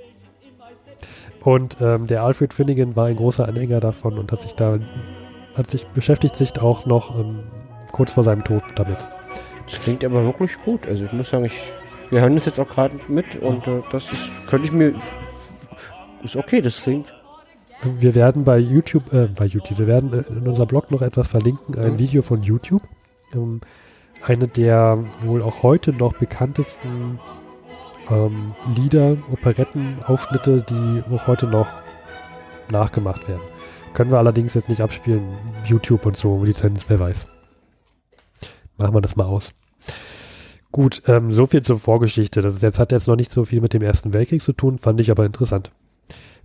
Und 1.42 1.78
ähm, 1.82 2.08
der 2.08 2.24
Alfred 2.24 2.54
Finnegan 2.54 2.96
war 2.96 3.08
ein 3.08 3.18
großer 3.18 3.48
Anhänger 3.48 3.80
davon 3.82 4.18
und 4.18 4.32
hat 4.32 4.40
sich 4.40 4.54
da 4.54 4.80
hat 5.56 5.68
sich 5.68 5.86
beschäftigt 5.88 6.36
sich 6.36 6.58
auch 6.62 6.86
noch 6.86 7.20
ähm, 7.20 7.40
kurz 7.92 8.14
vor 8.14 8.24
seinem 8.24 8.44
Tod 8.44 8.64
damit. 8.76 9.06
Das 9.70 9.82
klingt 9.82 10.04
aber 10.06 10.24
wirklich 10.24 10.52
gut. 10.64 10.88
Also 10.88 11.04
ich 11.06 11.12
muss 11.12 11.30
sagen, 11.30 11.46
ich, 11.46 11.60
wir 12.10 12.22
hören 12.22 12.36
das 12.36 12.46
jetzt 12.46 12.60
auch 12.60 12.70
gerade 12.70 12.96
mit 13.08 13.36
und 13.42 13.68
äh, 13.68 13.82
das 13.92 14.06
ist, 14.06 14.20
könnte 14.48 14.66
ich 14.66 14.72
mir, 14.72 14.94
ist 16.24 16.36
okay, 16.36 16.62
das 16.62 16.82
klingt 16.82 17.08
wir 17.84 18.16
werden 18.16 18.44
bei 18.44 18.58
YouTube, 18.58 19.14
äh, 19.14 19.28
bei 19.28 19.46
YouTube, 19.46 19.80
wir 19.80 19.88
werden 19.88 20.14
äh, 20.14 20.24
in 20.30 20.48
unserem 20.48 20.68
Blog 20.68 20.92
noch 20.92 21.02
etwas 21.02 21.28
verlinken, 21.28 21.78
ein 21.78 21.94
Mhm. 21.94 22.00
Video 22.00 22.22
von 22.22 22.44
YouTube. 22.44 22.84
Ähm, 23.34 23.62
eine 24.26 24.48
der 24.48 25.04
wohl 25.22 25.42
auch 25.42 25.64
heute 25.64 25.94
noch 25.94 26.14
bekanntesten 26.14 27.20
ähm, 28.10 28.54
Lieder, 28.76 29.16
Operetten, 29.32 30.04
Aufschnitte, 30.06 30.66
die 30.70 31.04
auch 31.14 31.28
heute 31.28 31.48
noch 31.48 31.68
nachgemacht 32.70 33.28
werden. 33.30 33.42
Können 33.94 34.12
wir 34.12 34.18
allerdings 34.18 34.56
jetzt 34.56 34.68
nicht 34.68 34.82
abspielen. 34.82 35.24
YouTube 35.66 36.06
und 36.06 36.18
so, 36.18 36.44
Lizenz, 36.44 36.86
wer 36.90 37.00
weiß. 37.00 37.28
Machen 38.78 38.94
wir 38.94 39.02
das 39.02 39.16
mal 39.16 39.26
aus. 39.26 39.54
Gut, 40.72 41.02
ähm, 41.08 41.32
so 41.32 41.46
viel 41.46 41.62
zur 41.62 41.80
Vorgeschichte. 41.80 42.42
Das 42.42 42.56
ist 42.56 42.62
jetzt, 42.62 42.80
hat 42.80 42.92
jetzt 42.92 43.08
noch 43.08 43.16
nicht 43.16 43.32
so 43.32 43.46
viel 43.46 43.62
mit 43.62 43.74
dem 43.74 43.82
Ersten 43.82 44.14
Weltkrieg 44.14 44.42
zu 44.42 44.54
tun, 44.54 44.78
fand 44.78 45.02
ich 45.02 45.10
aber 45.10 45.26
interessant. 45.26 45.72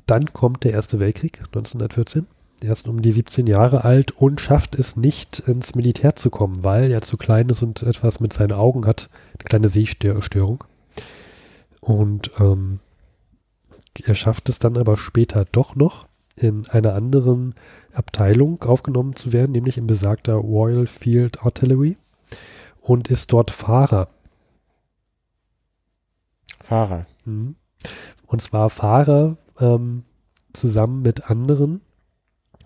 Dann 0.07 0.33
kommt 0.33 0.65
der 0.65 0.73
Erste 0.73 0.99
Weltkrieg 0.99 1.41
1914. 1.41 2.27
Er 2.63 2.73
ist 2.73 2.89
um 2.89 3.03
die 3.03 3.13
17 3.13 3.47
Jahre 3.47 3.85
alt 3.85 4.13
und 4.13 4.41
schafft 4.41 4.79
es 4.79 4.97
nicht 4.97 5.41
ins 5.41 5.75
Militär 5.75 6.15
zu 6.15 6.31
kommen, 6.31 6.65
weil 6.65 6.91
er 6.91 7.03
zu 7.03 7.19
klein 7.19 7.49
ist 7.51 7.63
und 7.63 7.83
etwas 7.83 8.21
mit 8.21 8.33
seinen 8.33 8.53
Augen 8.53 8.87
hat, 8.87 9.11
eine 9.39 9.45
kleine 9.45 9.69
Sehstörung. 9.69 10.65
Und 11.81 12.31
ähm, 12.41 12.81
er 14.03 14.15
schafft 14.15 14.49
es 14.49 14.59
dann 14.59 14.79
aber 14.79 14.97
später 14.97 15.45
doch 15.45 15.77
noch 15.77 16.07
in 16.37 16.67
einer 16.69 16.95
anderen 16.95 17.55
Abteilung 17.93 18.63
aufgenommen 18.63 19.15
zu 19.15 19.33
werden, 19.33 19.53
nämlich 19.53 19.77
in 19.77 19.87
besagter 19.87 20.35
Royal 20.35 20.87
Field 20.87 21.43
Artillery 21.45 21.97
und 22.85 23.09
ist 23.09 23.33
dort 23.33 23.51
Fahrer. 23.51 24.09
Fahrer. 26.63 27.07
Mhm. 27.25 27.57
Und 28.27 28.43
zwar 28.43 28.71
Fahrer 28.71 29.37
ähm, 29.59 30.05
zusammen 30.53 31.03
mit 31.03 31.31
anderen. 31.31 31.81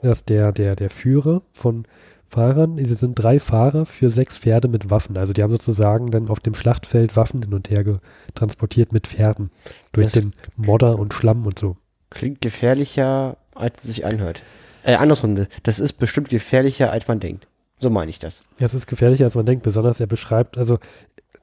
Das 0.01 0.19
ist 0.19 0.29
der, 0.29 0.53
der, 0.53 0.77
der 0.77 0.91
Führer 0.91 1.43
von 1.53 1.85
Fahrern. 2.29 2.79
Sie 2.79 2.95
sind 2.95 3.15
drei 3.15 3.41
Fahrer 3.41 3.87
für 3.87 4.11
sechs 4.11 4.39
Pferde 4.39 4.69
mit 4.69 4.91
Waffen. 4.91 5.17
Also 5.17 5.33
die 5.33 5.43
haben 5.43 5.51
sozusagen 5.51 6.11
dann 6.11 6.29
auf 6.29 6.41
dem 6.41 6.55
Schlachtfeld 6.55 7.17
Waffen 7.17 7.43
hin 7.43 7.55
und 7.55 7.71
her 7.71 8.01
transportiert 8.35 8.93
mit 8.93 9.07
Pferden. 9.07 9.51
Durch 9.93 10.07
Das- 10.07 10.15
den 10.15 10.33
Modder 10.57 10.99
und 10.99 11.15
Schlamm 11.15 11.47
und 11.47 11.59
so. 11.59 11.77
Klingt 12.11 12.41
gefährlicher, 12.41 13.37
als 13.55 13.75
es 13.79 13.85
sich 13.85 14.05
anhört. 14.07 14.43
Äh, 14.83 14.95
andersrum, 14.95 15.47
das 15.65 15.79
ist 15.79 15.95
bestimmt 15.95 16.31
gefährlicher, 16.31 16.91
als 16.91 17.07
man 17.09 17.21
denkt. 17.21 17.47
So 17.81 17.91
meine 17.91 18.11
ich 18.11 18.19
das. 18.19 18.43
Ja, 18.59 18.67
es 18.67 18.75
ist 18.75 18.87
gefährlicher, 18.87 19.25
als 19.25 19.35
man 19.35 19.47
denkt. 19.47 19.63
Besonders 19.63 20.01
er 20.01 20.07
beschreibt, 20.07 20.59
also 20.59 20.79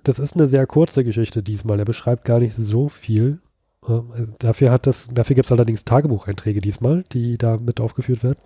das 0.03 0.19
ist 0.19 0.35
eine 0.35 0.47
sehr 0.47 0.67
kurze 0.67 1.03
Geschichte 1.03 1.41
diesmal. 1.41 1.79
Er 1.79 1.85
beschreibt 1.85 2.25
gar 2.25 2.39
nicht 2.39 2.55
so 2.55 2.89
viel. 2.89 3.39
Ähm, 3.87 4.33
dafür 4.39 4.71
hat 4.71 4.87
das, 4.87 5.09
dafür 5.13 5.35
gibt 5.35 5.47
es 5.47 5.51
allerdings 5.51 5.85
Tagebucheinträge 5.85 6.61
diesmal, 6.61 7.03
die 7.11 7.37
da 7.37 7.57
mit 7.57 7.79
aufgeführt 7.79 8.23
werden. 8.23 8.39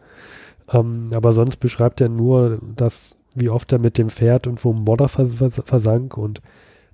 Ähm, 0.72 1.08
aber 1.14 1.32
sonst 1.32 1.58
beschreibt 1.58 2.02
er 2.02 2.10
nur, 2.10 2.60
dass, 2.76 3.18
wie 3.36 3.50
oft 3.50 3.72
er 3.72 3.80
mit 3.80 3.98
dem 3.98 4.10
Pferd 4.10 4.46
irgendwo 4.46 4.72
im 4.72 4.84
Modder 4.84 5.10
vers 5.10 5.36
vers 5.36 5.62
versank 5.66 6.18
und 6.18 6.42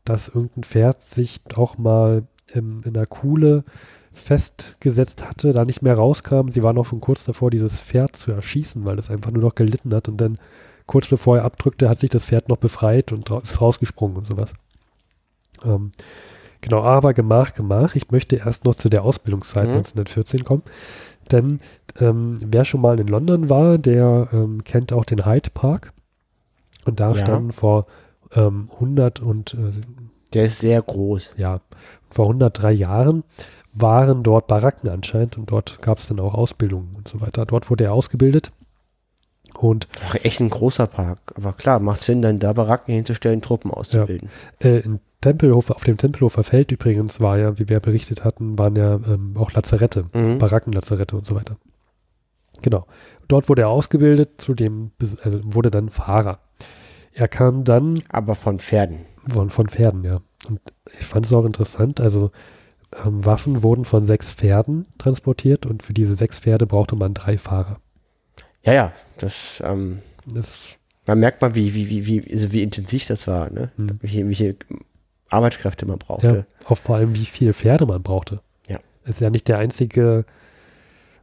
dass 0.06 0.28
irgendein 0.28 0.64
Pferd 0.64 1.02
sich 1.02 1.42
auch 1.56 1.78
mal 1.78 2.24
in 2.54 2.94
der 2.94 3.08
Kuhle 3.08 3.64
festgesetzt 4.14 5.28
hatte, 5.28 5.52
da 5.52 5.66
nicht 5.66 5.82
mehr 5.82 5.96
rauskam. 5.96 6.50
Sie 6.50 6.64
waren 6.64 6.78
auch 6.78 6.86
schon 6.86 7.02
kurz 7.02 7.26
davor, 7.26 7.50
dieses 7.50 7.80
Pferd 7.80 8.16
zu 8.16 8.32
erschießen, 8.32 8.86
weil 8.86 8.98
es 8.98 9.10
einfach 9.10 9.32
nur 9.32 9.44
noch 9.44 9.56
gelitten 9.56 9.94
hat 9.94 10.08
und 10.08 10.18
dann 10.18 10.38
kurz 10.88 11.08
bevor 11.08 11.38
er 11.38 11.46
abdrückte, 11.46 11.90
hat 11.90 11.98
sich 11.98 12.10
das 12.10 12.26
Pferd 12.26 12.50
noch 12.50 12.58
befreit 12.58 13.12
und 13.12 13.30
ist 13.30 13.62
rausgesprungen 13.62 14.18
und 14.18 14.28
sowas. 14.28 14.54
Ähm, 15.64 15.92
genau, 16.62 16.84
aber 16.84 17.14
Gemach, 17.14 17.54
Gemach. 17.54 17.96
Ich 17.96 18.12
möchte 18.12 18.36
erst 18.38 18.66
noch 18.66 18.76
zu 18.76 18.90
der 18.90 19.04
Ausbildungszeit 19.04 19.68
Mhm. 19.68 19.76
1914 19.78 20.44
kommen. 20.44 20.64
Denn 21.32 21.60
ähm, 22.00 22.38
wer 22.46 22.66
schon 22.66 22.82
mal 22.82 23.00
in 23.00 23.08
London 23.08 23.50
war, 23.50 23.78
der 23.78 24.28
ähm, 24.32 24.64
kennt 24.64 24.94
auch 24.94 25.06
den 25.06 25.26
Hyde 25.26 25.50
Park. 25.52 25.92
Und 26.86 27.00
da 27.00 27.10
Ja. 27.10 27.16
standen 27.16 27.52
vor 27.52 27.88
ähm, 28.34 28.70
100 28.76 29.22
und 29.22 29.54
äh, 29.56 29.72
Der 30.34 30.46
ist 30.46 30.60
sehr 30.60 30.82
groß. 30.82 31.32
ja, 31.38 31.62
vor 32.10 32.26
103 32.26 32.72
Jahren 32.74 33.24
waren 33.74 34.24
dort 34.24 34.48
Baracken 34.48 34.90
anscheinend 34.90 35.38
und 35.38 35.52
dort 35.52 35.82
gab 35.82 35.98
es 36.00 36.08
dann 36.08 36.20
auch 36.20 36.34
Ausbildungen 36.34 36.96
und 36.96 37.08
so 37.08 37.22
weiter. 37.22 37.46
Dort 37.46 37.70
wurde 37.70 37.86
er 37.86 37.94
ausgebildet 37.94 38.52
und 39.70 39.88
Ach, 40.08 40.16
echt 40.24 40.40
ein 40.40 40.50
großer 40.50 40.88
Park. 40.88 41.20
Aber 41.36 41.54
klar, 41.54 41.80
macht 41.80 42.02
Sinn, 42.02 42.22
dann 42.22 42.40
da 42.40 42.54
Baracken 42.54 42.94
hinzustellen, 42.94 43.42
Truppen 43.42 43.72
auszubilden. 43.72 44.30
Äh, 44.60 44.80
in 44.80 45.00
Tempelhof, 45.22 45.72
auf 45.72 45.84
dem 45.84 45.98
Tempelhofer 45.98 46.44
Feld 46.44 46.72
übrigens 46.72 47.20
war 47.20 47.38
ja, 47.38 47.58
wie 47.58 47.68
wir 47.68 47.80
berichtet 47.80 48.24
hatten, 48.24 48.60
waren 48.60 48.76
ja 48.76 48.96
ähm, 48.96 49.36
auch 49.38 49.52
Lazarette, 49.54 50.06
Mhm. 50.14 50.38
Barackenlazarette 50.38 51.16
und 51.16 51.26
so 51.26 51.36
weiter. 51.36 51.58
Genau. 52.62 52.86
Dort 53.28 53.50
wurde 53.50 53.64
er 53.64 53.70
ausgebildet, 53.70 54.40
zudem 54.40 54.92
also 55.24 55.40
wurde 55.44 55.72
dann 55.72 55.90
Fahrer. 55.90 56.40
Er 57.14 57.28
kam 57.28 57.64
dann 57.64 58.02
Aber 58.10 58.36
von 58.36 58.60
Pferden. 58.60 59.00
von, 59.28 59.50
von 59.50 59.68
Pferden, 59.68 60.04
ja. 60.04 60.20
Und 60.48 60.60
ich 61.00 61.06
fand 61.06 61.26
es 61.26 61.34
auch 61.34 61.46
interessant, 61.46 62.00
also 62.00 62.30
ähm, 63.04 63.26
Waffen 63.26 63.64
wurden 63.64 63.84
von 63.84 64.06
sechs 64.06 64.32
Pferden 64.32 64.86
transportiert 65.00 65.66
und 65.66 65.82
für 65.82 65.94
diese 65.94 66.14
sechs 66.14 66.40
Pferde 66.40 66.68
brauchte 66.68 66.96
man 66.96 67.14
drei 67.16 67.38
Fahrer. 67.38 67.80
Ja, 68.66 68.74
ja, 68.74 68.94
das, 69.18 69.62
ähm, 69.64 70.00
Das, 70.26 70.80
man 71.06 71.20
merkt 71.20 71.42
mal, 71.42 71.56
wie, 71.56 71.74
wie, 71.74 71.90
wie, 71.90 72.06
wie, 72.06 72.34
also 72.34 72.52
wie 72.52 72.64
intensiv 72.64 73.06
das 73.08 73.28
war, 73.28 73.52
ne? 73.52 73.72
Mhm. 73.78 74.00
Wie, 74.02 74.30
wie 74.30 74.36
viel 74.36 74.58
Arbeitskräfte 75.30 75.86
man 75.86 76.00
ja, 76.00 76.06
brauchte. 76.06 76.46
auch 76.66 76.78
vor 76.78 76.96
allem, 76.96 77.16
wie 77.16 77.26
viele 77.26 77.54
Pferde 77.54 77.86
man 77.86 78.02
brauchte. 78.02 78.42
Ja. 78.68 78.80
Ist 79.06 79.22
ja 79.22 79.30
nicht 79.30 79.48
der 79.48 79.60
einzige 79.60 80.26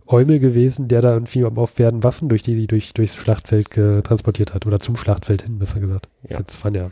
Eumel 0.07 0.39
gewesen, 0.39 0.89
der 0.89 1.03
da 1.03 1.13
irgendwie 1.13 1.45
auf 1.45 1.71
Pferden 1.71 2.03
Waffen 2.03 2.29
durch 2.29 2.43
die, 2.43 2.55
die 2.57 2.67
durch, 2.67 2.93
durchs 2.93 3.17
Schlachtfeld 3.17 3.71
transportiert 3.71 4.55
hat 4.55 4.67
oder 4.67 4.81
zum 4.81 4.97
Schlachtfeld 4.97 5.43
hin, 5.43 5.59
besser 5.59 5.81
gesagt. 5.81 6.09
Ja. 6.29 6.41
Das 6.41 6.63
waren 6.65 6.75
ja 6.75 6.87
äh, 6.87 6.91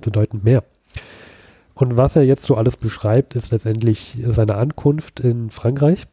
bedeutend 0.00 0.44
mehr. 0.44 0.62
Und 1.74 1.96
was 1.96 2.16
er 2.16 2.22
jetzt 2.22 2.44
so 2.44 2.56
alles 2.56 2.76
beschreibt, 2.76 3.34
ist 3.34 3.52
letztendlich 3.52 4.18
seine 4.28 4.54
Ankunft 4.54 5.20
in 5.20 5.50
Frankreich 5.50 6.04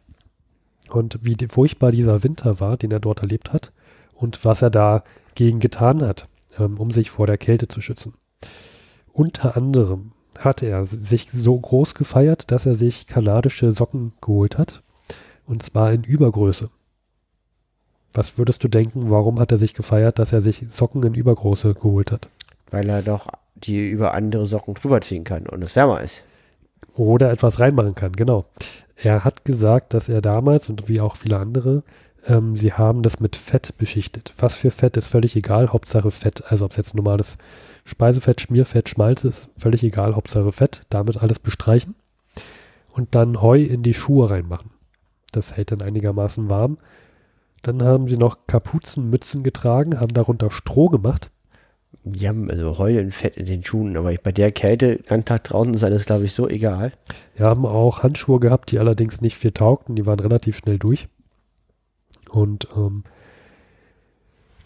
und 0.93 1.19
wie 1.21 1.35
furchtbar 1.47 1.91
dieser 1.91 2.23
Winter 2.23 2.59
war, 2.59 2.77
den 2.77 2.91
er 2.91 2.99
dort 2.99 3.21
erlebt 3.21 3.51
hat 3.51 3.71
und 4.13 4.45
was 4.45 4.61
er 4.61 4.69
dagegen 4.69 5.59
getan 5.59 6.01
hat, 6.01 6.27
ähm, 6.59 6.77
um 6.77 6.91
sich 6.91 7.09
vor 7.09 7.27
der 7.27 7.37
Kälte 7.37 7.67
zu 7.67 7.81
schützen. 7.81 8.13
Unter 9.11 9.57
anderem 9.57 10.11
hat 10.39 10.63
er 10.63 10.85
sich 10.85 11.29
so 11.31 11.59
groß 11.59 11.95
gefeiert, 11.95 12.51
dass 12.51 12.65
er 12.65 12.75
sich 12.75 13.07
kanadische 13.07 13.71
Socken 13.71 14.13
geholt 14.21 14.57
hat. 14.57 14.81
Und 15.45 15.61
zwar 15.61 15.91
in 15.91 16.03
Übergröße. 16.03 16.69
Was 18.13 18.37
würdest 18.37 18.63
du 18.63 18.67
denken, 18.67 19.09
warum 19.09 19.39
hat 19.39 19.51
er 19.51 19.57
sich 19.57 19.73
gefeiert, 19.73 20.19
dass 20.19 20.33
er 20.33 20.41
sich 20.41 20.65
Socken 20.69 21.03
in 21.03 21.15
Übergröße 21.15 21.73
geholt 21.73 22.11
hat? 22.11 22.29
Weil 22.69 22.89
er 22.89 23.01
doch 23.01 23.27
die 23.55 23.87
über 23.89 24.13
andere 24.13 24.45
Socken 24.45 24.73
drüber 24.73 25.01
ziehen 25.01 25.23
kann 25.23 25.47
und 25.47 25.63
es 25.63 25.75
wärmer 25.75 26.01
ist. 26.01 26.21
Oder 26.95 27.31
etwas 27.31 27.59
reinmachen 27.59 27.95
kann, 27.95 28.13
genau. 28.13 28.45
Er 28.95 29.23
hat 29.23 29.45
gesagt, 29.45 29.93
dass 29.93 30.09
er 30.09 30.21
damals 30.21 30.69
und 30.69 30.87
wie 30.87 31.01
auch 31.01 31.15
viele 31.17 31.37
andere, 31.37 31.83
ähm, 32.25 32.55
sie 32.55 32.73
haben 32.73 33.01
das 33.01 33.19
mit 33.19 33.35
Fett 33.35 33.77
beschichtet. 33.77 34.33
Was 34.37 34.55
für 34.55 34.71
Fett 34.71 34.97
ist 34.97 35.07
völlig 35.07 35.35
egal, 35.35 35.69
Hauptsache 35.69 36.11
Fett. 36.11 36.43
Also 36.47 36.65
ob 36.65 36.71
es 36.71 36.77
jetzt 36.77 36.95
normales 36.95 37.37
Speisefett, 37.85 38.41
Schmierfett, 38.41 38.89
Schmalz 38.89 39.23
ist, 39.23 39.49
völlig 39.57 39.83
egal, 39.83 40.15
Hauptsache 40.15 40.51
Fett. 40.51 40.83
Damit 40.89 41.21
alles 41.21 41.39
bestreichen. 41.39 41.95
Und 42.93 43.15
dann 43.15 43.41
Heu 43.41 43.61
in 43.61 43.83
die 43.83 43.95
Schuhe 43.95 44.29
reinmachen. 44.29 44.69
Das 45.31 45.57
hält 45.57 45.71
dann 45.71 45.81
einigermaßen 45.81 46.47
warm. 46.49 46.77
Dann 47.63 47.81
haben 47.81 48.07
sie 48.07 48.17
noch 48.17 48.45
Kapuzenmützen 48.45 49.41
getragen, 49.41 49.99
haben 49.99 50.13
darunter 50.13 50.51
Stroh 50.51 50.89
gemacht. 50.89 51.31
Haben 52.05 52.51
also 52.51 52.77
Heu 52.77 52.99
und 52.99 53.13
Fett 53.13 53.37
in 53.37 53.45
den 53.45 53.63
Schuhen, 53.63 53.95
aber 53.95 54.13
bei 54.21 54.31
der 54.31 54.51
Kälte, 54.51 54.97
ganz 54.97 55.25
Tag 55.25 55.45
draußen 55.45 55.73
ist 55.73 56.05
glaube 56.05 56.25
ich 56.25 56.33
so 56.33 56.49
egal. 56.49 56.91
Wir 57.35 57.45
haben 57.45 57.65
auch 57.65 58.03
Handschuhe 58.03 58.39
gehabt, 58.39 58.71
die 58.71 58.79
allerdings 58.79 59.21
nicht 59.21 59.37
viel 59.37 59.51
taugten. 59.51 59.95
Die 59.95 60.05
waren 60.05 60.19
relativ 60.19 60.57
schnell 60.57 60.77
durch. 60.77 61.07
Und 62.29 62.67
ähm, 62.75 63.03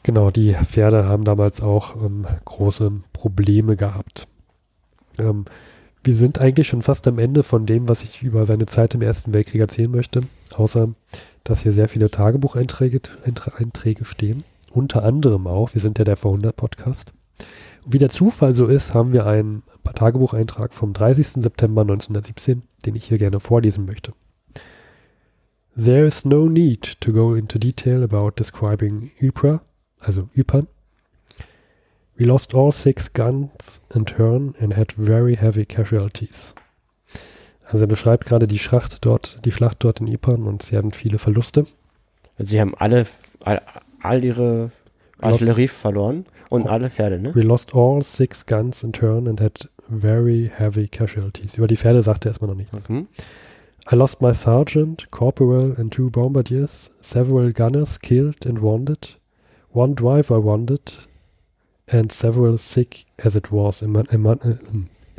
genau, 0.04 0.32
die 0.32 0.54
Pferde 0.54 1.06
haben 1.06 1.26
damals 1.26 1.62
auch 1.62 1.96
ähm, 2.02 2.26
große 2.46 2.92
Probleme 3.14 3.76
gehabt. 3.76 4.28
Ähm, 5.20 5.46
wir 6.04 6.14
sind 6.14 6.40
eigentlich 6.40 6.68
schon 6.68 6.82
fast 6.82 7.08
am 7.08 7.20
Ende 7.20 7.44
von 7.44 7.66
dem, 7.66 7.90
was 7.90 8.02
ich 8.02 8.24
über 8.24 8.46
seine 8.46 8.66
Zeit 8.66 8.96
im 8.96 9.02
Ersten 9.02 9.34
Weltkrieg 9.34 9.62
erzählen 9.62 9.92
möchte. 9.92 10.22
Außer, 10.56 10.90
dass 11.44 11.64
hier 11.64 11.74
sehr 11.74 11.90
viele 11.90 12.10
Tagebucheinträge 12.10 13.02
Einträge 13.58 14.06
stehen. 14.06 14.44
Unter 14.72 15.04
anderem 15.04 15.48
auch, 15.48 15.74
wir 15.74 15.82
sind 15.82 16.00
ja 16.00 16.06
der 16.06 16.16
Vor-100-Podcast. 16.16 17.12
Wie 17.90 18.00
der 18.00 18.10
Zufall 18.10 18.52
so 18.52 18.66
ist, 18.66 18.94
haben 18.94 19.14
wir 19.14 19.26
einen 19.26 19.64
Tagebucheintrag 19.96 20.74
vom 20.74 20.92
30. 20.92 21.42
September 21.42 21.84
1917, 21.84 22.64
den 22.86 22.96
ich 22.96 23.06
hier 23.06 23.18
gerne 23.18 23.40
vorlesen 23.40 23.86
möchte. 23.86 24.12
There 25.82 26.06
is 26.06 26.26
no 26.26 26.50
need 26.50 27.00
to 27.00 27.14
go 27.14 27.34
into 27.34 27.58
detail 27.58 28.04
about 28.04 28.32
describing 28.38 29.12
Ypres, 29.22 29.62
also 30.02 30.28
Ypern. 30.36 30.68
We 32.18 32.26
lost 32.26 32.54
all 32.54 32.74
six 32.74 33.14
guns 33.14 33.82
in 33.96 34.06
turn 34.06 34.54
and 34.60 34.76
had 34.76 34.92
very 34.98 35.38
heavy 35.38 35.66
casualties. 35.66 36.56
Also 37.64 37.86
er 37.86 37.88
beschreibt 37.88 38.26
gerade 38.26 38.48
die 38.48 38.60
Schlacht 38.60 39.06
dort, 39.06 39.40
die 39.46 39.54
Schlacht 39.54 39.82
dort 39.86 40.02
in 40.02 40.14
Ypern 40.14 40.46
und 40.46 40.62
sie 40.62 40.76
hatten 40.76 40.92
viele 40.92 41.20
Verluste. 41.20 41.66
Sie 42.38 42.60
haben 42.60 42.76
alle, 42.76 43.06
all, 43.40 43.62
all 44.02 44.26
ihre 44.26 44.72
Artillerie 45.20 45.70
verloren 45.70 46.26
und 46.50 46.66
Oh. 46.66 46.70
alle 46.70 46.90
Pferde, 46.90 47.20
ne? 47.20 47.36
We 47.36 47.42
lost 47.42 47.74
all 47.76 48.02
six 48.04 48.46
guns 48.46 48.84
in 48.84 48.94
turn 48.94 49.28
and 49.28 49.40
had 49.42 49.70
very 49.90 50.52
heavy 50.54 50.88
casualties. 50.88 51.56
Über 51.58 51.68
die 51.68 51.78
Pferde 51.78 52.02
sagt 52.02 52.26
er 52.26 52.30
erstmal 52.32 52.50
noch 52.50 52.58
nichts. 52.58 52.78
Mhm. 52.90 53.08
I 53.92 53.96
lost 53.96 54.22
my 54.22 54.34
sergeant, 54.34 55.10
corporal, 55.12 55.74
and 55.78 55.94
two 55.94 56.10
bombardiers, 56.10 56.92
several 57.00 57.54
gunners 57.54 58.00
killed 58.02 58.46
and 58.46 58.62
wounded, 58.62 59.18
one 59.72 59.96
driver 59.96 60.44
wounded, 60.44 61.08
and 61.90 62.12
several 62.12 62.58
sick 62.58 63.06
as 63.18 63.36
it 63.36 63.50
was 63.52 63.82
in 63.82 63.96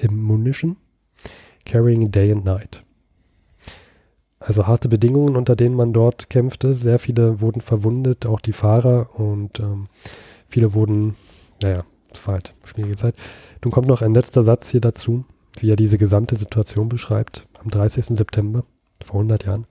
ammunition, 0.02 0.76
carrying 1.64 2.10
day 2.10 2.30
and 2.30 2.44
night. 2.44 2.82
Also 4.40 4.66
harte 4.66 4.88
Bedingungen, 4.88 5.34
unter 5.36 5.56
denen 5.56 5.74
man 5.74 5.92
dort 5.92 6.30
kämpfte. 6.30 6.72
Sehr 6.74 6.98
viele 6.98 7.40
wurden 7.40 7.60
verwundet, 7.60 8.26
auch 8.26 8.40
die 8.40 8.52
Fahrer, 8.52 9.08
und 9.18 9.58
ähm, 9.60 9.88
viele 10.49 10.74
wurden, 10.74 11.16
naja, 11.62 11.84
es 12.12 12.26
war 12.26 12.34
halt 12.34 12.55
eine 12.61 12.68
schwierige 12.68 12.96
Zeit. 12.96 13.14
Nun 13.62 13.72
kommt 13.72 13.88
noch 13.88 14.03
ein 14.03 14.14
letzter 14.14 14.42
Satz 14.42 14.70
hier 14.70 14.80
dazu, 14.80 15.24
wie 15.59 15.70
er 15.70 15.76
diese 15.76 15.99
gesamte 15.99 16.36
Situation 16.36 16.88
beschreibt. 16.88 17.46
Am 17.62 17.70
30. 17.70 18.16
September, 18.16 18.64
vor 19.03 19.20
100 19.20 19.44
Jahren. 19.44 19.66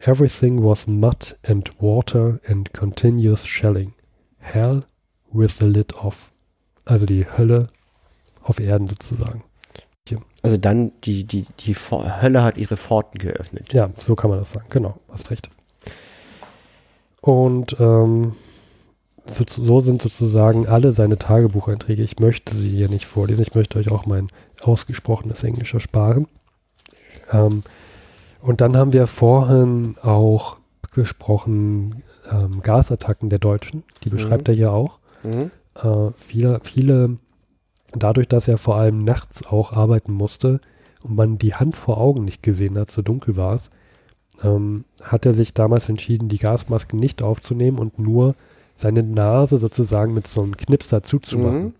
Everything 0.00 0.62
was 0.62 0.86
mud 0.86 1.36
and 1.46 1.70
water 1.80 2.38
and 2.46 2.72
continuous 2.74 3.46
shelling. 3.46 3.94
Hell 4.38 4.80
with 5.32 5.58
the 5.58 5.66
lid 5.66 5.94
off. 5.94 6.30
Also 6.84 7.06
die 7.06 7.26
Hölle 7.26 7.68
auf 8.42 8.60
Erden 8.60 8.86
sozusagen. 8.86 9.42
Also 10.46 10.58
dann, 10.58 10.92
die, 11.02 11.24
die, 11.24 11.44
die 11.58 11.74
Hölle 11.74 12.44
hat 12.44 12.56
ihre 12.56 12.76
Pforten 12.76 13.18
geöffnet. 13.18 13.72
Ja, 13.72 13.90
so 13.96 14.14
kann 14.14 14.30
man 14.30 14.38
das 14.38 14.52
sagen. 14.52 14.66
Genau, 14.70 15.00
hast 15.08 15.32
recht. 15.32 15.50
Und 17.20 17.74
ähm, 17.80 18.36
so, 19.28 19.80
sind 19.80 20.02
sozusagen 20.02 20.66
alle 20.66 20.92
seine 20.92 21.18
Tagebucheinträge. 21.18 22.02
Ich 22.02 22.18
möchte 22.18 22.54
sie 22.56 22.68
hier 22.68 22.88
nicht 22.88 23.06
vorlesen. 23.06 23.42
Ich 23.42 23.54
möchte 23.54 23.78
euch 23.78 23.90
auch 23.90 24.06
mein 24.06 24.28
ausgesprochenes 24.62 25.42
Englisch 25.44 25.74
ersparen. 25.74 26.28
Ähm, 27.30 27.62
und 28.40 28.60
dann 28.60 28.76
haben 28.76 28.92
wir 28.92 29.06
vorhin 29.06 29.96
auch 30.02 30.58
gesprochen, 30.92 32.02
ähm, 32.30 32.62
Gasattacken 32.62 33.28
der 33.28 33.38
Deutschen. 33.38 33.82
Die 34.04 34.08
beschreibt 34.08 34.48
Mhm. 34.48 34.52
er 34.52 34.56
hier 34.56 34.72
auch. 34.72 34.98
Mhm. 35.22 35.50
Äh, 35.74 36.12
viele, 36.16 36.60
viele, 36.62 37.18
dadurch, 37.92 38.28
dass 38.28 38.48
er 38.48 38.58
vor 38.58 38.76
allem 38.76 38.98
nachts 38.98 39.44
auch 39.46 39.72
arbeiten 39.72 40.12
musste 40.12 40.60
und 41.02 41.16
man 41.16 41.38
die 41.38 41.54
Hand 41.54 41.76
vor 41.76 41.98
Augen 41.98 42.24
nicht 42.24 42.42
gesehen 42.42 42.78
hat, 42.78 42.90
so 42.90 43.02
dunkel 43.02 43.36
war 43.36 43.54
es, 43.54 43.70
ähm, 44.42 44.84
hat 45.02 45.26
er 45.26 45.34
sich 45.34 45.52
damals 45.54 45.88
entschieden, 45.88 46.28
die 46.28 46.38
Gasmaske 46.38 46.96
nicht 46.96 47.22
aufzunehmen 47.22 47.78
und 47.78 47.98
nur 47.98 48.34
seine 48.76 49.02
Nase 49.02 49.58
sozusagen 49.58 50.14
mit 50.14 50.28
so 50.28 50.42
einem 50.42 50.56
Knipser 50.56 51.02
zuzumachen. 51.02 51.62
Mhm. 51.62 51.74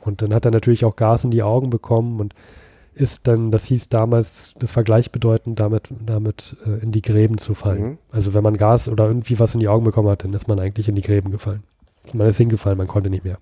Und 0.00 0.22
dann 0.22 0.32
hat 0.32 0.46
er 0.46 0.52
natürlich 0.52 0.84
auch 0.84 0.96
Gas 0.96 1.24
in 1.24 1.30
die 1.30 1.42
Augen 1.42 1.68
bekommen 1.68 2.20
und 2.20 2.34
ist 2.94 3.26
dann, 3.26 3.50
das 3.50 3.66
hieß 3.66 3.90
damals, 3.90 4.54
das 4.58 4.74
war 4.74 4.82
gleichbedeutend 4.82 5.60
damit, 5.60 5.90
damit 6.04 6.56
äh, 6.64 6.82
in 6.82 6.92
die 6.92 7.02
Gräben 7.02 7.38
zu 7.38 7.54
fallen. 7.54 7.82
Mhm. 7.82 7.98
Also 8.10 8.34
wenn 8.34 8.42
man 8.42 8.56
Gas 8.56 8.88
oder 8.88 9.06
irgendwie 9.06 9.38
was 9.38 9.54
in 9.54 9.60
die 9.60 9.68
Augen 9.68 9.84
bekommen 9.84 10.08
hat, 10.08 10.24
dann 10.24 10.32
ist 10.32 10.48
man 10.48 10.58
eigentlich 10.58 10.88
in 10.88 10.94
die 10.94 11.02
Gräben 11.02 11.30
gefallen. 11.30 11.62
Man 12.12 12.26
ist 12.26 12.38
hingefallen, 12.38 12.78
man 12.78 12.86
konnte 12.86 13.10
nicht 13.10 13.24
mehr. 13.24 13.38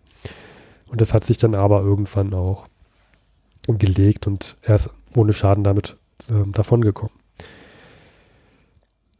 Und 0.88 1.00
das 1.00 1.14
hat 1.14 1.24
sich 1.24 1.36
dann 1.38 1.54
aber 1.54 1.82
irgendwann 1.82 2.34
auch 2.34 2.66
gelegt 3.66 4.26
und 4.26 4.56
er 4.62 4.76
ist 4.76 4.90
ohne 5.14 5.32
Schaden 5.32 5.64
damit 5.64 5.96
ähm, 6.30 6.52
davongekommen. 6.52 7.14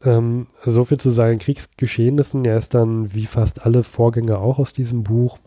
Ähm, 0.04 0.46
so 0.64 0.84
viel 0.84 0.98
zu 0.98 1.10
seinen 1.10 1.38
Kriegsgeschehnissen. 1.38 2.44
Er 2.44 2.56
ist 2.58 2.74
dann, 2.74 3.14
wie 3.14 3.26
fast 3.26 3.64
alle 3.64 3.82
Vorgänger 3.82 4.40
auch 4.40 4.58
aus 4.58 4.72
diesem 4.72 5.02
Buch, 5.04 5.38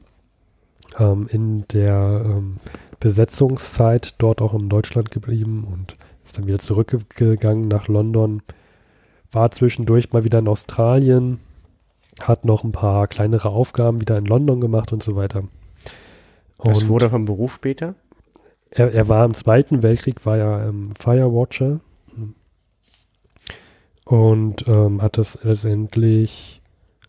ähm, 0.97 1.27
in 1.29 1.65
der 1.67 2.23
ähm, 2.25 2.57
Besetzungszeit 2.99 4.15
dort 4.17 4.41
auch 4.41 4.53
in 4.53 4.69
Deutschland 4.69 5.11
geblieben 5.11 5.67
und 5.71 5.95
ist 6.23 6.37
dann 6.37 6.47
wieder 6.47 6.59
zurückgegangen 6.59 7.67
nach 7.67 7.87
London. 7.87 8.41
War 9.31 9.51
zwischendurch 9.51 10.11
mal 10.11 10.23
wieder 10.25 10.39
in 10.39 10.47
Australien, 10.47 11.39
hat 12.21 12.43
noch 12.45 12.63
ein 12.63 12.71
paar 12.71 13.07
kleinere 13.07 13.49
Aufgaben 13.49 14.01
wieder 14.01 14.17
in 14.17 14.25
London 14.25 14.59
gemacht 14.59 14.91
und 14.91 15.03
so 15.03 15.15
weiter. 15.15 15.43
Was 16.57 16.83
Und- 16.83 16.89
wurde 16.89 17.05
er 17.05 17.11
vom 17.11 17.25
Beruf 17.25 17.53
später? 17.53 17.95
er, 18.71 18.91
er 18.93 19.07
war 19.07 19.25
im 19.25 19.33
Zweiten 19.33 19.81
Weltkrieg, 19.81 20.25
war 20.25 20.37
ja 20.37 20.67
ähm, 20.67 20.93
Firewatcher 20.99 21.79
und 24.09 24.67
ähm, 24.67 25.03
hat 25.03 25.19
das 25.19 25.43
letztendlich 25.43 26.63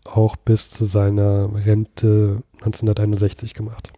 auch 0.05 0.37
bis 0.37 0.69
zu 0.69 0.85
seiner 0.85 1.49
Rente 1.55 2.43
1961 2.59 3.55
gemacht. 3.55 3.89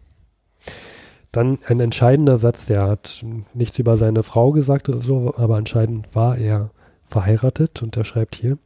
Dann 1.33 1.59
ein 1.67 1.81
entscheidender 1.81 2.37
Satz, 2.37 2.67
der 2.67 2.83
hat 2.83 3.25
nichts 3.53 3.77
über 3.77 3.97
seine 3.97 4.23
Frau 4.23 4.51
gesagt 4.51 4.87
oder 4.87 4.99
so, 4.99 5.33
aber 5.35 5.57
entscheidend 5.57 6.15
war 6.15 6.37
er 6.37 6.69
verheiratet 7.05 7.83
und 7.83 7.97
er 7.97 8.05
schreibt 8.05 8.35
hier, 8.35 8.57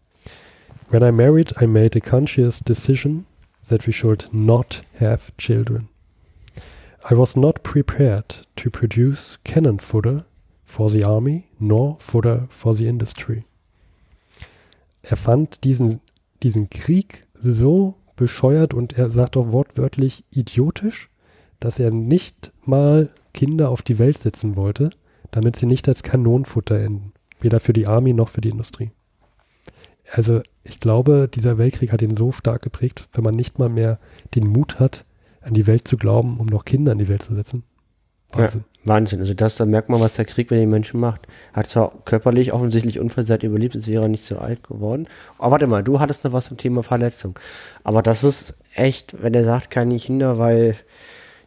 When 0.89 1.01
I 1.01 1.11
married, 1.11 1.59
I 1.59 1.65
made 1.65 1.97
a 1.97 2.07
conscious 2.07 2.59
decision 2.59 3.25
that 3.67 3.87
we 3.87 3.91
should 3.91 4.29
not 4.31 4.83
have 4.99 5.31
children. 5.39 5.89
I 7.09 7.17
was 7.17 7.35
not 7.35 7.63
prepared 7.63 8.45
to 8.57 8.69
produce 8.69 9.39
cannon 9.43 9.79
fodder 9.79 10.25
for 10.63 10.91
the 10.91 11.03
army 11.03 11.45
nor 11.57 11.97
fodder 11.99 12.45
for 12.49 12.75
the 12.75 12.85
industry. 12.85 13.47
Er 15.09 15.15
fand 15.15 15.63
diesen, 15.63 16.01
diesen 16.43 16.69
Krieg 16.69 17.25
so 17.33 17.95
bescheuert 18.17 18.73
und 18.73 18.97
er 18.97 19.09
sagt 19.09 19.37
auch 19.37 19.53
wortwörtlich 19.53 20.25
idiotisch, 20.31 21.09
dass 21.61 21.79
er 21.79 21.91
nicht 21.91 22.51
mal 22.65 23.09
Kinder 23.33 23.69
auf 23.69 23.81
die 23.81 23.99
Welt 23.99 24.17
setzen 24.17 24.57
wollte, 24.57 24.89
damit 25.31 25.55
sie 25.55 25.65
nicht 25.65 25.87
als 25.87 26.03
Kanonenfutter 26.03 26.77
enden. 26.77 27.13
Weder 27.39 27.61
für 27.61 27.73
die 27.73 27.87
Army 27.87 28.13
noch 28.13 28.27
für 28.27 28.41
die 28.41 28.49
Industrie. 28.49 28.91
Also 30.11 30.41
ich 30.63 30.79
glaube, 30.81 31.29
dieser 31.33 31.57
Weltkrieg 31.57 31.91
hat 31.93 32.01
ihn 32.01 32.15
so 32.15 32.33
stark 32.33 32.61
geprägt, 32.61 33.07
wenn 33.13 33.23
man 33.23 33.35
nicht 33.35 33.59
mal 33.59 33.69
mehr 33.69 33.99
den 34.35 34.47
Mut 34.47 34.79
hat, 34.79 35.05
an 35.39 35.53
die 35.53 35.67
Welt 35.67 35.87
zu 35.87 35.95
glauben, 35.95 36.37
um 36.39 36.47
noch 36.47 36.65
Kinder 36.65 36.91
an 36.91 36.97
die 36.97 37.07
Welt 37.07 37.23
zu 37.23 37.33
setzen. 37.33 37.63
Wahnsinn. 38.31 38.63
Wahnsinn. 38.83 39.19
Also 39.19 39.33
das, 39.33 39.55
da 39.55 39.65
merkt 39.65 39.89
man, 39.89 39.99
was 39.99 40.13
der 40.15 40.25
Krieg 40.25 40.49
mit 40.51 40.59
den 40.59 40.69
Menschen 40.69 40.99
macht. 40.99 41.27
Hat 41.53 41.67
zwar 41.67 41.93
körperlich 42.05 42.53
offensichtlich 42.53 42.99
unversehrt 42.99 43.43
überlebt, 43.43 43.73
sonst 43.73 43.87
wäre 43.87 44.03
er 44.03 44.09
nicht 44.09 44.23
so 44.25 44.37
alt 44.37 44.63
geworden. 44.63 45.07
Aber 45.37 45.51
warte 45.51 45.67
mal, 45.67 45.83
du 45.83 45.99
hattest 45.99 46.23
noch 46.23 46.33
was 46.33 46.45
zum 46.45 46.57
Thema 46.57 46.83
Verletzung. 46.83 47.37
Aber 47.83 48.01
das 48.01 48.23
ist 48.23 48.55
echt, 48.75 49.21
wenn 49.21 49.33
er 49.33 49.43
sagt, 49.43 49.71
keine 49.71 49.97
Kinder, 49.97 50.37
weil 50.39 50.75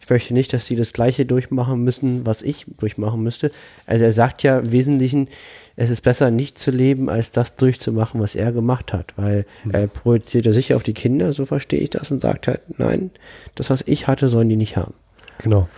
ich 0.01 0.09
möchte 0.11 0.35
nicht, 0.35 0.53
dass 0.53 0.67
sie 0.67 0.75
das 0.75 0.93
gleiche 0.93 1.25
durchmachen 1.25 1.85
müssen, 1.85 2.27
was 2.27 2.43
ich 2.43 2.67
durchmachen 2.79 3.23
müsste. 3.23 3.53
Also 3.87 4.05
er 4.05 4.13
sagt 4.13 4.43
ja 4.43 4.59
im 4.59 4.73
Wesentlichen, 4.73 5.29
es 5.77 5.89
ist 5.89 6.01
besser 6.01 6.31
nicht 6.31 6.59
zu 6.59 6.71
leben, 6.73 7.09
als 7.09 7.31
das 7.31 7.57
durchzumachen, 7.57 8.21
was 8.21 8.35
er 8.35 8.53
gemacht 8.53 8.93
hat. 8.93 9.13
Weil 9.17 9.47
Hm. 9.63 9.71
er 9.71 9.87
projiziert 9.87 10.47
er 10.47 10.53
sich 10.53 10.75
auf 10.75 10.83
die 10.83 10.95
Kinder, 10.95 11.33
so 11.33 11.47
verstehe 11.47 11.81
ich 11.81 11.91
das, 11.91 12.11
und 12.11 12.21
sagt 12.23 12.49
halt, 12.49 12.61
nein, 12.79 13.11
das, 13.55 13.71
was 13.71 13.83
ich 13.87 14.09
hatte, 14.09 14.29
sollen 14.29 14.49
die 14.49 14.57
nicht 14.57 14.77
haben. 14.77 14.95
Genau. 15.39 15.69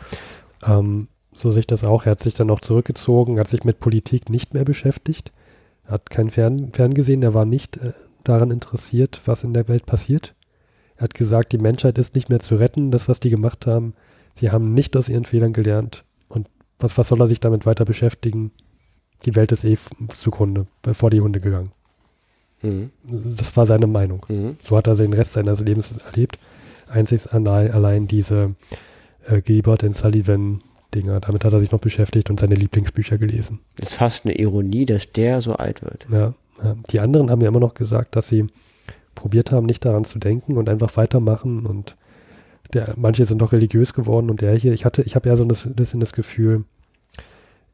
Ähm, 0.65 1.09
so 1.35 1.51
sehe 1.51 1.61
ich 1.61 1.67
das 1.67 1.85
auch. 1.85 2.07
Er 2.07 2.13
hat 2.13 2.21
sich 2.21 2.35
dann 2.35 2.51
auch 2.51 2.61
zurückgezogen, 2.61 3.39
hat 3.39 3.49
sich 3.49 3.65
mit 3.65 3.81
Politik 3.81 4.29
nicht 4.29 4.55
mehr 4.55 4.65
beschäftigt, 4.65 5.33
hat 5.87 6.11
kein 6.11 6.31
Fern 6.31 6.73
Ferngesehen, 6.73 7.23
er 7.23 7.35
war 7.35 7.45
nicht 7.45 7.79
äh, 7.79 7.93
daran 8.25 8.51
interessiert, 8.51 9.23
was 9.25 9.45
in 9.45 9.55
der 9.55 9.69
Welt 9.69 9.87
passiert. 9.87 10.35
Er 10.97 11.05
hat 11.05 11.15
gesagt, 11.15 11.53
die 11.53 11.59
Menschheit 11.59 11.99
ist 11.99 12.15
nicht 12.15 12.29
mehr 12.29 12.41
zu 12.41 12.57
retten, 12.57 12.91
das, 12.91 13.09
was 13.09 13.21
die 13.21 13.31
gemacht 13.31 13.67
haben. 13.67 13.95
Sie 14.35 14.51
haben 14.51 14.75
nicht 14.75 14.97
aus 14.97 15.09
ihren 15.09 15.25
Fehlern 15.25 15.53
gelernt. 15.53 16.05
Und 16.29 16.49
was, 16.79 16.97
was 16.99 17.09
soll 17.09 17.21
er 17.21 17.27
sich 17.27 17.41
damit 17.41 17.67
weiter 17.67 17.85
beschäftigen? 17.85 18.53
Die 19.25 19.35
Welt 19.35 19.53
ist 19.53 19.65
eh 19.65 19.77
zugrunde, 20.15 20.67
bevor 20.83 21.11
die 21.11 21.21
Hunde 21.21 21.41
gegangen. 21.41 21.73
Mhm. 22.63 22.91
Das 23.03 23.57
war 23.57 23.67
seine 23.67 23.87
Meinung. 23.87 24.25
Mhm. 24.29 24.57
So 24.69 24.77
hat 24.77 24.87
er 24.87 24.95
den 24.95 25.13
Rest 25.13 25.33
seines 25.33 25.61
Lebens 25.61 25.93
erlebt. 26.07 26.39
Einzig 26.89 27.33
allein, 27.33 27.73
allein 27.73 28.07
diese 28.07 28.55
äh, 29.27 29.41
Gilbert 29.41 29.85
and 29.85 29.97
Sullivan-Dinger, 29.97 31.20
damit 31.20 31.45
hat 31.45 31.53
er 31.53 31.61
sich 31.61 31.73
noch 31.73 31.81
beschäftigt 31.81 32.31
und 32.31 32.41
seine 32.41 32.55
Lieblingsbücher 32.55 33.18
gelesen. 33.18 33.61
Ist 33.79 33.95
fast 33.95 34.25
eine 34.25 34.35
Ironie, 34.35 34.87
dass 34.87 35.12
der 35.12 35.41
so 35.41 35.55
alt 35.55 35.83
wird. 35.83 36.07
Ja, 36.11 36.35
ja. 36.62 36.77
Die 36.91 37.01
anderen 37.01 37.31
haben 37.31 37.41
ja 37.41 37.49
immer 37.49 37.61
noch 37.61 37.75
gesagt, 37.75 38.16
dass 38.16 38.29
sie 38.29 38.47
probiert 39.14 39.53
haben, 39.53 39.66
nicht 39.66 39.85
daran 39.85 40.05
zu 40.05 40.18
denken 40.18 40.57
und 40.57 40.68
einfach 40.68 40.97
weitermachen 40.97 41.66
und 41.66 41.97
der, 42.73 42.95
manche 42.97 43.25
sind 43.27 43.43
doch 43.43 43.53
religiös 43.53 43.93
geworden 43.93 44.31
und 44.31 44.41
der 44.41 44.55
hier, 44.55 44.73
ich 44.73 44.85
hatte, 44.85 45.03
ich 45.03 45.14
habe 45.14 45.29
ja 45.29 45.37
so 45.37 45.45
ein 45.45 45.75
bisschen 45.75 46.01
das 46.01 46.12
Gefühl, 46.12 46.64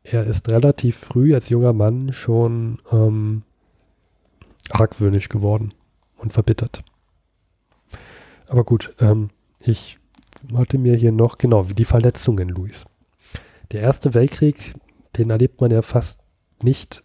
er 0.02 0.24
ist 0.24 0.50
relativ 0.50 0.96
früh 0.96 1.34
als 1.34 1.48
junger 1.48 1.72
Mann 1.72 2.12
schon 2.12 2.78
ähm, 2.90 3.42
argwöhnisch 4.70 5.28
geworden 5.28 5.74
und 6.16 6.32
verbittert. 6.32 6.82
Aber 8.48 8.64
gut, 8.64 8.94
ähm, 9.00 9.30
ich 9.60 9.98
hatte 10.54 10.78
mir 10.78 10.94
hier 10.94 11.12
noch, 11.12 11.38
genau, 11.38 11.68
wie 11.68 11.74
die 11.74 11.84
Verletzungen, 11.84 12.48
Luis. 12.48 12.84
Der 13.72 13.82
Erste 13.82 14.14
Weltkrieg, 14.14 14.74
den 15.16 15.30
erlebt 15.30 15.60
man 15.60 15.70
ja 15.70 15.82
fast 15.82 16.20
nicht 16.62 17.04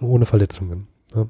ohne 0.00 0.26
Verletzungen. 0.26 0.86
Ja. 1.14 1.26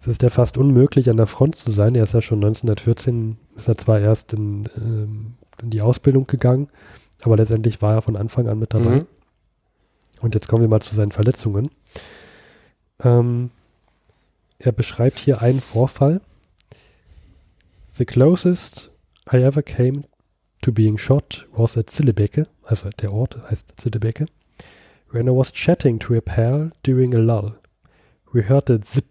es 0.00 0.06
ist 0.06 0.22
ja 0.22 0.30
fast 0.30 0.58
unmöglich, 0.58 1.10
an 1.10 1.16
der 1.16 1.26
Front 1.26 1.56
zu 1.56 1.70
sein. 1.70 1.94
Er 1.94 2.04
ist 2.04 2.14
ja 2.14 2.22
schon 2.22 2.38
1914, 2.38 3.36
ist 3.56 3.68
er 3.68 3.76
zwar 3.76 4.00
erst 4.00 4.32
in, 4.32 4.68
ähm, 4.76 5.34
in 5.62 5.70
die 5.70 5.82
Ausbildung 5.82 6.26
gegangen, 6.26 6.68
aber 7.22 7.36
letztendlich 7.36 7.82
war 7.82 7.94
er 7.94 8.02
von 8.02 8.16
Anfang 8.16 8.48
an 8.48 8.58
mit 8.58 8.74
dabei. 8.74 9.00
Mhm. 9.00 9.06
Und 10.20 10.34
jetzt 10.34 10.48
kommen 10.48 10.62
wir 10.62 10.68
mal 10.68 10.80
zu 10.80 10.94
seinen 10.94 11.12
Verletzungen. 11.12 11.70
Ähm, 13.00 13.50
er 14.58 14.72
beschreibt 14.72 15.18
hier 15.18 15.42
einen 15.42 15.60
Vorfall. 15.60 16.20
The 17.92 18.04
closest 18.04 18.90
I 19.30 19.36
ever 19.36 19.62
came 19.62 20.04
to 20.64 20.72
being 20.72 20.98
shot 20.98 21.46
was 21.52 21.76
at 21.76 21.90
Zillebeke, 21.90 22.46
also 22.64 22.88
der 23.00 23.12
Ort 23.12 23.38
heißt 23.50 23.74
Zillebeke, 23.76 24.26
when 25.10 25.26
I 25.26 25.30
was 25.30 25.52
chatting 25.52 25.98
to 26.00 26.14
a 26.14 26.20
pal 26.20 26.70
during 26.84 27.14
a 27.14 27.18
lull. 27.18 27.54
We 28.32 28.48
heard 28.48 28.70
a 28.70 28.78
zip 28.82 29.04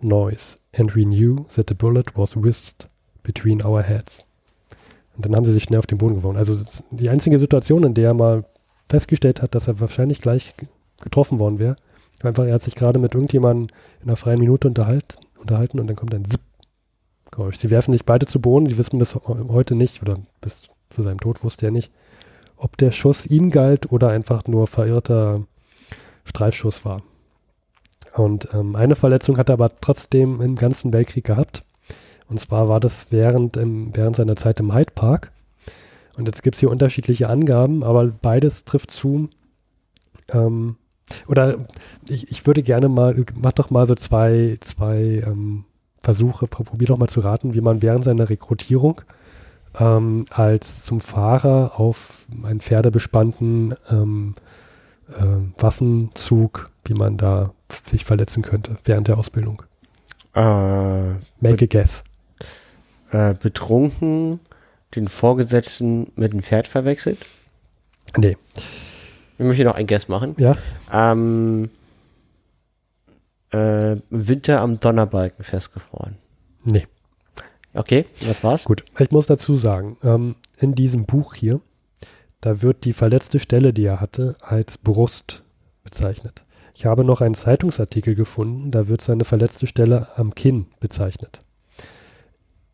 noise 0.00 0.58
and 0.76 0.94
we 0.94 1.04
knew 1.04 1.46
that 1.54 1.68
the 1.68 1.74
bullet 1.74 2.16
was 2.16 2.36
whizzed 2.36 2.86
between 3.22 3.64
our 3.64 3.82
heads. 3.82 4.26
Und 5.16 5.24
dann 5.24 5.36
haben 5.36 5.44
sie 5.44 5.52
sich 5.52 5.64
schnell 5.64 5.78
auf 5.78 5.86
den 5.86 5.98
Boden 5.98 6.16
geworfen. 6.16 6.36
Also 6.36 6.54
die 6.90 7.08
einzige 7.08 7.38
Situation, 7.38 7.84
in 7.84 7.94
der 7.94 8.08
er 8.08 8.14
mal 8.14 8.44
festgestellt 8.88 9.40
hat, 9.40 9.54
dass 9.54 9.68
er 9.68 9.78
wahrscheinlich 9.78 10.20
gleich 10.20 10.54
ge- 10.56 10.68
getroffen 11.00 11.38
worden 11.38 11.58
wäre. 11.58 11.76
Einfach, 12.22 12.44
er 12.44 12.54
hat 12.54 12.62
sich 12.62 12.74
gerade 12.74 12.98
mit 12.98 13.14
irgendjemandem 13.14 13.74
in 14.02 14.08
einer 14.08 14.16
freien 14.16 14.40
Minute 14.40 14.68
unterhalt, 14.68 15.16
unterhalten 15.38 15.80
und 15.80 15.86
dann 15.86 15.96
kommt 15.96 16.14
ein 16.14 16.24
Zip. 16.24 16.40
Sie 17.52 17.70
werfen 17.70 17.92
sich 17.92 18.04
beide 18.04 18.26
zu 18.26 18.40
Boden. 18.40 18.66
Sie 18.66 18.76
wissen 18.76 18.98
bis 18.98 19.14
heute 19.14 19.74
nicht, 19.74 20.02
oder 20.02 20.18
bis 20.42 20.68
zu 20.92 21.02
seinem 21.02 21.20
Tod 21.20 21.42
wusste 21.42 21.66
er 21.66 21.72
nicht, 21.72 21.90
ob 22.56 22.76
der 22.76 22.92
Schuss 22.92 23.26
ihm 23.26 23.50
galt 23.50 23.90
oder 23.90 24.08
einfach 24.10 24.46
nur 24.46 24.66
verirrter 24.66 25.42
Streifschuss 26.24 26.84
war. 26.84 27.02
Und 28.14 28.48
ähm, 28.52 28.76
eine 28.76 28.94
Verletzung 28.94 29.38
hat 29.38 29.48
er 29.48 29.54
aber 29.54 29.70
trotzdem 29.80 30.40
im 30.40 30.56
ganzen 30.56 30.92
Weltkrieg 30.92 31.24
gehabt. 31.24 31.64
Und 32.28 32.38
zwar 32.40 32.68
war 32.68 32.78
das 32.78 33.06
während, 33.10 33.56
im, 33.56 33.96
während 33.96 34.16
seiner 34.16 34.36
Zeit 34.36 34.60
im 34.60 34.72
Hyde 34.74 34.92
Park. 34.94 35.32
Und 36.16 36.26
jetzt 36.26 36.42
gibt 36.42 36.56
es 36.56 36.60
hier 36.60 36.70
unterschiedliche 36.70 37.28
Angaben, 37.28 37.82
aber 37.82 38.06
beides 38.06 38.64
trifft 38.64 38.90
zu. 38.90 39.28
Ähm, 40.30 40.76
oder 41.26 41.58
ich, 42.08 42.30
ich 42.30 42.46
würde 42.46 42.62
gerne 42.62 42.88
mal, 42.88 43.24
mach 43.34 43.52
doch 43.52 43.70
mal 43.70 43.86
so 43.86 43.94
zwei, 43.94 44.58
zwei 44.60 45.22
ähm, 45.26 45.64
Versuche, 46.00 46.46
pro- 46.46 46.64
probier 46.64 46.88
doch 46.88 46.98
mal 46.98 47.08
zu 47.08 47.20
raten, 47.20 47.54
wie 47.54 47.60
man 47.60 47.82
während 47.82 48.04
seiner 48.04 48.28
Rekrutierung 48.28 49.00
ähm, 49.78 50.24
als 50.30 50.84
zum 50.84 51.00
Fahrer 51.00 51.78
auf 51.80 52.26
einen 52.42 52.60
pferdebespannten 52.60 53.74
ähm, 53.90 54.34
äh, 55.08 55.60
Waffenzug, 55.60 56.70
wie 56.84 56.94
man 56.94 57.16
da 57.16 57.52
sich 57.88 58.04
verletzen 58.04 58.42
könnte 58.42 58.76
während 58.84 59.08
der 59.08 59.18
Ausbildung. 59.18 59.62
Äh, 60.34 60.40
Make 60.40 61.64
a 61.64 61.66
guess. 61.68 62.04
äh, 63.10 63.34
betrunken 63.34 64.40
den 64.94 65.08
Vorgesetzten 65.08 66.12
mit 66.16 66.32
dem 66.32 66.42
Pferd 66.42 66.68
verwechselt. 66.68 67.18
Nee, 68.16 68.36
Ich 69.38 69.44
möchte 69.44 69.64
noch 69.64 69.74
ein 69.74 69.86
Guess 69.86 70.08
machen. 70.08 70.34
ja, 70.38 70.56
Ähm, 70.92 71.70
äh, 73.50 73.96
Winter 74.10 74.60
am 74.60 74.80
Donnerbalken 74.80 75.44
festgefroren. 75.44 76.16
nee. 76.64 76.86
Okay, 77.74 78.04
was 78.26 78.44
war's? 78.44 78.64
Gut, 78.64 78.84
ich 78.98 79.10
muss 79.10 79.26
dazu 79.26 79.56
sagen, 79.56 79.96
ähm, 80.02 80.34
in 80.58 80.74
diesem 80.74 81.06
Buch 81.06 81.34
hier, 81.34 81.60
da 82.40 82.60
wird 82.60 82.84
die 82.84 82.92
verletzte 82.92 83.38
Stelle, 83.38 83.72
die 83.72 83.84
er 83.84 84.00
hatte, 84.00 84.36
als 84.40 84.76
Brust 84.76 85.42
bezeichnet. 85.84 86.44
Ich 86.74 86.86
habe 86.86 87.04
noch 87.04 87.20
einen 87.20 87.34
Zeitungsartikel 87.34 88.14
gefunden, 88.14 88.70
da 88.70 88.88
wird 88.88 89.02
seine 89.02 89.24
verletzte 89.24 89.66
Stelle 89.66 90.08
am 90.16 90.34
Kinn 90.34 90.66
bezeichnet. 90.80 91.40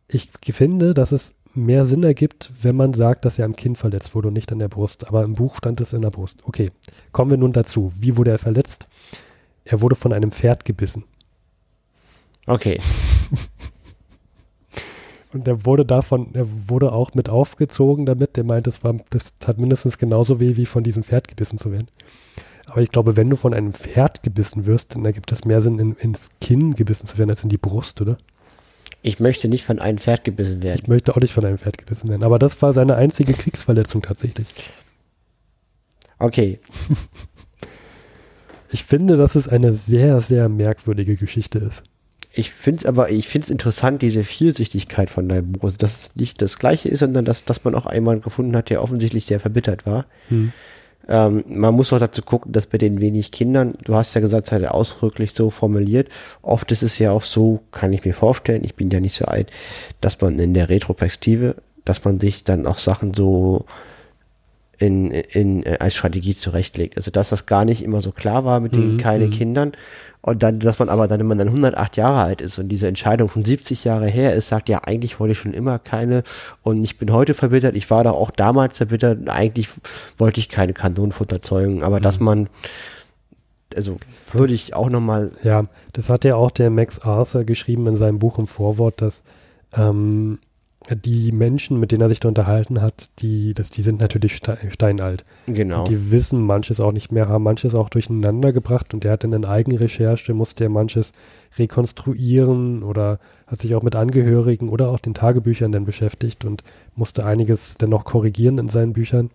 Ich 0.09 0.31
finde, 0.53 0.95
dass 0.95 1.13
es 1.13 1.35
mehr 1.55 1.85
Sinn 1.85 2.03
ergibt, 2.03 2.51
wenn 2.63 2.77
man 2.77 2.95
sagt, 2.95 3.25
dass 3.25 3.39
er 3.39 3.45
am 3.45 3.57
Kinn 3.57 3.77
verletzt 3.77 4.15
wurde 4.15 4.29
und 4.29 4.35
nicht 4.35 4.53
an 4.53 4.59
der 4.59 4.69
Brust. 4.69 5.09
Aber 5.09 5.25
im 5.25 5.35
Buch 5.35 5.57
stand 5.57 5.81
es 5.81 5.93
in 5.93 6.03
der 6.03 6.11
Brust. 6.11 6.41
Okay, 6.45 6.71
kommen 7.13 7.31
wir 7.31 7.39
nun 7.39 7.53
dazu. 7.53 7.93
Wie 7.99 8.17
wurde 8.17 8.31
er 8.31 8.39
verletzt? 8.39 8.87
Er 9.65 9.81
wurde 9.81 9.97
von 9.97 10.13
einem 10.13 10.33
Pferd 10.33 10.65
gebissen. 10.65 11.05
Okay. 12.47 12.81
Und 15.33 15.47
er 15.47 15.67
wurde 15.67 15.85
davon, 15.85 16.35
er 16.35 16.47
wurde 16.69 16.93
auch 16.93 17.15
mit 17.15 17.29
aufgezogen 17.29 18.07
damit. 18.07 18.37
Der 18.37 18.45
meint, 18.45 18.67
es 18.67 18.83
war, 18.83 18.95
das 19.11 19.35
hat 19.47 19.59
mindestens 19.59 19.99
genauso 19.99 20.41
weh, 20.41 20.57
wie 20.57 20.67
von 20.67 20.83
diesem 20.83 21.03
Pferd 21.03 21.29
gebissen 21.29 21.59
zu 21.59 21.71
werden. 21.71 21.89
Aber 22.71 22.83
ich 22.83 22.91
glaube, 22.91 23.17
wenn 23.17 23.31
du 23.31 23.37
von 23.37 23.55
einem 23.55 23.73
Pferd 23.73 24.23
gebissen 24.23 24.67
wirst, 24.67 24.95
dann 24.95 25.05
ergibt 25.05 25.33
es 25.33 25.45
mehr 25.45 25.61
Sinn, 25.61 25.79
in, 25.79 25.93
ins 25.93 26.31
Kinn 26.41 26.75
gebissen 26.75 27.07
zu 27.07 27.19
werden, 27.19 27.31
als 27.31 27.43
in 27.43 27.49
die 27.49 27.59
Brust, 27.59 28.01
oder? 28.01 28.19
Ich 29.03 29.21
möchte 29.21 29.49
nicht 29.49 29.65
von 29.65 29.79
einem 29.79 29.99
Pferd 29.99 30.25
gebissen 30.25 30.63
werden. 30.63 30.81
Ich 30.83 30.89
möchte 30.89 31.15
auch 31.15 31.21
nicht 31.21 31.33
von 31.33 31.45
einem 31.45 31.59
Pferd 31.59 31.79
gebissen 31.79 32.09
werden. 32.09 32.25
Aber 32.25 32.39
das 32.39 32.61
war 32.63 32.73
seine 32.73 32.97
einzige 32.97 33.33
Kriegsverletzung 33.33 34.03
tatsächlich. 34.03 34.49
Okay. 36.19 36.61
Ich 38.71 38.85
finde, 38.85 39.17
dass 39.17 39.35
es 39.35 39.49
eine 39.49 39.73
sehr, 39.73 40.21
sehr 40.21 40.49
merkwürdige 40.49 41.17
Geschichte 41.17 41.59
ist. 41.59 41.85
Ich 42.33 42.53
finde 42.53 42.81
es 42.81 42.87
aber, 42.87 43.11
ich 43.11 43.29
finde 43.29 43.47
es 43.47 43.51
interessant, 43.51 44.03
diese 44.03 44.23
Vielschichtigkeit 44.23 45.11
von 45.11 45.29
deinem 45.29 45.53
Buch. 45.53 45.65
Also, 45.65 45.79
dass 45.79 46.05
es 46.05 46.17
nicht 46.17 46.41
das 46.43 46.59
Gleiche 46.59 46.89
ist, 46.89 47.01
sondern 47.01 47.25
dass, 47.25 47.45
dass 47.45 47.65
man 47.65 47.75
auch 47.75 47.87
einmal 47.87 48.21
gefunden 48.21 48.57
hat, 48.57 48.71
der 48.71 48.83
offensichtlich 48.83 49.27
sehr 49.27 49.41
verbittert 49.41 49.87
war. 49.87 50.05
Hm. 50.29 50.53
Ähm, 51.09 51.45
man 51.49 51.75
muss 51.75 51.93
auch 51.93 51.99
dazu 51.99 52.21
gucken, 52.23 52.53
dass 52.53 52.67
bei 52.67 52.77
den 52.77 53.01
wenig 53.01 53.33
Kindern, 53.33 53.75
du 53.83 53.95
hast 53.95 54.15
ja 54.15 54.21
gesagt, 54.21 54.53
hat 54.53 54.61
er 54.61 54.75
ausdrücklich 54.75 55.33
so 55.33 55.51
formuliert. 55.51 56.09
Oft 56.43 56.71
ist 56.71 56.83
es 56.83 56.99
ja 56.99 57.13
auch 57.13 57.23
so, 57.23 57.61
kann 57.73 57.95
ich 57.95 58.05
mir 58.05 58.15
vorstellen, 58.15 58.63
ich 58.63 58.75
bin 58.75 58.91
ja 58.91 59.01
nicht 59.01 59.17
so 59.17 59.25
alt, 59.25 59.51
dass 60.03 60.21
man 60.21 60.39
in 60.39 60.53
der 60.53 60.69
Retroperspektive, 60.69 61.57
dass 61.87 62.05
man 62.05 62.21
sich 62.21 62.45
dann 62.45 62.67
auch 62.67 62.77
Sachen 62.77 63.15
so 63.15 63.65
in, 64.79 65.11
in, 65.11 65.67
als 65.67 65.95
Strategie 65.95 66.37
zurechtlegt. 66.37 66.97
Also 66.97 67.11
dass 67.11 67.31
das 67.31 67.47
gar 67.47 67.65
nicht 67.65 67.83
immer 67.83 68.01
so 68.01 68.13
klar 68.13 68.45
war 68.45 68.61
mit 68.61 68.75
den 68.75 68.95
Mhm, 68.95 68.99
kleinen 68.99 69.29
mhm. 69.29 69.33
Kindern. 69.33 69.73
Und 70.29 70.43
dann, 70.43 70.61
dass 70.61 70.79
man 70.79 70.89
aber 70.89 71.09
dann, 71.09 71.21
wenn 71.21 71.27
man 71.27 71.39
dann 71.39 71.49
108 71.49 71.97
Jahre 71.97 72.21
alt 72.21 72.41
ist 72.41 72.59
und 72.59 72.69
diese 72.69 72.87
Entscheidung 72.87 73.31
schon 73.31 73.45
70 73.45 73.85
Jahre 73.85 74.07
her 74.07 74.35
ist, 74.35 74.49
sagt, 74.49 74.69
ja, 74.69 74.83
eigentlich 74.85 75.19
wollte 75.19 75.33
ich 75.33 75.39
schon 75.39 75.55
immer 75.55 75.79
keine 75.79 76.23
und 76.63 76.85
ich 76.85 76.99
bin 76.99 77.13
heute 77.13 77.35
verbittert, 77.35 77.75
ich 77.77 77.91
war 77.91 78.05
doch 78.05 78.13
auch 78.15 78.31
damals 78.31 78.77
verbittert, 78.77 79.19
und 79.21 79.29
eigentlich 79.29 79.69
wollte 80.19 80.41
ich 80.41 80.49
keine 80.49 80.75
Kanonenfutterzeugung, 80.75 81.83
aber 81.83 81.99
dass 82.01 82.21
man, 82.21 82.49
also 83.75 83.97
würde 84.33 84.53
ich 84.53 84.75
auch 84.75 84.91
nochmal, 84.91 85.31
Ja, 85.43 85.65
das 85.93 86.11
hat 86.11 86.25
ja 86.25 86.37
auch 86.37 86.51
der 86.51 86.71
Max 86.71 87.01
Arthur 87.01 87.45
geschrieben 87.45 87.87
in 87.87 87.97
seinem 87.97 88.19
Buch 88.19 88.39
im 88.39 88.47
Vorwort, 88.47 89.01
dass 89.01 89.23
ähm, 89.77 90.39
die 90.95 91.33
Menschen, 91.33 91.79
mit 91.79 91.93
denen 91.93 92.03
er 92.03 92.09
sich 92.09 92.21
da 92.21 92.29
unterhalten 92.29 92.81
hat, 92.81 93.11
die, 93.19 93.53
das, 93.53 93.71
die 93.71 93.83
sind 93.83 94.01
natürlich 94.01 94.37
ste 94.37 94.59
steinalt. 94.71 95.25
genau. 95.47 95.85
Die 95.85 96.11
wissen 96.11 96.41
manches 96.41 96.81
auch 96.81 96.93
nicht 96.93 97.13
mehr, 97.13 97.29
haben 97.29 97.45
manches 97.45 97.75
auch 97.75 97.89
durcheinander 97.89 98.53
gebracht 98.53 98.95
und 98.95 99.05
der 99.05 99.13
hat 99.13 99.25
dann 99.25 99.33
in 99.33 99.45
Eigenrecherche, 99.45 100.35
musste 100.35 100.65
er 100.65 100.71
manches 100.71 101.13
rekonstruieren 101.59 102.83
oder 102.83 103.19
hat 103.47 103.61
sich 103.61 103.75
auch 103.75 103.83
mit 103.83 103.97
Angehörigen 103.97 104.69
oder 104.69 104.89
auch 104.91 105.01
den 105.01 105.15
Tagebüchern 105.15 105.73
dann 105.73 105.85
beschäftigt 105.85 106.45
und 106.45 106.63
musste 106.95 107.25
einiges 107.25 107.75
dann 107.75 107.91
noch 107.91 108.05
korrigieren 108.05 108.59
in 108.59 108.69
seinen 108.69 108.93
Büchern. 108.93 109.31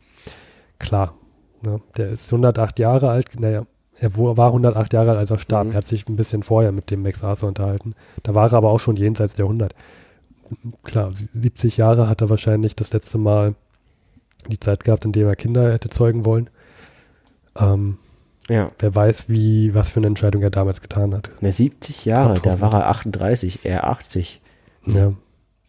Klar, 0.80 1.14
ne, 1.62 1.82
der 1.98 2.10
ist 2.10 2.32
108 2.32 2.80
Jahre 2.80 3.10
alt, 3.10 3.40
naja, 3.40 3.66
er 4.00 4.18
war 4.18 4.48
108 4.48 4.94
Jahre 4.94 5.12
alt, 5.12 5.20
als 5.20 5.32
er 5.32 5.40
starb. 5.40 5.68
Mhm. 5.68 5.72
Er 5.72 5.78
hat 5.78 5.86
sich 5.86 6.08
ein 6.10 6.16
bisschen 6.16 6.44
vorher 6.44 6.72
mit 6.72 6.90
dem 6.90 7.04
Max 7.04 7.24
Arthur 7.24 7.50
unterhalten. 7.50 7.94
Da 8.24 8.34
war 8.34 8.52
er 8.52 8.58
aber 8.58 8.72
auch 8.72 8.80
schon 8.80 8.96
jenseits 8.96 9.36
der 9.36 9.46
100. 9.46 9.76
Klar, 10.84 11.12
70 11.14 11.78
Jahre 11.78 12.08
hat 12.08 12.22
er 12.22 12.30
wahrscheinlich 12.30 12.76
das 12.76 12.94
letzte 12.94 13.18
Mal 13.18 13.56
die 14.48 14.60
Zeit 14.60 14.84
gehabt, 14.84 15.06
in 15.06 15.12
dem 15.12 15.28
er 15.28 15.36
Kinder 15.36 15.72
hätte 15.72 15.90
zeugen 15.90 16.26
wollen. 16.26 16.50
Ähm, 17.56 17.98
ja. 18.50 18.72
wer 18.80 18.94
weiß, 18.94 19.30
wie, 19.30 19.74
was 19.74 19.90
für 19.92 20.00
eine 20.00 20.08
Entscheidung 20.08 20.42
er 20.42 20.50
damals 20.50 20.82
getan 20.82 21.14
hat. 21.14 21.30
Na, 21.40 21.52
70 21.52 22.04
Jahre, 22.06 22.40
da 22.42 22.60
war 22.60 22.74
er 22.74 22.90
38, 22.90 23.60
er 23.64 23.88
80. 23.88 24.42
Ja, 24.86 25.14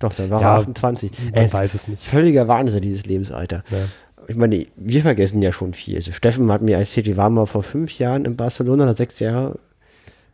Doch, 0.00 0.12
da 0.14 0.28
war 0.28 0.40
Ja, 0.40 0.54
er 0.54 0.60
28. 0.60 1.12
man 1.24 1.34
Er 1.34 1.52
weiß 1.52 1.74
es 1.74 1.86
nicht. 1.86 2.02
völliger 2.02 2.48
Wahnsinn, 2.48 2.82
dieses 2.82 3.06
Lebensalter. 3.06 3.62
Ja. 3.70 3.86
Ich 4.26 4.36
meine, 4.36 4.66
wir 4.76 5.02
vergessen 5.02 5.40
ja 5.42 5.52
schon 5.52 5.74
viel. 5.74 5.96
Also 5.96 6.12
Steffen 6.12 6.50
hat 6.50 6.62
mir 6.62 6.78
erzählt, 6.78 7.06
die 7.06 7.16
waren 7.16 7.34
mal 7.34 7.46
vor 7.46 7.62
fünf 7.62 7.96
Jahren 7.98 8.24
in 8.24 8.36
Barcelona 8.36 8.84
oder 8.84 8.94
sechs 8.94 9.20
Jahre. 9.20 9.58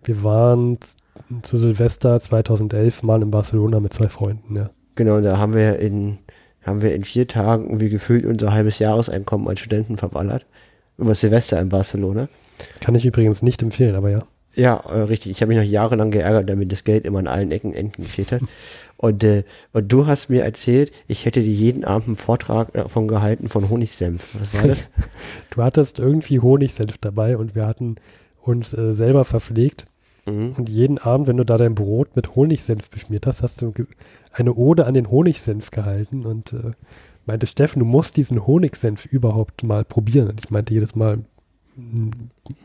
Wir 0.04 0.22
waren 0.22 0.78
zu 1.42 1.58
Silvester 1.58 2.20
2011 2.20 3.02
mal 3.02 3.22
in 3.22 3.30
Barcelona 3.30 3.80
mit 3.80 3.92
zwei 3.92 4.08
Freunden, 4.08 4.56
ja. 4.56 4.70
Genau, 4.96 5.20
da 5.20 5.38
haben 5.38 5.54
wir 5.54 5.78
in, 5.78 6.18
haben 6.62 6.82
wir 6.82 6.94
in 6.94 7.04
vier 7.04 7.26
Tagen 7.26 7.66
irgendwie 7.66 7.88
gefühlt 7.88 8.26
unser 8.26 8.52
halbes 8.52 8.78
Jahreseinkommen 8.78 9.48
als 9.48 9.60
Studenten 9.60 9.96
verballert. 9.96 10.44
Über 10.98 11.14
Silvester 11.14 11.60
in 11.60 11.70
Barcelona. 11.70 12.28
Kann 12.80 12.94
ich 12.94 13.06
übrigens 13.06 13.42
nicht 13.42 13.62
empfehlen, 13.62 13.94
aber 13.94 14.10
ja. 14.10 14.26
Ja, 14.54 14.76
äh, 14.76 15.02
richtig. 15.02 15.32
Ich 15.32 15.40
habe 15.40 15.50
mich 15.50 15.58
noch 15.58 15.70
jahrelang 15.70 16.10
geärgert, 16.10 16.48
damit 16.48 16.72
das 16.72 16.84
Geld 16.84 17.04
immer 17.04 17.20
an 17.20 17.28
allen 17.28 17.52
Ecken 17.52 17.72
Enden 17.72 18.02
gefehlt 18.02 18.32
hat. 18.32 18.42
Und, 18.96 19.24
äh, 19.24 19.44
und 19.72 19.90
du 19.90 20.06
hast 20.06 20.28
mir 20.28 20.44
erzählt, 20.44 20.92
ich 21.08 21.24
hätte 21.24 21.40
dir 21.40 21.54
jeden 21.54 21.86
Abend 21.86 22.08
einen 22.08 22.16
Vortrag 22.16 22.74
davon 22.74 23.08
gehalten 23.08 23.48
von 23.48 23.70
Honigsenf. 23.70 24.36
Was 24.38 24.60
war 24.60 24.68
das? 24.68 24.78
Du 25.50 25.62
hattest 25.62 25.98
irgendwie 25.98 26.40
Honigsenf 26.40 26.98
dabei 26.98 27.38
und 27.38 27.54
wir 27.54 27.66
hatten 27.66 27.96
uns 28.42 28.74
äh, 28.74 28.92
selber 28.92 29.24
verpflegt. 29.24 29.86
Mhm. 30.30 30.54
Und 30.56 30.68
jeden 30.68 30.98
Abend, 30.98 31.26
wenn 31.26 31.36
du 31.36 31.44
da 31.44 31.56
dein 31.56 31.74
Brot 31.74 32.16
mit 32.16 32.36
Honigsenf 32.36 32.90
beschmiert 32.90 33.26
hast, 33.26 33.42
hast 33.42 33.62
du 33.62 33.72
eine 34.32 34.54
Ode 34.54 34.86
an 34.86 34.94
den 34.94 35.10
Honigsenf 35.10 35.70
gehalten 35.70 36.24
und 36.26 36.52
äh, 36.52 36.72
meinte 37.26 37.46
Steffen, 37.46 37.80
du 37.80 37.84
musst 37.84 38.16
diesen 38.16 38.46
Honigsenf 38.46 39.06
überhaupt 39.06 39.62
mal 39.62 39.84
probieren. 39.84 40.30
Und 40.30 40.40
ich 40.44 40.50
meinte 40.50 40.74
jedes 40.74 40.94
Mal, 40.94 41.18
"Hm, 41.76 42.10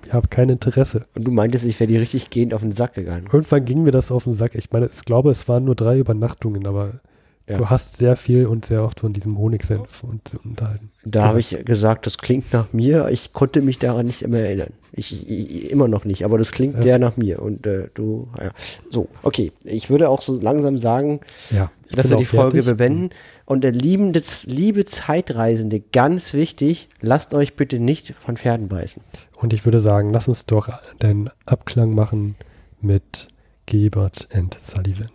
ich 0.03 0.13
habe 0.13 0.27
kein 0.27 0.49
Interesse. 0.49 1.05
Und 1.15 1.25
du 1.25 1.31
meintest, 1.31 1.65
ich 1.65 1.79
wäre 1.79 1.87
dir 1.87 2.01
richtig 2.01 2.29
gehend 2.29 2.53
auf 2.53 2.61
den 2.61 2.73
Sack 2.73 2.93
gegangen. 2.93 3.27
Irgendwann 3.31 3.65
ging 3.65 3.83
mir 3.83 3.91
das 3.91 4.11
auf 4.11 4.23
den 4.25 4.33
Sack. 4.33 4.55
Ich 4.55 4.71
meine, 4.71 4.87
ich 4.87 5.05
glaube, 5.05 5.31
es 5.31 5.47
waren 5.47 5.65
nur 5.65 5.75
drei 5.75 5.99
Übernachtungen, 5.99 6.65
aber 6.67 6.99
Ja. 7.47 7.57
du 7.57 7.69
hast 7.69 7.97
sehr 7.97 8.15
viel 8.15 8.47
und 8.47 8.65
sehr 8.65 8.83
oft 8.83 9.01
von 9.01 9.13
diesem 9.13 9.37
Honigsenf 9.37 10.03
und, 10.03 10.35
unterhalten. 10.43 10.89
Da 11.03 11.25
habe 11.27 11.39
ich 11.39 11.55
gesagt, 11.63 12.07
das 12.07 12.17
klingt 12.17 12.51
nach 12.53 12.73
mir. 12.73 13.09
Ich 13.09 13.33
konnte 13.33 13.61
mich 13.61 13.77
daran 13.77 14.07
nicht 14.07 14.27
mehr 14.27 14.45
erinnern. 14.45 14.73
Ich, 14.93 15.29
ich 15.29 15.69
immer 15.69 15.87
noch 15.87 16.05
nicht, 16.05 16.25
aber 16.25 16.39
das 16.39 16.51
klingt 16.51 16.75
Ja. 16.77 16.81
sehr 16.81 16.97
nach 16.99 17.17
mir. 17.17 17.41
Und 17.43 17.67
äh, 17.67 17.89
du, 17.93 18.29
ja. 18.39 18.49
So, 18.89 19.09
okay. 19.21 19.51
Ich 19.63 19.91
würde 19.91 20.09
auch 20.09 20.21
so 20.21 20.39
langsam 20.41 20.79
sagen, 20.79 21.19
Ja, 21.51 21.69
dass 21.91 22.09
wir 22.09 22.17
die 22.17 22.25
Folge 22.25 22.63
fertig. 22.63 22.71
bewenden. 22.79 23.09
Und 23.45 23.63
der 23.63 23.73
liebende, 23.73 24.23
liebe 24.45 24.85
Zeitreisende, 24.85 25.81
ganz 25.81 26.33
wichtig, 26.33 26.89
lasst 26.99 27.35
euch 27.35 27.55
bitte 27.55 27.77
nicht 27.77 28.15
von 28.25 28.37
Pferden 28.37 28.69
beißen. 28.69 29.03
Und 29.39 29.53
ich 29.53 29.65
würde 29.65 29.81
sagen, 29.81 30.11
lass 30.11 30.27
uns 30.27 30.47
doch 30.47 30.69
den 30.99 31.29
Abklang 31.45 31.93
machen 31.93 32.35
mit 32.81 33.27
Gebert 33.67 34.29
and 34.33 34.57
Sullivan. 34.59 35.09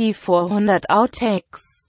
Die 0.00 0.12
Vorhundert 0.12 0.90
Outtakes. 0.90 1.88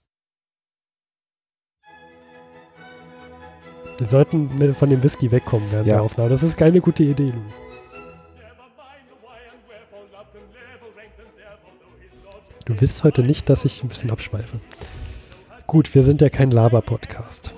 Wir 3.98 4.06
sollten 4.06 4.74
von 4.74 4.90
dem 4.90 5.02
Whisky 5.02 5.32
wegkommen 5.32 5.72
während 5.72 5.88
Ja. 5.88 5.94
der 5.94 6.02
Aufnahme. 6.02 6.28
Das 6.28 6.44
ist 6.44 6.56
keine 6.56 6.80
gute 6.80 7.02
Idee. 7.02 7.32
Louis. 7.32 7.52
Du 12.64 12.80
willst 12.80 13.04
heute 13.04 13.22
nicht, 13.22 13.48
dass 13.48 13.64
ich 13.64 13.82
ein 13.82 13.88
bisschen 13.88 14.10
abschweife. 14.10 14.60
Gut, 15.66 15.92
wir 15.94 16.02
sind 16.02 16.20
ja 16.20 16.28
kein 16.28 16.50
Laber-Podcast. 16.50 17.54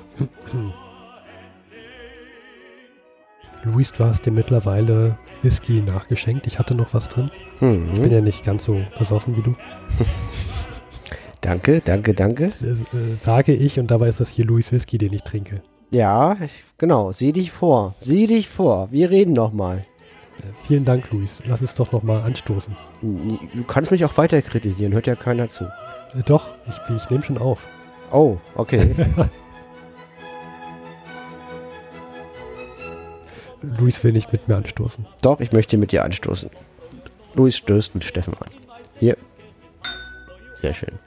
Luis, 3.65 3.93
du 3.93 4.05
hast 4.05 4.25
dir 4.27 4.31
mittlerweile 4.31 5.19
Whisky 5.43 5.83
nachgeschenkt. 5.83 6.47
Ich 6.47 6.59
hatte 6.59 6.75
noch 6.75 6.95
was 6.95 7.09
drin. 7.09 7.31
Mhm. 7.61 7.91
Ich 7.95 8.01
bin 8.01 8.13
ja 8.13 8.21
nicht 8.21 8.45
ganz 8.45 8.65
so 8.65 8.81
versoffen 8.93 9.37
wie 9.37 9.43
du. 9.43 9.55
Danke, 11.41 11.81
danke, 11.81 12.15
danke. 12.15 12.47
Das, 12.47 12.63
äh, 12.63 13.17
sage 13.17 13.53
ich 13.53 13.79
und 13.79 13.93
dabei 13.93 14.09
ist 14.09 14.19
das 14.19 14.31
hier 14.31 14.45
Louis 14.45 14.73
Whisky, 14.73 14.99
den 14.99 15.13
ich 15.13 15.23
trinke. 15.23 15.63
Ja, 15.91 16.37
ich, 16.45 16.65
genau. 16.79 17.13
Sieh 17.13 17.33
dich 17.33 17.53
vor. 17.53 17.95
Sieh 18.03 18.27
dich 18.27 18.49
vor. 18.49 18.89
Wir 18.91 19.09
reden 19.11 19.35
noch 19.35 19.53
mal. 19.53 19.79
Äh, 20.39 20.43
vielen 20.67 20.85
Dank, 20.85 21.11
Luis. 21.13 21.41
Lass 21.47 21.61
uns 21.63 21.75
doch 21.75 21.93
nochmal 21.93 22.23
anstoßen. 22.23 22.77
Du 23.01 23.65
kannst 23.67 23.93
mich 23.93 24.05
auch 24.05 24.17
weiter 24.17 24.43
kritisieren. 24.43 24.93
Hört 24.93 25.07
ja 25.07 25.15
keiner 25.15 25.49
zu. 25.51 25.65
Äh, 25.65 26.23
doch, 26.27 26.55
ich, 26.67 26.77
ich 26.95 27.09
nehme 27.09 27.23
schon 27.23 27.39
auf. 27.39 27.67
Oh, 28.13 28.39
okay. 28.57 28.95
Luis 33.63 34.03
will 34.05 34.13
nicht 34.13 34.33
mit 34.33 34.49
mir 34.49 34.57
anstoßen. 34.57 35.07
Doch, 35.23 35.41
ich 35.41 35.53
möchte 35.53 35.77
mit 35.79 35.93
dir 35.93 36.05
anstoßen. 36.05 36.51
Luis 37.39 37.57
stößt 37.57 37.95
mit 37.95 38.05
Steffen 38.05 38.35
an. 38.35 38.51
Hier. 38.99 39.17
Sehr 40.61 40.75
schön. 40.75 40.99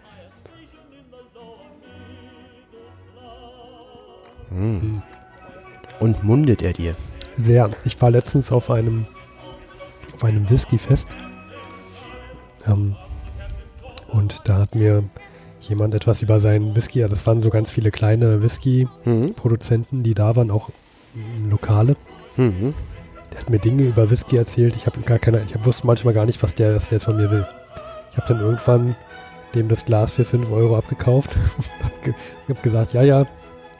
Mm. 4.49 5.01
Und 5.99 6.23
mundet 6.23 6.61
er 6.61 6.73
dir? 6.73 6.95
Sehr. 7.37 7.69
Ich 7.83 8.01
war 8.01 8.09
letztens 8.09 8.51
auf 8.51 8.71
einem 8.71 9.05
auf 10.13 10.23
einem 10.23 10.49
Whisky-Fest. 10.49 11.09
Ähm, 12.65 12.95
und 14.09 14.47
da 14.47 14.59
hat 14.59 14.75
mir 14.75 15.03
jemand 15.61 15.93
etwas 15.93 16.21
über 16.21 16.39
seinen 16.39 16.75
Whisky, 16.75 16.99
ja, 16.99 17.07
das 17.07 17.25
waren 17.27 17.41
so 17.41 17.49
ganz 17.49 17.71
viele 17.71 17.91
kleine 17.91 18.41
Whisky-Produzenten, 18.41 20.03
die 20.03 20.13
da 20.13 20.35
waren, 20.35 20.51
auch 20.51 20.69
lokale. 21.49 21.95
Mhm. 22.37 22.73
Der 23.31 23.39
hat 23.39 23.49
mir 23.49 23.59
Dinge 23.59 23.83
über 23.83 24.09
Whisky 24.09 24.37
erzählt. 24.37 24.75
Ich 24.75 24.85
habe 24.85 24.99
gar 25.01 25.19
keine, 25.19 25.41
ich 25.43 25.53
hab, 25.55 25.65
wusste 25.65 25.87
manchmal 25.87 26.13
gar 26.13 26.25
nicht, 26.25 26.41
was 26.43 26.53
der, 26.55 26.75
was 26.75 26.89
der 26.89 26.97
jetzt 26.97 27.05
von 27.05 27.17
mir 27.17 27.31
will. 27.31 27.45
Ich 28.11 28.17
habe 28.17 28.27
dann 28.27 28.39
irgendwann 28.41 28.95
dem 29.55 29.67
das 29.69 29.85
Glas 29.85 30.11
für 30.11 30.25
5 30.25 30.51
Euro 30.51 30.77
abgekauft. 30.77 31.31
hab, 31.83 32.03
ge 32.03 32.13
hab 32.49 32.61
gesagt, 32.63 32.93
ja, 32.93 33.01
ja, 33.03 33.25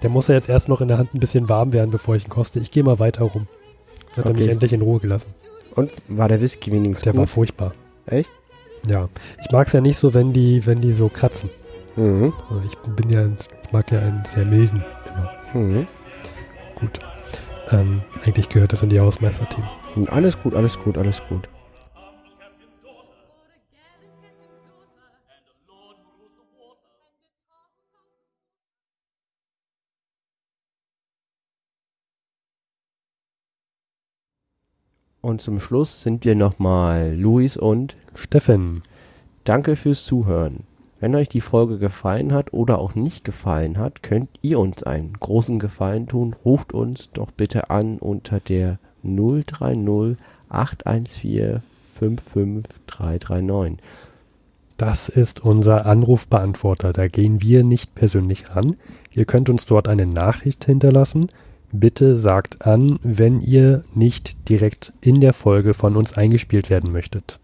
der 0.04 0.10
muss 0.10 0.28
ja 0.30 0.36
jetzt 0.36 0.49
erst 0.49 0.68
noch 0.70 0.82
in 0.82 0.88
der 0.88 0.97
Hand 0.97 1.14
ein 1.14 1.20
bisschen 1.20 1.47
warm 1.49 1.74
werden, 1.74 1.91
bevor 1.91 2.16
ich 2.16 2.26
ihn 2.26 2.30
koste. 2.30 2.60
Ich 2.60 2.72
gehe 2.72 2.84
mal 2.84 2.99
weiter 2.99 3.24
rum. 3.26 3.47
Hat 4.18 4.26
er 4.26 4.34
mich 4.34 4.43
Okay. 4.43 4.52
endlich 4.52 4.74
in 4.74 4.82
Ruhe 4.82 4.99
gelassen. 4.99 5.34
Und 5.76 5.91
war 6.08 6.28
der 6.28 6.41
Whisky 6.41 6.72
wenigstens 6.72 7.04
Der 7.04 7.14
war 7.14 7.22
gut? 7.22 7.30
furchtbar. 7.30 7.74
Echt? 8.06 8.30
Ja. 8.88 9.08
Ich 9.43 9.52
mag 9.52 9.68
es 9.68 9.74
ja 9.74 9.80
nicht 9.82 9.97
so, 9.97 10.14
wenn 10.14 10.34
die, 10.34 10.66
wenn 10.66 10.82
die 10.82 10.91
so 10.91 11.08
kratzen. 11.08 11.49
Mhm. 11.95 12.34
Ich 12.68 12.78
bin 12.95 13.10
ja, 13.10 13.22
ein- 13.22 13.36
ich 13.64 13.72
mag 13.72 13.91
ja 13.91 13.99
einen 13.99 14.24
sehr 14.26 14.45
milden 14.45 14.84
immer. 15.54 15.62
Mhm. 15.62 15.88
Gut. 16.80 16.99
Ähm, 17.72 18.01
eigentlich 18.26 18.49
gehört 18.49 18.74
das 18.74 18.84
in 18.84 18.89
die 18.89 18.99
Hausmeisterteam. 18.99 19.63
Alles 20.07 20.38
gut, 20.41 20.55
alles 20.55 20.78
gut, 20.80 20.97
alles 20.97 21.22
gut. 21.30 21.47
Und 35.22 35.39
zum 35.39 35.59
Schluss 35.59 36.01
sind 36.01 36.26
wir 36.26 36.36
nochmal 36.36 37.15
Luis 37.15 37.55
und 37.55 37.95
Steffen, 38.15 38.84
Danke 39.43 39.76
fürs 39.76 40.05
Zuhören. 40.05 40.70
Wenn 41.02 41.16
euch 41.16 41.30
die 41.30 41.41
Folge 41.41 41.80
gefallen 41.80 42.32
hat 42.32 42.54
oder 42.54 42.78
auch 42.78 42.93
nicht 42.93 43.26
gefallen 43.26 43.80
hat, 43.80 44.04
könnt 44.04 44.30
ihr 44.43 44.60
uns 44.60 44.84
einen 44.84 45.14
großen 45.14 45.58
Gefallen 45.58 46.06
tun. 46.06 46.36
Ruft 46.45 46.74
uns 46.74 47.10
doch 47.12 47.32
bitte 47.32 47.72
an 47.72 47.97
unter 47.97 48.39
der 48.39 48.78
030 49.04 50.16
814 50.49 51.64
55339. 51.95 53.78
das 54.78 55.10
ist 55.10 55.43
unser 55.43 55.88
Anrufbeantworter. 55.88 56.93
Da 56.93 57.08
gehen 57.08 57.41
wir 57.41 57.64
nicht 57.64 57.95
persönlich 57.95 58.56
ran. 58.56 58.76
Ihr 59.12 59.26
könnt 59.26 59.49
uns 59.49 59.66
dort 59.66 59.88
eine 59.88 60.06
Nachricht 60.06 60.66
hinterlassen. 60.66 61.30
Bitte 61.72 62.18
sagt 62.18 62.66
an, 62.66 62.99
wenn 63.02 63.41
ihr 63.41 63.84
nicht 63.95 64.36
direkt 64.49 64.93
in 65.02 65.20
der 65.20 65.34
Folge 65.34 65.74
von 65.74 65.95
uns 65.95 66.16
eingespielt 66.16 66.70
werden 66.70 66.91
möchtet. 66.91 67.39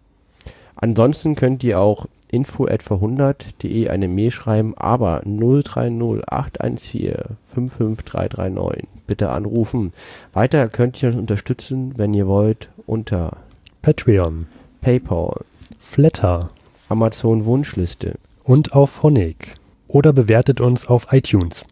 Ansonsten 0.76 1.34
könnt 1.34 1.64
ihr 1.64 1.80
auch 1.80 2.06
info 2.28 2.66
etwa 2.66 2.94
100.de 2.96 3.88
eine 3.88 4.08
Mail 4.08 4.30
schreiben, 4.30 4.74
aber 4.76 5.22
030 5.24 6.22
814 6.26 7.36
55339. 7.54 8.84
Bitte 9.06 9.30
anrufen. 9.30 9.92
Weiter 10.32 10.68
könnt 10.68 11.02
ihr 11.02 11.08
uns 11.08 11.18
unterstützen, 11.18 11.96
wenn 11.96 12.14
ihr 12.14 12.26
wollt, 12.26 12.68
unter 12.86 13.38
Patreon, 13.82 14.46
PayPal, 14.80 15.40
Flatter 15.78 16.50
Amazon 16.88 17.44
Wunschliste. 17.44 18.14
und 18.44 18.72
auf 18.74 19.02
Honig. 19.02 19.54
Oder 19.88 20.12
bewertet 20.12 20.60
uns 20.60 20.86
auf 20.86 21.12
iTunes. 21.12 21.64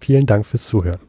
Vielen 0.00 0.26
Dank 0.26 0.46
fürs 0.46 0.66
Zuhören. 0.66 1.00